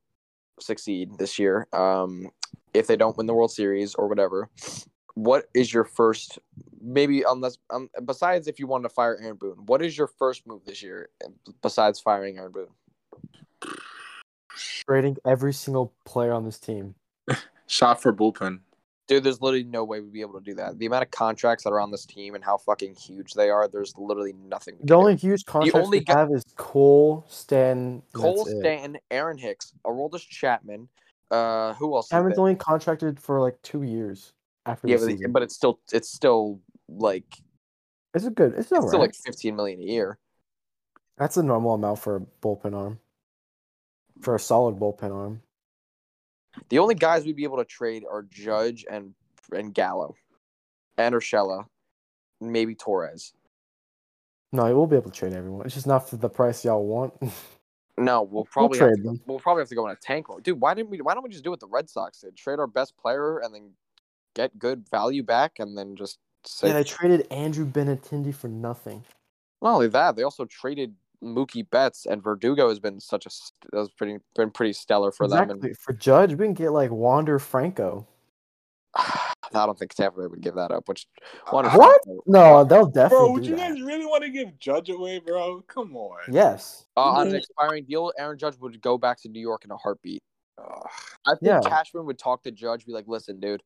succeed 0.60 1.18
this 1.18 1.38
year, 1.38 1.66
um, 1.72 2.30
if 2.74 2.86
they 2.86 2.96
don't 2.96 3.16
win 3.16 3.26
the 3.26 3.34
World 3.34 3.50
Series 3.50 3.94
or 3.96 4.08
whatever, 4.08 4.48
what 5.14 5.46
is 5.54 5.72
your 5.72 5.84
first? 5.84 6.38
Maybe 6.80 7.22
unless 7.28 7.58
um, 7.70 7.88
besides 8.04 8.46
if 8.46 8.58
you 8.58 8.66
wanted 8.66 8.84
to 8.84 8.94
fire 8.94 9.18
Aaron 9.20 9.36
Boone, 9.36 9.66
what 9.66 9.82
is 9.82 9.96
your 9.96 10.06
first 10.06 10.46
move 10.46 10.64
this 10.64 10.82
year 10.82 11.08
besides 11.62 11.98
firing 12.00 12.38
Aaron 12.38 12.52
Boone? 12.52 12.68
Trading 14.56 15.16
every 15.24 15.52
single 15.52 15.92
player 16.04 16.32
on 16.32 16.44
this 16.44 16.58
team. 16.58 16.94
Shot 17.66 18.00
for 18.02 18.12
bullpen. 18.12 18.60
Dude, 19.08 19.24
there's 19.24 19.40
literally 19.40 19.64
no 19.64 19.84
way 19.84 20.00
we'd 20.00 20.12
be 20.12 20.20
able 20.20 20.38
to 20.38 20.44
do 20.44 20.54
that. 20.54 20.78
The 20.78 20.86
amount 20.86 21.04
of 21.04 21.10
contracts 21.10 21.64
that 21.64 21.70
are 21.70 21.80
on 21.80 21.90
this 21.90 22.06
team 22.06 22.34
and 22.34 22.44
how 22.44 22.56
fucking 22.56 22.94
huge 22.94 23.34
they 23.34 23.50
are, 23.50 23.68
there's 23.68 23.92
literally 23.96 24.32
nothing. 24.32 24.76
The 24.82 24.94
only 24.94 25.16
do. 25.16 25.28
huge 25.28 25.44
contract 25.44 25.84
only 25.84 25.98
we 25.98 26.04
guy- 26.04 26.18
have 26.18 26.30
is 26.30 26.44
Cole, 26.56 27.24
Stan, 27.28 28.02
Cole 28.12 28.46
it. 28.46 28.60
Stanton, 28.60 28.98
Aaron 29.10 29.38
Hicks, 29.38 29.72
Aroldis 29.84 30.26
Chapman. 30.26 30.88
Uh, 31.30 31.74
who 31.74 31.94
else? 31.96 32.08
there? 32.08 32.32
only 32.38 32.54
contracted 32.54 33.18
for 33.18 33.40
like 33.40 33.60
two 33.62 33.82
years 33.82 34.34
after 34.66 34.86
yeah, 34.86 34.96
the 34.98 35.18
but, 35.22 35.32
but 35.32 35.42
it's 35.42 35.54
still 35.54 35.80
it's 35.90 36.10
still 36.10 36.60
like 36.88 37.24
it's 38.14 38.26
a 38.26 38.30
good. 38.30 38.52
It's, 38.52 38.60
it's 38.60 38.72
alright. 38.72 38.88
still 38.88 39.00
like 39.00 39.14
15 39.14 39.56
million 39.56 39.80
a 39.80 39.84
year. 39.84 40.18
That's 41.16 41.36
a 41.36 41.42
normal 41.42 41.74
amount 41.74 41.98
for 41.98 42.16
a 42.16 42.20
bullpen 42.42 42.74
arm. 42.74 42.98
For 44.20 44.34
a 44.34 44.40
solid 44.40 44.76
bullpen 44.76 45.14
arm. 45.14 45.42
The 46.68 46.78
only 46.78 46.94
guys 46.94 47.24
we'd 47.24 47.36
be 47.36 47.44
able 47.44 47.58
to 47.58 47.64
trade 47.64 48.04
are 48.10 48.22
Judge 48.22 48.84
and 48.90 49.14
and 49.52 49.74
Gallo, 49.74 50.14
and 50.96 51.14
Urshela, 51.14 51.66
maybe 52.40 52.74
Torres. 52.74 53.32
No, 54.52 54.64
we'll 54.76 54.86
be 54.86 54.96
able 54.96 55.10
to 55.10 55.18
trade 55.18 55.32
everyone. 55.32 55.64
It's 55.64 55.74
just 55.74 55.86
not 55.86 56.08
for 56.08 56.16
the 56.16 56.28
price 56.28 56.64
y'all 56.64 56.84
want. 56.84 57.14
No, 57.98 58.22
we'll 58.22 58.46
probably 58.46 58.78
have 58.78 58.88
trade 58.88 58.96
to, 58.96 59.02
them. 59.02 59.20
we'll 59.26 59.38
probably 59.38 59.60
have 59.60 59.68
to 59.68 59.74
go 59.74 59.86
in 59.86 59.92
a 59.92 59.96
tank 59.96 60.28
mode, 60.28 60.42
dude. 60.42 60.58
Why 60.58 60.72
didn't 60.72 60.88
we? 60.88 61.02
Why 61.02 61.12
don't 61.12 61.22
we 61.22 61.28
just 61.28 61.44
do 61.44 61.50
what 61.50 61.60
the 61.60 61.66
Red 61.66 61.90
Sox 61.90 62.22
did? 62.22 62.36
Trade 62.36 62.58
our 62.58 62.66
best 62.66 62.96
player 62.96 63.38
and 63.40 63.54
then 63.54 63.70
get 64.34 64.58
good 64.58 64.88
value 64.88 65.22
back, 65.22 65.58
and 65.58 65.76
then 65.76 65.94
just 65.94 66.18
say. 66.44 66.68
yeah, 66.68 66.74
they 66.74 66.84
traded 66.84 67.26
Andrew 67.30 67.66
Benintendi 67.66 68.34
for 68.34 68.48
nothing. 68.48 69.04
Not 69.60 69.74
only 69.74 69.88
that, 69.88 70.16
they 70.16 70.22
also 70.22 70.46
traded 70.46 70.94
Mookie 71.22 71.68
Betts, 71.70 72.06
and 72.06 72.22
Verdugo 72.22 72.68
has 72.68 72.80
been 72.80 72.98
such 73.00 73.26
a 73.26 73.30
st- 73.30 73.52
has 73.74 73.88
pretty 73.90 74.18
been 74.34 74.50
pretty 74.50 74.72
stellar 74.72 75.12
for 75.12 75.28
them. 75.28 75.42
exactly. 75.50 75.74
For 75.74 75.92
Judge, 75.92 76.30
we 76.34 76.44
can 76.46 76.54
get 76.54 76.70
like 76.72 76.90
Wander 76.90 77.38
Franco. 77.38 78.06
I 78.94 79.66
don't 79.66 79.78
think 79.78 79.94
Tampa 79.94 80.20
Bay 80.20 80.26
would 80.26 80.40
give 80.40 80.54
that 80.54 80.70
up. 80.70 80.88
Which 80.88 81.06
Wander 81.52 81.70
What? 81.70 82.00
Franco- 82.04 82.22
No, 82.26 82.64
they'll 82.64 82.86
Bro, 82.86 82.92
definitely 83.02 83.30
would 83.32 83.42
do 83.44 83.48
you 83.50 83.56
that. 83.56 83.70
guys 83.74 83.82
really 83.82 84.06
want 84.06 84.22
to 84.24 84.30
give 84.30 84.58
Judge 84.58 84.88
away, 84.90 85.18
bro? 85.18 85.62
Come 85.68 85.96
on. 85.96 86.18
Yes. 86.30 86.86
Uh, 86.96 87.00
on 87.02 87.28
an 87.28 87.34
expiring 87.36 87.84
deal, 87.84 88.12
Aaron 88.18 88.38
Judge 88.38 88.56
would 88.60 88.80
go 88.80 88.96
back 88.98 89.20
to 89.22 89.28
New 89.28 89.40
York 89.40 89.64
in 89.64 89.70
a 89.70 89.76
heartbeat. 89.76 90.22
Ugh. 90.58 90.86
I 91.26 91.30
think 91.30 91.40
Yeah. 91.42 91.60
Cashman 91.60 92.06
would 92.06 92.18
talk 92.18 92.42
to 92.44 92.50
Judge, 92.50 92.84
be 92.86 92.92
like, 92.92 93.06
"Listen, 93.08 93.40
dude, 93.40 93.62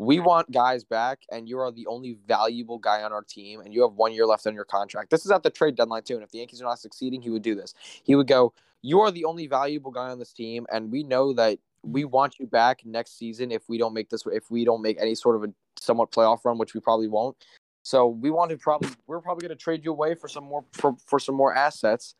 we 0.00 0.18
want 0.18 0.50
guys 0.50 0.82
back, 0.82 1.24
and 1.30 1.46
you 1.46 1.58
are 1.58 1.70
the 1.70 1.86
only 1.86 2.16
valuable 2.26 2.78
guy 2.78 3.02
on 3.02 3.12
our 3.12 3.22
team, 3.22 3.60
and 3.60 3.74
you 3.74 3.82
have 3.82 3.92
one 3.92 4.14
year 4.14 4.24
left 4.24 4.46
on 4.46 4.54
your 4.54 4.64
contract. 4.64 5.10
This 5.10 5.26
is 5.26 5.30
at 5.30 5.42
the 5.42 5.50
trade 5.50 5.74
deadline 5.74 6.04
too, 6.04 6.14
and 6.14 6.22
if 6.22 6.30
the 6.30 6.38
Yankees 6.38 6.62
are 6.62 6.64
not 6.64 6.78
succeeding, 6.78 7.20
he 7.20 7.28
would 7.28 7.42
do 7.42 7.54
this. 7.54 7.74
He 8.02 8.16
would 8.16 8.26
go, 8.26 8.54
"You 8.80 9.00
are 9.00 9.10
the 9.10 9.26
only 9.26 9.46
valuable 9.46 9.90
guy 9.90 10.08
on 10.08 10.18
this 10.18 10.32
team, 10.32 10.66
and 10.72 10.90
we 10.90 11.02
know 11.02 11.34
that 11.34 11.58
we 11.82 12.06
want 12.06 12.38
you 12.38 12.46
back 12.46 12.80
next 12.86 13.18
season 13.18 13.52
if 13.52 13.68
we 13.68 13.76
don't 13.76 13.92
make 13.92 14.08
this, 14.08 14.24
if 14.32 14.50
we 14.50 14.64
don't 14.64 14.80
make 14.80 14.96
any 14.98 15.14
sort 15.14 15.36
of 15.36 15.44
a 15.44 15.52
somewhat 15.78 16.10
playoff 16.10 16.46
run, 16.46 16.56
which 16.56 16.72
we 16.72 16.80
probably 16.80 17.08
won't. 17.08 17.36
So 17.82 18.06
we 18.06 18.30
want 18.30 18.52
to 18.52 18.56
probably, 18.56 18.88
we're 19.06 19.20
probably 19.20 19.46
going 19.46 19.56
to 19.58 19.62
trade 19.62 19.84
you 19.84 19.90
away 19.90 20.14
for 20.14 20.28
some 20.28 20.44
more 20.44 20.64
for, 20.72 20.96
for 21.04 21.18
some 21.18 21.34
more 21.34 21.54
assets." 21.54 22.14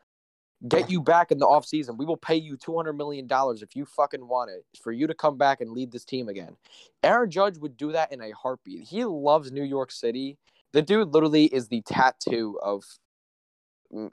Get 0.69 0.91
you 0.91 1.01
back 1.01 1.33
in 1.33 1.39
the 1.39 1.47
offseason. 1.47 1.97
We 1.97 2.05
will 2.05 2.19
pay 2.19 2.37
you 2.37 2.57
$200 2.57 2.95
million 2.95 3.27
if 3.31 3.75
you 3.75 3.87
fucking 3.87 4.29
want 4.29 4.51
it 4.51 4.65
for 4.83 4.93
you 4.93 5.07
to 5.07 5.15
come 5.15 5.39
back 5.39 5.63
and 5.63 5.71
lead 5.71 5.91
this 5.91 6.05
team 6.05 6.29
again. 6.29 6.55
Aaron 7.03 7.31
Judge 7.31 7.57
would 7.59 7.79
do 7.79 7.93
that 7.93 8.13
in 8.13 8.21
a 8.21 8.33
heartbeat. 8.33 8.87
He 8.87 9.05
loves 9.05 9.51
New 9.51 9.63
York 9.65 9.91
City. 9.91 10.37
The 10.73 10.83
dude 10.83 11.15
literally 11.15 11.47
is 11.47 11.69
the 11.69 11.81
tattoo 11.83 12.59
of 12.63 12.85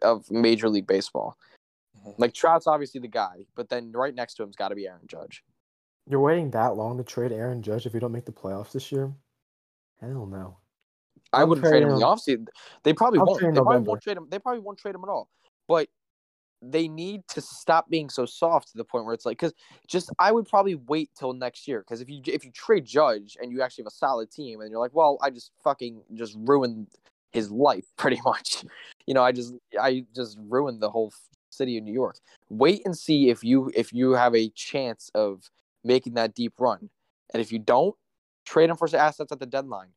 of 0.02 0.32
Major 0.32 0.70
League 0.70 0.88
Baseball. 0.88 1.38
Mhm. 2.04 2.16
Like 2.18 2.34
Trout's 2.34 2.66
obviously 2.66 3.00
the 3.00 3.08
guy, 3.08 3.46
but 3.56 3.70
then 3.70 3.92
right 3.92 4.16
next 4.16 4.36
to 4.36 4.44
him's 4.44 4.56
got 4.56 4.70
to 4.70 4.76
be 4.76 4.88
Aaron 4.88 5.06
Judge. 5.06 5.44
You're 6.10 6.22
waiting 6.22 6.50
that 6.52 6.76
long 6.76 6.98
to 6.98 7.04
trade 7.04 7.32
Aaron 7.32 7.62
Judge 7.62 7.86
if 7.86 7.94
you 7.94 8.00
don't 8.00 8.12
make 8.14 8.26
the 8.26 8.32
playoffs 8.32 8.72
this 8.72 8.92
year? 8.92 9.14
Hell 10.00 10.26
no. 10.26 10.58
I 11.34 11.44
wouldn't 11.44 11.68
trade 11.68 11.84
him 11.84 11.90
in 11.90 11.96
the 11.96 12.06
offseason. 12.06 12.48
They 12.84 12.94
probably 12.94 13.20
I'll 13.20 13.26
won't. 13.26 13.40
They 13.42 13.46
probably 13.48 13.64
November. 13.66 13.90
won't 13.90 14.02
trade 14.02 14.18
him. 14.18 14.28
They 14.30 14.40
probably 14.40 14.62
won't 14.62 14.80
trade 14.80 14.96
him 14.96 15.04
at 15.04 15.10
all. 15.10 15.30
But 15.68 15.90
they 16.62 16.88
need 16.88 17.22
to 17.28 17.42
stop 17.42 17.90
being 17.90 18.10
so 18.10 18.26
soft 18.26 18.72
to 18.72 18.78
the 18.78 18.84
point 18.84 19.06
where 19.06 19.14
it's 19.14 19.26
like 19.26 19.38
because 19.38 19.54
just 19.88 20.10
I 20.20 20.32
would 20.32 20.48
probably 20.48 20.76
wait 20.76 21.12
till 21.18 21.34
next 21.34 21.68
year 21.68 21.82
because 21.82 22.02
if 22.02 22.10
you 22.10 22.22
if 22.26 22.44
you 22.44 22.52
trade 22.52 22.86
Judge 22.86 23.38
and 23.42 23.52
you 23.52 23.62
actually 23.62 23.84
have 23.84 23.92
a 23.92 23.96
solid 23.96 24.32
team 24.32 24.62
and 24.62 24.72
you're 24.72 24.80
like, 24.80 24.94
well, 24.94 25.18
I 25.22 25.30
just 25.30 25.52
fucking 25.64 26.02
just 26.16 26.36
ruined 26.40 26.88
his 27.32 27.52
life 27.52 27.86
pretty 27.98 28.20
much. 28.26 28.66
You 29.06 29.14
know, 29.14 29.24
I 29.24 29.32
just 29.32 29.54
I 29.80 30.06
just 30.16 30.38
ruined 30.40 30.82
the 30.82 30.90
whole 30.90 31.14
city 31.50 31.78
of 31.78 31.84
New 31.84 31.94
York. 31.94 32.18
Wait 32.50 32.82
and 32.86 32.98
see 32.98 33.30
if 33.30 33.44
you 33.44 33.72
if 33.76 33.94
you 33.94 34.12
have 34.12 34.36
a 34.36 34.50
chance 34.50 35.12
of 35.14 35.50
making 35.84 36.16
that 36.16 36.34
deep 36.34 36.54
run, 36.60 36.90
and 37.34 37.42
if 37.42 37.52
you 37.52 37.60
don't, 37.60 37.96
trade 38.46 38.70
him 38.70 38.78
for 38.78 38.88
assets 38.96 39.32
at 39.32 39.40
the 39.40 39.46
deadline. 39.46 39.90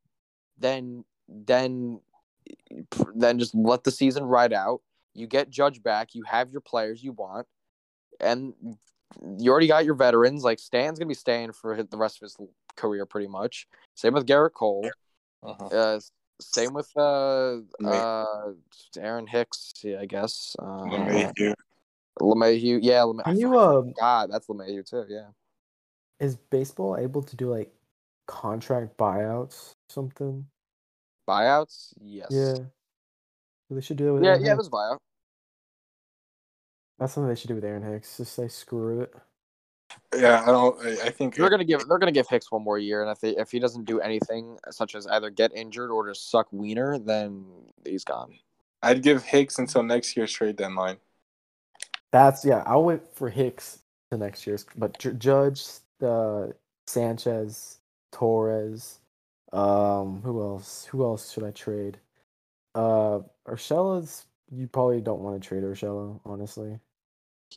Then 0.58 1.04
then 1.28 2.00
then 3.14 3.38
just 3.38 3.54
let 3.54 3.84
the 3.84 3.90
season 3.90 4.24
ride 4.24 4.52
out. 4.52 4.80
You 5.20 5.26
get 5.26 5.50
Judge 5.50 5.82
back. 5.82 6.14
You 6.14 6.24
have 6.24 6.50
your 6.50 6.60
players 6.62 7.02
you 7.02 7.12
want, 7.12 7.46
and 8.18 8.54
you 9.38 9.50
already 9.50 9.66
got 9.66 9.84
your 9.84 9.94
veterans. 9.94 10.42
Like 10.42 10.58
Stan's 10.58 10.98
gonna 10.98 11.08
be 11.08 11.14
staying 11.14 11.52
for 11.52 11.82
the 11.82 11.96
rest 11.96 12.16
of 12.16 12.22
his 12.22 12.36
career, 12.76 13.06
pretty 13.06 13.28
much. 13.28 13.66
Same 13.94 14.14
with 14.14 14.26
Garrett 14.26 14.54
Cole. 14.54 14.88
Uh-huh. 15.42 15.66
Uh, 15.66 16.00
same 16.40 16.72
with 16.72 16.90
uh, 16.96 17.58
uh, 17.84 18.52
Aaron 18.98 19.26
Hicks. 19.26 19.74
Yeah, 19.82 20.00
I 20.00 20.06
guess. 20.06 20.56
Uh, 20.58 20.84
LeMahieu. 20.84 21.54
LeMahieu. 22.20 22.78
Yeah, 22.82 23.00
LeMahieu. 23.00 23.24
Can 23.24 23.38
you 23.38 23.58
um 23.58 23.92
God, 23.98 24.30
that's 24.32 24.46
LeMahieu 24.46 24.88
too. 24.88 25.04
Yeah. 25.08 25.28
is 26.18 26.36
baseball 26.36 26.96
able 26.98 27.22
to 27.22 27.36
do 27.36 27.50
like 27.50 27.70
contract 28.26 28.96
buyouts 28.96 29.72
something? 29.88 30.46
Buyouts. 31.28 31.92
Yes. 32.00 32.28
Yeah. 32.30 32.54
They 33.70 33.80
should 33.80 33.96
do 33.98 34.08
it 34.08 34.12
with 34.12 34.24
Yeah. 34.24 34.30
Aaron 34.30 34.44
Yeah. 34.44 34.50
Hicks. 34.52 34.68
There's 34.68 34.70
buyout. 34.70 34.98
That's 37.00 37.14
something 37.14 37.30
they 37.30 37.34
should 37.34 37.48
do 37.48 37.54
with 37.54 37.64
Aaron 37.64 37.82
Hicks. 37.82 38.18
Just 38.18 38.34
say 38.34 38.46
screw 38.46 39.00
it. 39.00 39.14
Yeah, 40.14 40.42
I 40.42 40.46
don't. 40.46 40.78
I, 40.86 41.06
I 41.06 41.10
think 41.10 41.34
They're 41.34 41.48
gonna 41.48 41.64
give 41.64 41.88
they're 41.88 41.98
gonna 41.98 42.12
give 42.12 42.28
Hicks 42.28 42.52
one 42.52 42.62
more 42.62 42.78
year, 42.78 43.02
and 43.02 43.10
if 43.10 43.20
they, 43.20 43.30
if 43.30 43.50
he 43.50 43.58
doesn't 43.58 43.86
do 43.86 44.00
anything 44.00 44.58
such 44.70 44.94
as 44.94 45.06
either 45.06 45.30
get 45.30 45.50
injured 45.54 45.90
or 45.90 46.06
just 46.06 46.30
suck 46.30 46.46
wiener, 46.52 46.98
then 46.98 47.44
he's 47.84 48.04
gone. 48.04 48.34
I'd 48.82 49.02
give 49.02 49.24
Hicks 49.24 49.58
until 49.58 49.82
next 49.82 50.14
year's 50.14 50.30
trade 50.30 50.56
deadline. 50.56 50.98
That's 52.12 52.44
yeah. 52.44 52.62
I'll 52.66 52.84
wait 52.84 53.00
for 53.14 53.30
Hicks 53.30 53.80
to 54.10 54.18
next 54.18 54.46
year's, 54.46 54.66
but 54.76 54.98
Ju- 54.98 55.14
Judge, 55.14 55.64
uh, 56.02 56.48
Sanchez, 56.86 57.78
Torres, 58.12 59.00
um, 59.54 60.20
who 60.22 60.42
else? 60.42 60.84
Who 60.84 61.02
else 61.02 61.32
should 61.32 61.44
I 61.44 61.50
trade? 61.52 61.98
Uh, 62.74 63.20
Urshela's. 63.48 64.26
You 64.52 64.66
probably 64.66 65.00
don't 65.00 65.20
want 65.20 65.40
to 65.40 65.48
trade 65.48 65.62
Urshela, 65.62 66.20
honestly. 66.26 66.78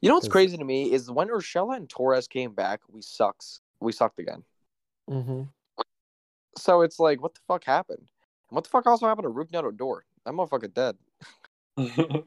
You 0.01 0.09
know 0.09 0.15
what's 0.15 0.27
crazy 0.27 0.57
to 0.57 0.65
me 0.65 0.91
is 0.91 1.09
when 1.09 1.29
Urshela 1.29 1.77
and 1.77 1.89
Torres 1.89 2.27
came 2.27 2.53
back, 2.53 2.81
we 2.89 3.01
sucks. 3.01 3.61
We 3.79 3.91
sucked 3.91 4.19
again. 4.19 4.43
Mm-hmm. 5.09 5.43
So 6.57 6.81
it's 6.81 6.99
like, 6.99 7.21
what 7.21 7.33
the 7.33 7.41
fuck 7.47 7.63
happened? 7.63 7.99
And 8.49 8.55
what 8.55 8.63
the 8.63 8.69
fuck 8.69 8.85
also 8.85 9.07
happened 9.07 9.25
to 9.25 9.29
Rougned 9.29 9.63
Odor? 9.63 10.05
That 10.25 10.33
motherfucker 10.33 10.73
dead. 10.73 10.97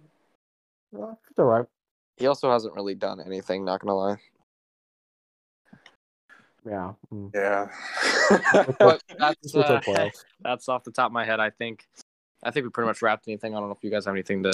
Well, 0.93 1.19
it's 1.29 1.39
all 1.39 1.45
right. 1.45 1.67
He 2.17 2.27
also 2.27 2.51
hasn't 2.51 2.75
really 2.75 2.95
done 2.95 3.21
anything. 3.21 3.65
Not 3.65 3.81
gonna 3.81 3.95
lie. 3.95 4.17
Yeah. 6.65 6.93
Mm. 7.13 7.31
yeah. 7.35 7.69
But 8.79 9.03
that's 9.19 9.41
Just 9.43 9.55
wait 9.55 9.83
till 9.83 9.97
uh, 9.97 10.11
that's 10.41 10.69
off 10.69 10.85
the 10.85 10.91
top 10.91 11.07
of 11.07 11.13
my 11.13 11.25
head. 11.25 11.41
I 11.41 11.51
think. 11.51 11.87
I 12.43 12.51
think 12.51 12.65
we 12.65 12.71
pretty 12.71 12.87
much 12.87 13.03
wrapped 13.03 13.29
anything. 13.29 13.55
I 13.55 13.61
don't 13.61 13.69
know 13.69 13.75
if 13.75 13.83
you 13.83 13.91
guys 13.91 14.05
have 14.05 14.15
anything 14.15 14.43
to 14.45 14.53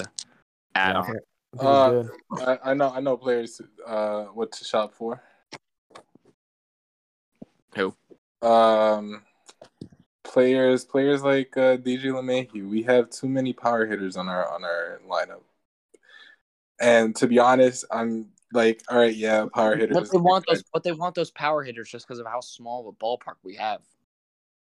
add 0.75 0.93
Yeah, 0.93 0.99
on. 0.99 1.19
I 1.59 1.63
Uh. 1.63 2.03
I, 2.31 2.57
I 2.71 2.73
know. 2.73 2.89
I 2.89 2.99
know 2.99 3.17
players. 3.17 3.61
Uh, 3.85 4.25
what 4.25 4.51
to 4.53 4.65
shop 4.65 4.93
for? 4.93 5.21
Who? 7.75 7.95
Um, 8.41 9.23
players. 10.23 10.85
Players 10.85 11.23
like 11.23 11.55
uh, 11.57 11.77
DJ 11.77 12.05
LeMahieu. 12.05 12.69
We 12.69 12.83
have 12.83 13.09
too 13.09 13.29
many 13.29 13.53
power 13.53 13.85
hitters 13.85 14.17
on 14.17 14.27
our 14.27 14.51
on 14.51 14.63
our 14.63 14.99
lineup. 15.07 15.41
And 16.79 17.15
to 17.17 17.27
be 17.27 17.39
honest, 17.39 17.85
I'm 17.91 18.29
like, 18.51 18.81
all 18.89 18.97
right, 18.97 19.15
yeah, 19.15 19.45
power 19.53 19.75
hitters. 19.75 19.95
But 19.95 20.11
they 20.11 20.17
want 20.17 20.45
those. 20.47 20.63
But 20.73 20.83
they 20.83 20.91
want 20.91 21.15
those 21.15 21.31
power 21.31 21.63
hitters 21.63 21.89
just 21.89 22.07
because 22.07 22.19
of 22.19 22.25
how 22.25 22.41
small 22.41 22.81
of 22.81 22.87
a 22.87 22.91
ballpark 23.03 23.35
we 23.43 23.55
have. 23.55 23.81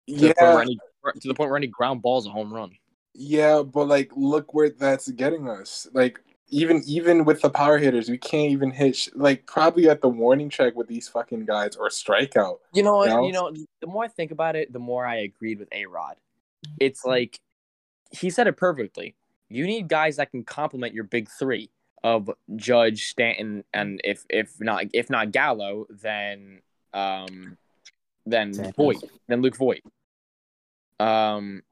To 0.08 0.16
Yeah, 0.16 0.30
the, 0.30 0.34
point 0.34 0.54
where 0.54 0.62
any, 0.62 0.80
to 1.20 1.28
the 1.28 1.34
point 1.36 1.50
where 1.50 1.58
any 1.58 1.68
ground 1.68 2.02
ball 2.02 2.18
is 2.18 2.26
a 2.26 2.30
home 2.30 2.54
run. 2.54 2.72
Yeah, 3.14 3.64
but 3.64 3.88
like, 3.88 4.12
look 4.16 4.54
where 4.54 4.70
that's 4.70 5.10
getting 5.12 5.48
us. 5.50 5.88
Like, 5.94 6.22
even 6.50 6.82
even 6.86 7.26
with 7.26 7.42
the 7.42 7.50
power 7.50 7.78
hitters, 7.78 8.10
we 8.10 8.18
can't 8.18 8.52
even 8.52 8.72
hit 8.72 8.96
sh- 8.96 9.10
like 9.16 9.46
probably 9.46 9.90
at 9.90 10.02
the 10.02 10.10
warning 10.10 10.50
track 10.50 10.76
with 10.76 10.88
these 10.88 11.08
fucking 11.08 11.46
guys 11.46 11.76
or 11.76 11.90
strikeout. 11.90 12.58
You 12.74 12.84
know 12.84 12.98
what? 12.98 13.10
No. 13.10 13.26
You 13.26 13.32
know, 13.32 13.54
the 13.82 13.88
more 13.88 14.04
I 14.04 14.08
think 14.08 14.32
about 14.32 14.56
it, 14.56 14.74
the 14.74 14.80
more 14.80 15.06
I 15.06 15.18
agreed 15.18 15.60
with 15.60 15.70
A 15.72 15.86
Rod. 15.86 16.16
It's 16.80 17.06
like 17.06 17.40
he 18.12 18.30
said 18.30 18.48
it 18.48 18.58
perfectly. 18.58 19.16
You 19.50 19.66
need 19.66 19.88
guys 19.88 20.18
that 20.18 20.32
can 20.32 20.44
complement 20.44 20.94
your 20.94 21.04
big 21.06 21.30
three 21.30 21.70
of 22.04 22.30
Judge, 22.56 23.08
Stanton, 23.08 23.64
and 23.74 24.02
if 24.04 24.26
if 24.30 24.60
not 24.60 24.86
if 24.94 25.10
not 25.10 25.32
Gallo, 25.32 25.86
then 25.90 26.62
um 26.94 27.58
then 28.26 28.54
Voit, 28.76 28.98
then 29.28 29.42
Luke 29.42 29.58
Voit. 29.58 29.82
Um, 31.00 31.64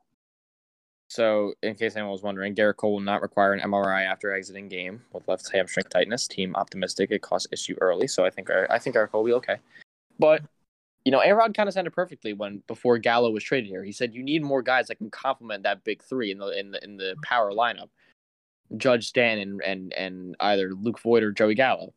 so 1.10 1.54
in 1.64 1.76
case 1.76 1.96
anyone 1.96 2.12
was 2.12 2.24
wondering, 2.24 2.54
Garrett 2.54 2.78
Cole 2.78 2.94
will 2.94 3.00
not 3.00 3.22
require 3.22 3.54
an 3.54 3.62
MRI 3.62 4.06
after 4.06 4.34
exiting 4.34 4.68
game 4.68 5.02
with 5.14 5.28
left 5.28 5.50
hamstring 5.52 5.86
tightness. 5.90 6.28
Team 6.28 6.56
optimistic 6.56 7.12
it 7.12 7.22
caused 7.22 7.48
issue 7.52 7.76
early, 7.80 8.08
so 8.08 8.26
I 8.26 8.30
think 8.30 8.50
our, 8.50 8.70
I 8.70 8.78
think 8.80 8.94
Garrett 8.94 9.12
Cole 9.12 9.24
will 9.24 9.30
be 9.30 9.34
okay. 9.34 9.58
But 10.20 10.42
you 11.06 11.12
know, 11.12 11.20
Arod 11.20 11.56
kind 11.56 11.70
of 11.70 11.78
it 11.78 11.94
perfectly 11.94 12.34
when 12.34 12.62
before 12.68 12.98
Gallo 12.98 13.32
was 13.32 13.42
traded 13.42 13.70
here. 13.70 13.84
He 13.84 13.94
said 13.94 14.14
you 14.14 14.22
need 14.22 14.44
more 14.44 14.62
guys 14.62 14.88
that 14.88 14.98
can 14.98 15.10
complement 15.10 15.64
that 15.64 15.86
big 15.86 16.04
three 16.04 16.32
in 16.32 16.40
the 16.40 16.48
in 16.60 16.72
the 16.72 16.84
in 16.84 16.98
the 16.98 17.16
power 17.24 17.54
lineup. 17.54 17.90
Judge 18.76 19.08
Stan 19.08 19.40
and 19.40 19.62
and 19.62 19.94
and 19.94 20.36
either 20.42 20.74
Luke 20.74 21.00
Voit 21.00 21.24
or 21.24 21.32
Joey 21.32 21.56
Gallo. 21.56 21.94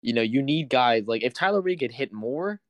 You 0.00 0.14
know, 0.14 0.22
you 0.22 0.40
need 0.40 0.70
guys 0.70 1.04
like 1.06 1.22
if 1.22 1.34
Tyler 1.34 1.60
Reed 1.60 1.80
could 1.80 1.92
hit 1.92 2.14
more, 2.14 2.62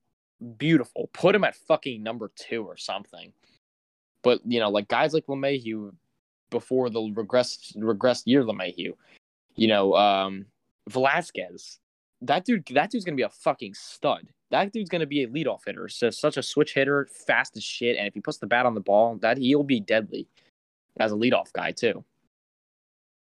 beautiful. 0.59 1.11
Put 1.13 1.37
him 1.37 1.45
at 1.45 1.55
fucking 1.55 2.03
number 2.03 2.33
two 2.35 2.65
or 2.65 2.77
something. 2.77 3.33
But 4.25 4.41
you 4.45 4.59
know, 4.59 4.71
like 4.71 4.89
guys 4.89 5.15
like 5.15 5.27
LeMahieu 5.27 5.93
before 6.51 6.91
the 6.91 7.01
regressed 7.01 7.77
regressed 7.77 8.23
year 8.25 8.43
LeMahieu, 8.43 8.95
you 9.55 9.69
know, 9.69 9.95
um 9.95 10.47
Velazquez. 10.91 11.79
That 12.23 12.45
dude 12.45 12.67
that 12.73 12.91
dude's 12.91 13.05
gonna 13.05 13.17
be 13.17 13.23
a 13.23 13.29
fucking 13.29 13.75
stud. 13.75 14.27
That 14.51 14.73
dude's 14.73 14.91
gonna 14.91 15.07
be 15.07 15.23
a 15.23 15.29
leadoff 15.29 15.61
hitter. 15.67 15.89
So 15.89 16.11
such 16.11 16.37
a 16.37 16.43
switch 16.43 16.75
hitter, 16.75 17.07
fast 17.27 17.57
as 17.57 17.63
shit, 17.63 17.97
and 17.97 18.09
if 18.09 18.15
he 18.15 18.21
puts 18.21 18.39
the 18.39 18.47
bat 18.47 18.67
on 18.67 18.75
the 18.75 18.81
ball, 18.81 19.17
that 19.17 19.39
he'll 19.39 19.63
be 19.63 19.79
deadly 19.79 20.27
as 20.99 21.13
a 21.13 21.17
leadoff 21.17 21.53
guy 21.53 21.71
too. 21.71 22.03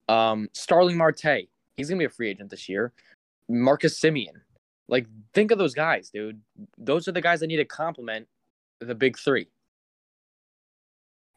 Um 0.08 0.50
Starling 0.54 0.98
Marte, 0.98 1.50
he's 1.76 1.90
gonna 1.90 2.00
be 2.00 2.06
a 2.06 2.10
free 2.10 2.30
agent 2.30 2.52
this 2.52 2.70
year. 2.70 2.94
Marcus 3.50 4.00
Semien. 4.00 4.42
Like, 4.88 5.08
think 5.34 5.50
of 5.50 5.58
those 5.58 5.74
guys, 5.74 6.12
dude. 6.12 6.40
Those 6.78 7.08
are 7.08 7.12
the 7.12 7.22
guys 7.22 7.40
that 7.40 7.48
need 7.48 7.58
to 7.58 7.66
complement 7.66 8.28
the 8.80 8.94
big 8.94 9.18
three. 9.18 9.48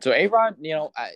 So 0.00 0.12
A 0.12 0.26
Rod, 0.28 0.56
you 0.60 0.74
know, 0.74 0.92
I, 0.96 1.10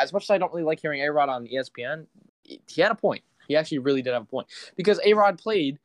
as 0.00 0.12
much 0.12 0.24
as 0.24 0.30
I 0.30 0.38
don't 0.38 0.52
really 0.52 0.64
like 0.64 0.80
hearing 0.80 1.02
A 1.02 1.12
Rod 1.12 1.28
on 1.28 1.46
ESPN, 1.46 2.06
he 2.42 2.80
had 2.80 2.90
a 2.90 2.96
point. 2.96 3.22
He 3.48 3.56
actually 3.56 3.78
really 3.78 4.02
did 4.02 4.12
have 4.12 4.22
a 4.22 4.26
point 4.26 4.48
because 4.76 5.00
A 5.04 5.14
Rod 5.14 5.38
played 5.38 5.78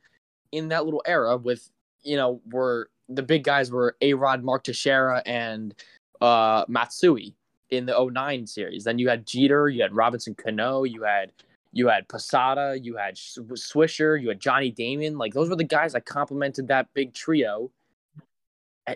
in 0.50 0.68
that 0.68 0.84
little 0.84 1.02
era 1.06 1.36
with, 1.36 1.70
you 2.02 2.16
know, 2.16 2.40
where 2.50 2.88
the 3.08 3.22
big 3.22 3.44
guys 3.44 3.70
were 3.70 3.96
A 4.00 4.14
Rod, 4.14 4.42
Mark 4.42 4.64
Teixeira, 4.64 5.22
and 5.24 5.74
uh, 6.20 6.64
Matsui 6.68 7.34
in 7.70 7.86
the 7.86 8.10
09 8.12 8.46
series. 8.46 8.84
Then 8.84 8.98
you 8.98 9.08
had 9.08 9.26
Jeter, 9.26 9.68
you 9.68 9.82
had 9.82 9.94
Robinson 9.94 10.34
Cano, 10.34 10.84
you 10.84 11.02
had 11.02 11.32
you 11.72 11.88
had 11.88 12.06
Posada, 12.08 12.78
you 12.80 12.96
had 12.96 13.14
Swisher, 13.14 14.20
you 14.20 14.28
had 14.28 14.40
Johnny 14.40 14.70
Damon. 14.70 15.16
Like 15.16 15.32
those 15.32 15.48
were 15.48 15.56
the 15.56 15.64
guys 15.64 15.94
that 15.94 16.04
complemented 16.04 16.68
that 16.68 16.92
big 16.92 17.14
trio. 17.14 17.70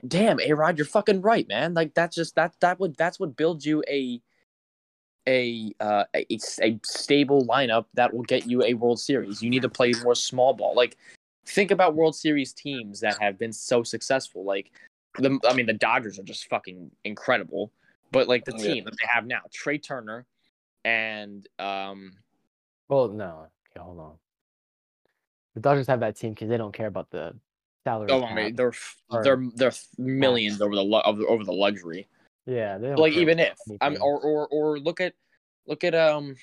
Damn, 0.09 0.41
A 0.41 0.53
Rod, 0.53 0.79
you're 0.79 0.85
fucking 0.85 1.23
right, 1.23 1.47
man. 1.47 1.75
Like 1.75 1.95
that's 1.95 2.17
just 2.17 2.35
that 2.35 2.55
that 2.61 2.81
would 2.81 2.97
that's 2.97 3.21
what 3.21 3.37
builds 3.37 3.65
you 3.65 3.85
a 3.89 4.21
a 5.29 5.73
uh 5.81 6.05
a, 6.15 6.39
a 6.63 6.79
stable 6.85 7.45
lineup 7.47 7.87
that 7.95 8.13
will 8.13 8.23
get 8.25 8.47
you 8.47 8.63
a 8.65 8.75
World 8.75 8.99
Series. 8.99 9.43
You 9.43 9.51
need 9.51 9.63
to 9.63 9.69
play 9.69 9.95
more 9.95 10.15
small 10.15 10.55
ball. 10.55 10.75
Like 10.75 10.97
think 11.47 11.71
about 11.71 11.95
World 11.95 12.17
Series 12.17 12.53
teams 12.53 13.01
that 13.01 13.21
have 13.21 13.39
been 13.39 13.53
so 13.53 13.83
successful. 13.83 14.45
Like 14.45 14.73
the 15.19 15.39
I 15.49 15.53
mean 15.53 15.67
the 15.67 15.73
Dodgers 15.73 16.19
are 16.19 16.25
just 16.25 16.49
fucking 16.49 16.91
incredible. 17.05 17.71
But 18.11 18.29
like 18.29 18.45
the 18.45 18.53
Yeah. 18.53 18.75
team 18.75 18.85
that 18.85 18.95
they 19.01 19.07
have 19.09 19.27
now, 19.27 19.41
Trea 19.53 19.79
Turner 19.79 20.27
and 20.85 21.49
um 21.61 22.13
Well, 22.89 23.09
no. 23.09 23.47
Okay, 23.71 23.85
hold 23.85 24.01
on. 24.01 24.15
The 25.55 25.61
Dodgers 25.61 25.87
have 25.87 26.01
that 26.01 26.17
team 26.17 26.33
because 26.33 26.49
they 26.49 26.57
don't 26.57 26.75
care 26.75 26.89
about 26.89 27.11
the 27.11 27.35
salary. 27.87 28.09
oh 28.11 28.25
I 28.25 28.35
mean 28.35 28.57
they're 28.57 28.73
Or- 29.11 29.23
they're 29.23 29.43
they're 29.55 29.73
millions 29.97 30.61
over 30.61 30.75
the 30.75 30.83
over 30.83 31.45
the 31.45 31.53
luxury. 31.53 32.09
yeah, 32.47 32.77
like 32.77 33.13
even 33.15 33.39
if 33.39 33.57
I 33.81 33.91
mean, 33.91 34.01
or 34.01 34.21
or 34.21 34.49
or 34.49 34.79
look 34.79 35.01
at 35.01 35.15
look 35.67 35.85
at 35.85 35.95
um 35.95 36.35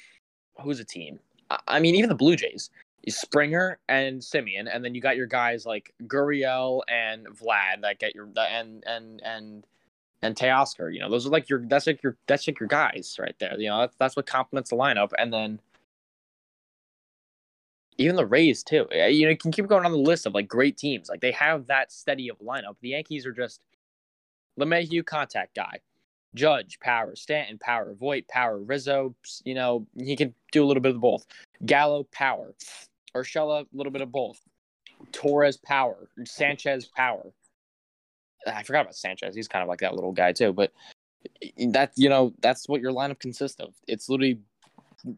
who's 0.62 0.80
a 0.80 0.86
team? 0.86 1.20
I, 1.50 1.60
I 1.68 1.80
mean 1.80 1.96
even 1.96 2.10
the 2.10 2.16
Blue 2.16 2.36
Jays. 2.36 2.70
Springer 3.10 3.80
and 3.90 4.22
Semien, 4.22 4.74
and 4.74 4.80
then 4.84 4.96
you 4.96 5.02
got 5.02 5.18
your 5.18 5.28
guys 5.28 5.66
like 5.66 5.94
Gurriel 6.04 6.82
and 6.88 7.28
Vlad 7.28 7.82
that 7.82 8.00
get 8.00 8.16
your 8.16 8.30
and 8.38 8.82
and 8.88 9.22
and 9.26 9.66
and 10.22 10.36
Teoscar. 10.38 10.94
You 10.94 11.02
know, 11.02 11.10
those 11.10 11.28
are 11.28 11.30
like 11.30 11.50
your 11.50 11.60
that's 11.68 11.86
like 11.86 12.02
your 12.02 12.16
that's 12.28 12.48
like 12.48 12.62
your 12.62 12.70
guys 12.70 13.18
right 13.20 13.36
there. 13.40 13.60
You 13.60 13.68
know, 13.68 13.80
that's 13.82 13.96
that's 13.98 14.16
what 14.16 14.26
complements 14.26 14.70
the 14.70 14.78
lineup, 14.78 15.12
and 15.20 15.34
then 15.34 15.60
even 17.98 18.16
the 18.16 18.26
Rays 18.26 18.64
too. 18.64 18.88
You 18.92 19.26
know, 19.26 19.30
you 19.30 19.38
can 19.38 19.52
keep 19.52 19.68
going 19.68 19.86
on 19.86 19.92
the 19.92 19.98
list 19.98 20.26
of 20.26 20.34
like 20.34 20.48
great 20.48 20.78
teams. 20.78 21.10
Like 21.10 21.22
they 21.22 21.32
have 21.32 21.68
that 21.68 21.92
steady 21.92 22.30
of 22.30 22.40
lineup. 22.40 22.76
The 22.82 22.90
Yankees 22.90 23.26
are 23.26 23.32
just 23.32 23.62
LeMahieu 24.60 25.06
contact 25.06 25.56
guy. 25.56 25.80
Judge, 26.36 26.80
power, 26.80 27.16
Stanton, 27.16 27.60
power, 27.60 27.94
Voit, 27.94 28.28
power, 28.28 28.58
Rizzo, 28.58 29.14
you 29.44 29.54
know, 29.54 29.86
he 29.96 30.16
can 30.16 30.34
do 30.52 30.64
a 30.64 30.66
little 30.66 30.82
bit 30.82 30.96
of 30.96 31.02
both. 31.02 31.26
Gallo, 31.66 32.08
power. 32.12 32.56
Urshela, 33.16 33.62
a 33.62 33.68
little 33.78 33.92
bit 33.92 34.02
of 34.02 34.12
both. 34.12 34.42
Torres, 35.12 35.58
power. 35.58 36.10
Sanchez, 36.26 36.90
power. 36.96 37.32
Ah, 38.48 38.56
I 38.56 38.64
forgot 38.64 38.82
about 38.82 38.96
Sanchez. 38.96 39.36
He's 39.36 39.48
kind 39.48 39.62
of 39.62 39.70
like 39.70 39.82
that 39.82 39.94
little 39.94 40.12
guy 40.12 40.32
too. 40.32 40.54
But 40.54 40.72
that 41.68 41.92
you 41.96 42.10
know, 42.10 42.34
that's 42.42 42.68
what 42.68 42.82
your 42.82 42.92
lineup 42.92 43.20
consists 43.20 43.60
of. 43.60 43.76
It's 43.88 44.10
literally 44.10 44.40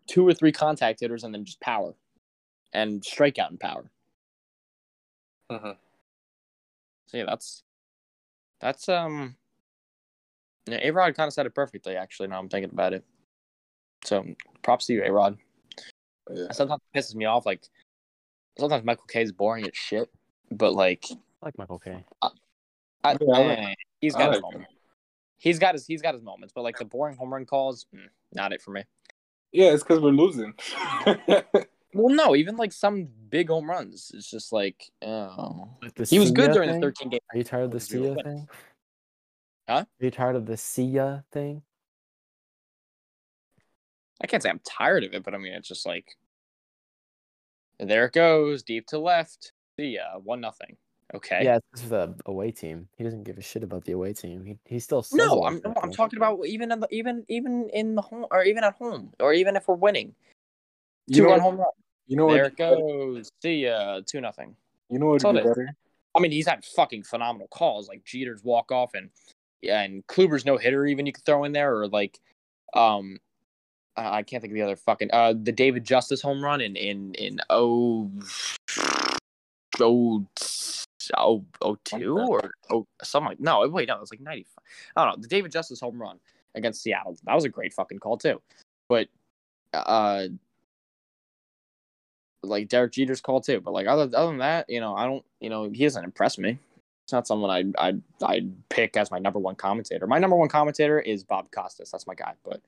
two 0.08 0.28
or 0.28 0.34
three 0.34 0.52
contact 0.52 1.00
hitters 1.00 1.24
and 1.24 1.34
then 1.34 1.46
just 1.46 1.62
power 1.62 1.96
and 2.76 3.02
strikeout 3.02 3.52
in 3.52 3.58
power. 3.58 3.90
Mhm. 5.52 5.78
So 7.08 7.18
yeah, 7.18 7.26
that's 7.26 7.64
that's 8.60 8.90
um. 8.90 9.36
Yeah, 10.68 10.80
A 10.82 10.92
Rod 10.92 11.16
kind 11.16 11.28
of 11.28 11.34
said 11.34 11.46
it 11.46 11.54
perfectly. 11.54 11.96
Actually, 11.96 12.28
now 12.28 12.40
I'm 12.40 12.50
thinking 12.50 12.72
about 12.72 12.94
it. 12.94 13.04
So 14.04 14.26
props 14.64 14.88
to 14.88 14.94
you, 14.94 15.04
A 15.04 15.12
Rod. 15.12 15.38
Yeah. 16.34 16.52
Sometimes 16.52 16.82
it 16.94 16.98
pisses 16.98 17.16
me 17.16 17.26
off. 17.26 17.46
Like 17.46 17.62
sometimes 18.58 18.84
Michael 18.84 19.06
Kay 19.08 19.22
is 19.22 19.32
boring 19.32 19.66
as 19.66 19.76
shit, 19.76 20.10
but 20.52 20.74
like 20.74 21.06
I 21.12 21.16
like 21.46 21.58
Michael 21.58 21.80
Kay. 21.80 22.04
I, 22.22 22.30
Yeah, 23.04 23.16
I 23.34 23.40
like- 23.48 23.60
eh, 23.60 23.74
he's 24.02 24.16
I 24.16 24.20
got 24.20 24.34
his 24.34 24.42
like 24.42 24.54
moments. 24.54 24.72
He's 25.38 25.60
got 25.60 25.76
his 25.76 25.86
he's 25.86 26.02
got 26.02 26.16
his 26.16 26.24
moments, 26.24 26.52
but 26.56 26.64
like 26.64 26.80
the 26.80 26.86
boring 26.86 27.16
home 27.16 27.32
run 27.32 27.46
calls, 27.46 27.86
mm, 27.94 28.08
not 28.34 28.52
it 28.52 28.62
for 28.64 28.72
me. 28.72 28.84
Yeah, 29.52 29.72
it's 29.74 29.84
because 29.84 30.00
we're 30.00 30.10
losing. 30.10 30.54
Well, 31.96 32.14
no, 32.14 32.36
even 32.36 32.58
like 32.58 32.74
some 32.74 33.08
big 33.30 33.48
home 33.48 33.70
runs, 33.70 34.12
it's 34.14 34.30
just 34.30 34.52
like 34.52 34.84
oh. 35.02 35.70
Like 35.82 35.98
He 36.06 36.20
was 36.20 36.32
good 36.32 36.52
during 36.52 36.70
thing? 36.70 36.82
the 36.82 36.88
13 36.88 37.10
game. 37.10 37.20
Are 37.32 37.38
you 37.38 37.46
tired 37.46 37.64
of 37.64 37.72
the 37.72 37.80
See 37.80 38.06
ya 38.06 38.16
thing? 38.22 38.50
Huh? 39.70 39.86
Are 39.86 40.06
you 40.06 40.12
tired 40.12 40.36
of 40.36 40.46
the 40.46 40.58
See 40.58 40.84
ya 40.84 41.20
thing? 41.32 41.62
I 44.22 44.28
can't 44.28 44.44
say 44.44 44.50
I'm 44.50 44.60
tired 44.66 45.06
of 45.06 45.14
it, 45.14 45.24
but 45.24 45.34
I 45.34 45.38
mean 45.38 45.54
it's 45.54 45.70
just 45.70 45.86
like 45.86 46.18
there 47.80 48.08
it 48.08 48.14
goes, 48.14 48.62
deep 48.62 48.88
to 48.88 49.00
left. 49.00 49.54
See 49.80 49.96
ya, 49.96 50.20
one 50.22 50.42
nothing. 50.42 50.76
Okay. 51.14 51.46
Yeah, 51.46 51.60
this 51.72 51.84
is 51.84 51.90
the 51.92 52.14
away 52.26 52.52
team. 52.52 52.90
He 52.98 53.06
doesn't 53.06 53.24
give 53.24 53.38
a 53.38 53.42
shit 53.42 53.64
about 53.64 53.86
the 53.86 53.94
away 53.94 54.12
team. 54.12 54.44
He 54.44 54.58
he 54.66 54.80
still 54.80 55.06
No, 55.14 55.46
I'm 55.46 55.62
no, 55.64 55.74
I'm 55.82 55.94
talking 55.94 56.18
about 56.18 56.46
even 56.46 56.74
in 56.74 56.82
the 56.82 56.90
even 56.92 57.24
even 57.30 57.70
in 57.70 57.96
the 57.96 58.02
home 58.02 58.26
or 58.32 58.44
even 58.44 58.66
at 58.66 58.76
home 58.76 59.14
or 59.22 59.32
even 59.32 59.56
if 59.56 59.70
we're 59.70 59.76
winning. 59.76 60.14
you 61.08 61.24
Two 61.24 61.30
run 61.30 61.40
home 61.40 61.56
run. 61.56 61.68
You 62.08 62.18
know 62.18 62.32
There 62.32 62.46
it 62.46 62.58
goes. 62.58 63.30
See 63.42 63.64
ya, 63.66 64.02
two 64.06 64.22
nothing. 64.22 64.56
You 64.90 65.00
know 65.00 65.08
what 65.08 65.24
would 65.24 65.34
be 65.34 65.40
it 65.40 65.44
better? 65.44 65.76
I 66.16 66.20
mean, 66.20 66.32
he's 66.32 66.48
had 66.48 66.64
fucking 66.64 67.04
phenomenal 67.04 67.48
calls, 67.48 67.90
like 67.90 68.04
Jeter's 68.06 68.44
walk 68.44 68.72
off 68.72 68.94
and 68.94 69.10
yeah, 69.62 69.82
and 69.82 70.06
Kluber's 70.08 70.46
no 70.46 70.58
hitter. 70.58 70.86
Even 70.86 71.06
you 71.06 71.12
could 71.12 71.26
throw 71.26 71.44
in 71.44 71.52
there, 71.52 71.76
or 71.76 71.88
like, 71.88 72.20
um, 72.74 73.18
I 73.98 74.24
can't 74.24 74.42
think 74.42 74.52
of 74.52 74.56
the 74.56 74.62
other 74.62 74.76
fucking 74.76 75.10
uh 75.12 75.34
the 75.42 75.52
David 75.52 75.84
Justice 75.84 76.22
home 76.22 76.44
run 76.44 76.62
in 76.62 76.76
in 76.76 77.14
in 77.16 77.40
oh 77.50 78.12
oh 79.80 80.26
oh 81.18 81.46
oh 81.62 81.78
two 81.84 82.18
or 82.18 82.52
oh 82.70 82.86
something 83.04 83.30
like 83.30 83.40
no 83.40 83.68
wait 83.68 83.88
no 83.88 83.96
it 83.96 84.02
was 84.02 84.12
like 84.12 84.22
ninety 84.22 84.44
five. 84.44 84.64
I 84.96 85.06
don't 85.06 85.18
know 85.18 85.22
the 85.22 85.28
David 85.28 85.52
Justice 85.52 85.80
home 85.80 86.02
run 86.02 86.20
against 86.54 86.84
Seattle. 86.84 87.18
That 87.24 87.36
was 87.36 87.46
a 87.46 87.50
great 87.50 87.74
fucking 87.74 88.00
call 88.00 88.18
too, 88.18 88.42
but 88.88 89.08
uh. 89.74 90.28
Like 92.46 92.70
Derek 92.70 92.94
Jeter's 92.94 93.22
call 93.22 93.42
too, 93.42 93.62
but 93.62 93.72
like 93.74 93.88
other 93.88 94.04
other 94.16 94.28
than 94.28 94.38
that, 94.40 94.70
you 94.70 94.80
know, 94.80 94.96
I 94.96 95.06
don't, 95.06 95.24
you 95.40 95.50
know, 95.50 95.70
he 95.70 95.84
doesn't 95.84 96.04
impress 96.04 96.38
me 96.38 96.58
it's 97.06 97.14
not 97.14 97.28
someone 97.28 97.52
I 97.78 97.90
I 97.90 97.94
I'd 98.26 98.52
pick 98.70 98.98
as 98.98 99.12
my 99.12 99.20
number 99.20 99.38
one 99.38 99.54
commentator. 99.56 100.08
My 100.08 100.18
number 100.18 100.36
one 100.36 100.50
commentator 100.50 101.00
is 101.00 101.24
Bob 101.24 101.52
Costas. 101.52 101.92
That's 101.92 102.08
my 102.08 102.16
guy. 102.16 102.34
But 102.44 102.62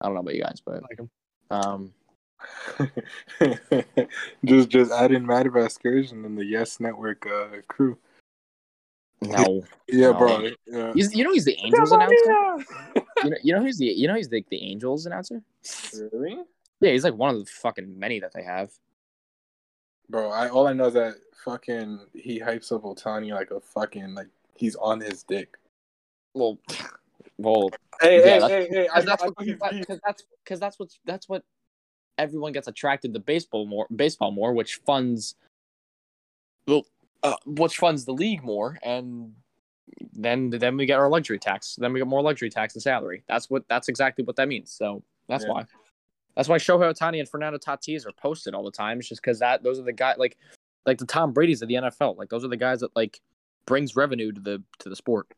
I 0.00 0.06
don't 0.06 0.14
know 0.14 0.20
about 0.20 0.34
you 0.34 0.42
guys, 0.42 0.60
but 0.64 0.74
I 0.74 0.78
like 0.80 0.98
him. 0.98 1.10
um, 1.52 1.94
just 4.44 4.68
just 4.68 4.90
add 4.90 5.12
in 5.12 5.24
Matt 5.24 5.46
Vasquez 5.52 6.10
and 6.10 6.24
then 6.24 6.34
the 6.34 6.44
Yes 6.44 6.80
Network 6.80 7.24
uh, 7.24 7.58
crew. 7.68 7.96
no, 9.22 9.62
Yeah, 9.88 10.10
No. 10.10 10.18
bro. 10.18 10.50
Yeah. 10.66 10.92
he's 10.92 11.14
you 11.14 11.22
know 11.22 11.32
he's 11.32 11.44
the 11.44 11.56
Angels 11.64 11.92
announcer. 11.92 12.16
You 13.22 13.30
know, 13.30 13.36
you 13.44 13.54
know 13.54 13.64
he's 13.64 13.78
the 13.78 13.86
you 13.86 14.08
know 14.08 14.16
he's 14.16 14.28
the 14.28 14.44
the 14.50 14.60
Angels 14.60 15.06
announcer. 15.06 15.40
Really? 16.12 16.36
Yeah, 16.80 16.90
he's 16.90 17.04
like 17.04 17.14
one 17.14 17.32
of 17.32 17.38
the 17.38 17.46
fucking 17.48 17.96
many 17.96 18.18
that 18.18 18.32
they 18.32 18.42
have. 18.42 18.72
Bro, 20.14 20.30
I 20.30 20.48
all 20.48 20.68
I 20.68 20.72
know 20.72 20.86
is 20.86 20.94
that 20.94 21.16
fucking 21.44 21.98
he 22.12 22.38
hypes 22.38 22.70
up 22.70 22.82
Ohtani 22.82 23.32
like 23.34 23.50
a 23.50 23.58
fucking 23.58 24.14
like 24.14 24.28
he's 24.54 24.76
on 24.76 25.00
his 25.00 25.24
dick. 25.24 25.56
Well, 26.34 26.56
well, 27.36 27.70
Hey, 28.00 28.18
Yeah, 28.18 28.22
hey, 28.22 28.38
that's- 28.38 28.50
hey, 28.50 28.68
hey! 28.70 28.88
I 28.88 29.00
because 29.00 29.06
that's 29.06 29.22
I 29.24 29.26
what 29.26 29.40
know 29.44 29.78
because 29.80 30.00
that's 30.06 30.22
because 30.44 30.60
that's 30.60 30.78
what 30.78 30.90
that's 31.04 31.28
what 31.28 31.42
everyone 32.16 32.52
gets 32.52 32.68
attracted 32.68 33.12
to 33.12 33.18
baseball 33.18 33.66
more 33.66 33.88
baseball 33.96 34.30
more, 34.30 34.52
which 34.52 34.76
funds 34.86 35.34
well, 36.68 36.86
uh, 37.24 37.34
which 37.44 37.78
funds 37.78 38.04
the 38.04 38.12
league 38.14 38.44
more, 38.44 38.78
and 38.84 39.34
then 40.12 40.48
then 40.48 40.76
we 40.76 40.86
get 40.86 41.00
our 41.00 41.08
luxury 41.08 41.40
tax. 41.40 41.74
Then 41.74 41.92
we 41.92 41.98
get 41.98 42.06
more 42.06 42.22
luxury 42.22 42.50
tax 42.50 42.74
and 42.74 42.82
salary. 42.84 43.24
That's 43.26 43.50
what 43.50 43.66
that's 43.66 43.88
exactly 43.88 44.22
what 44.22 44.36
that 44.36 44.46
means. 44.46 44.70
So 44.70 45.02
that's 45.26 45.42
Yeah. 45.42 45.50
why. 45.50 45.66
That's 46.36 46.48
why 46.48 46.58
Shohei 46.58 46.92
Ohtani 46.92 47.20
and 47.20 47.28
Fernando 47.28 47.58
Tatis 47.58 48.06
are 48.06 48.12
posted 48.12 48.54
all 48.54 48.64
the 48.64 48.70
time. 48.70 48.98
It's 48.98 49.08
just 49.08 49.22
because 49.22 49.38
that 49.38 49.62
those 49.62 49.78
are 49.78 49.84
the 49.84 49.92
guys 49.92 50.16
like 50.18 50.36
like 50.86 50.98
the 50.98 51.06
Tom 51.06 51.32
Brady's 51.32 51.62
of 51.62 51.68
the 51.68 51.74
NFL. 51.74 52.16
Like 52.16 52.28
those 52.28 52.44
are 52.44 52.48
the 52.48 52.56
guys 52.56 52.80
that 52.80 52.94
like 52.96 53.20
brings 53.66 53.96
revenue 53.96 54.32
to 54.32 54.40
the 54.40 54.62
to 54.80 54.88
the 54.88 54.96
sport. 54.96 55.28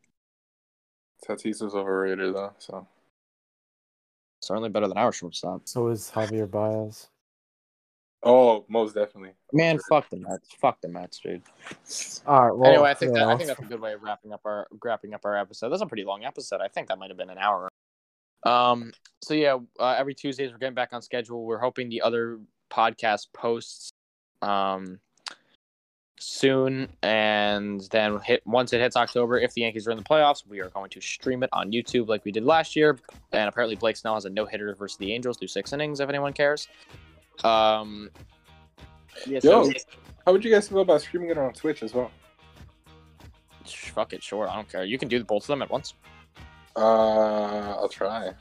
Tatis 1.27 1.63
is 1.63 1.75
overrated 1.75 2.35
though. 2.35 2.53
So 2.59 2.87
Certainly 4.41 4.69
better 4.69 4.87
than 4.87 4.97
our 4.97 5.11
shortstop. 5.11 5.67
So 5.67 5.87
is 5.87 6.11
Javier 6.13 6.49
Baez. 6.49 7.09
oh, 8.23 8.65
most 8.69 8.93
definitely. 8.93 9.31
Man, 9.51 9.79
fuck 9.89 10.09
the 10.09 10.17
Mets. 10.17 10.49
Fuck 10.59 10.79
the 10.81 10.87
Mets, 10.87 11.19
dude. 11.19 11.41
All 12.25 12.47
right. 12.47 12.57
Well, 12.57 12.71
anyway, 12.71 12.89
I 12.89 12.93
think 12.93 13.15
yeah, 13.15 13.25
that, 13.25 13.29
I 13.29 13.37
think 13.37 13.47
that's 13.47 13.59
a 13.59 13.65
good 13.65 13.81
way 13.81 13.93
of 13.93 14.03
wrapping 14.03 14.33
up 14.33 14.41
our 14.45 14.67
wrapping 14.83 15.13
up 15.13 15.25
our 15.25 15.35
episode. 15.35 15.69
That's 15.69 15.81
a 15.81 15.87
pretty 15.87 16.03
long 16.03 16.23
episode. 16.23 16.61
I 16.61 16.67
think 16.67 16.87
that 16.87 16.99
might 16.99 17.09
have 17.09 17.17
been 17.17 17.29
an 17.29 17.37
hour. 17.39 17.67
Um. 18.43 18.91
So 19.21 19.33
yeah, 19.33 19.57
uh, 19.79 19.95
every 19.97 20.13
Tuesdays 20.13 20.51
we're 20.51 20.57
getting 20.57 20.75
back 20.75 20.93
on 20.93 21.01
schedule. 21.01 21.45
We're 21.45 21.57
hoping 21.59 21.89
the 21.89 22.01
other 22.01 22.39
podcast 22.71 23.27
posts 23.33 23.91
um 24.41 24.99
soon, 26.19 26.89
and 27.03 27.81
then 27.91 28.19
hit 28.19 28.41
once 28.45 28.73
it 28.73 28.79
hits 28.81 28.95
October. 28.95 29.39
If 29.39 29.53
the 29.53 29.61
Yankees 29.61 29.87
are 29.87 29.91
in 29.91 29.97
the 29.97 30.03
playoffs, 30.03 30.45
we 30.47 30.61
are 30.61 30.69
going 30.69 30.89
to 30.91 31.01
stream 31.01 31.43
it 31.43 31.49
on 31.53 31.71
YouTube 31.71 32.07
like 32.07 32.25
we 32.25 32.31
did 32.31 32.43
last 32.43 32.75
year. 32.75 32.97
And 33.31 33.49
apparently, 33.49 33.75
Blake 33.75 33.97
Snell 33.97 34.13
has 34.15 34.25
a 34.25 34.29
no 34.29 34.45
hitter 34.45 34.73
versus 34.75 34.97
the 34.97 35.13
Angels 35.13 35.37
through 35.37 35.47
six 35.49 35.73
innings. 35.73 35.99
If 35.99 36.09
anyone 36.09 36.33
cares. 36.33 36.67
Um. 37.43 38.09
Yeah, 39.25 39.39
so- 39.39 39.65
Yo, 39.65 39.71
how 40.25 40.31
would 40.33 40.43
you 40.45 40.51
guys 40.51 40.67
feel 40.67 40.79
about 40.79 41.01
streaming 41.01 41.29
it 41.29 41.37
on 41.37 41.53
Twitch 41.53 41.81
as 41.83 41.93
well? 41.93 42.11
fuck 43.65 44.13
it, 44.13 44.23
sure. 44.23 44.47
I 44.47 44.55
don't 44.55 44.69
care. 44.69 44.85
You 44.85 44.97
can 44.97 45.07
do 45.07 45.23
both 45.23 45.43
of 45.43 45.47
them 45.47 45.61
at 45.61 45.69
once. 45.69 45.93
Uh, 46.77 47.75
I'll 47.79 47.89
try. 47.89 48.31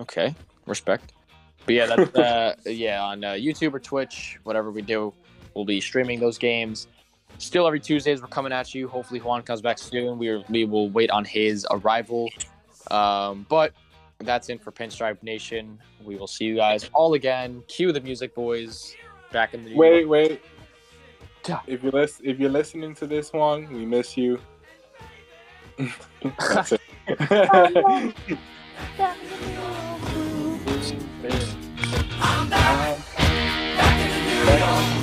Okay, 0.00 0.34
respect. 0.66 1.12
But 1.64 1.74
yeah, 1.74 1.86
that's 1.86 2.14
uh, 2.16 2.54
yeah 2.66 3.02
on 3.02 3.22
uh, 3.24 3.32
YouTube 3.32 3.74
or 3.74 3.78
Twitch, 3.78 4.38
whatever 4.42 4.70
we 4.70 4.82
do, 4.82 5.14
we'll 5.54 5.64
be 5.64 5.80
streaming 5.80 6.18
those 6.18 6.38
games. 6.38 6.88
Still, 7.38 7.66
every 7.68 7.78
Tuesdays 7.78 8.20
we're 8.20 8.28
coming 8.28 8.52
at 8.52 8.74
you. 8.74 8.88
Hopefully, 8.88 9.20
Juan 9.20 9.42
comes 9.42 9.60
back 9.60 9.78
soon. 9.78 10.18
We 10.18 10.28
are, 10.28 10.42
we 10.48 10.64
will 10.64 10.90
wait 10.90 11.10
on 11.10 11.24
his 11.24 11.64
arrival. 11.70 12.30
Um, 12.90 13.46
but 13.48 13.72
that's 14.18 14.48
in 14.48 14.58
for 14.58 14.72
Pinstripe 14.72 15.22
Nation. 15.22 15.78
We 16.02 16.16
will 16.16 16.26
see 16.26 16.46
you 16.46 16.56
guys 16.56 16.90
all 16.92 17.14
again. 17.14 17.62
Cue 17.68 17.92
the 17.92 18.00
music, 18.00 18.34
boys. 18.34 18.96
Back 19.30 19.54
in 19.54 19.64
the 19.64 19.74
Wait, 19.74 20.08
wait. 20.08 20.42
Yeah. 21.46 21.60
If 21.66 21.82
you're 21.82 21.92
lis- 21.92 22.20
if 22.24 22.40
you're 22.40 22.50
listening 22.50 22.94
to 22.96 23.06
this 23.06 23.32
one, 23.32 23.72
we 23.72 23.86
miss 23.86 24.16
you. 24.16 24.40
That's 26.38 26.72
it. 26.72 26.80
I'm 32.20 32.48
back, 32.50 32.98
in 33.98 34.24
New 34.26 34.58
York. 34.58 34.97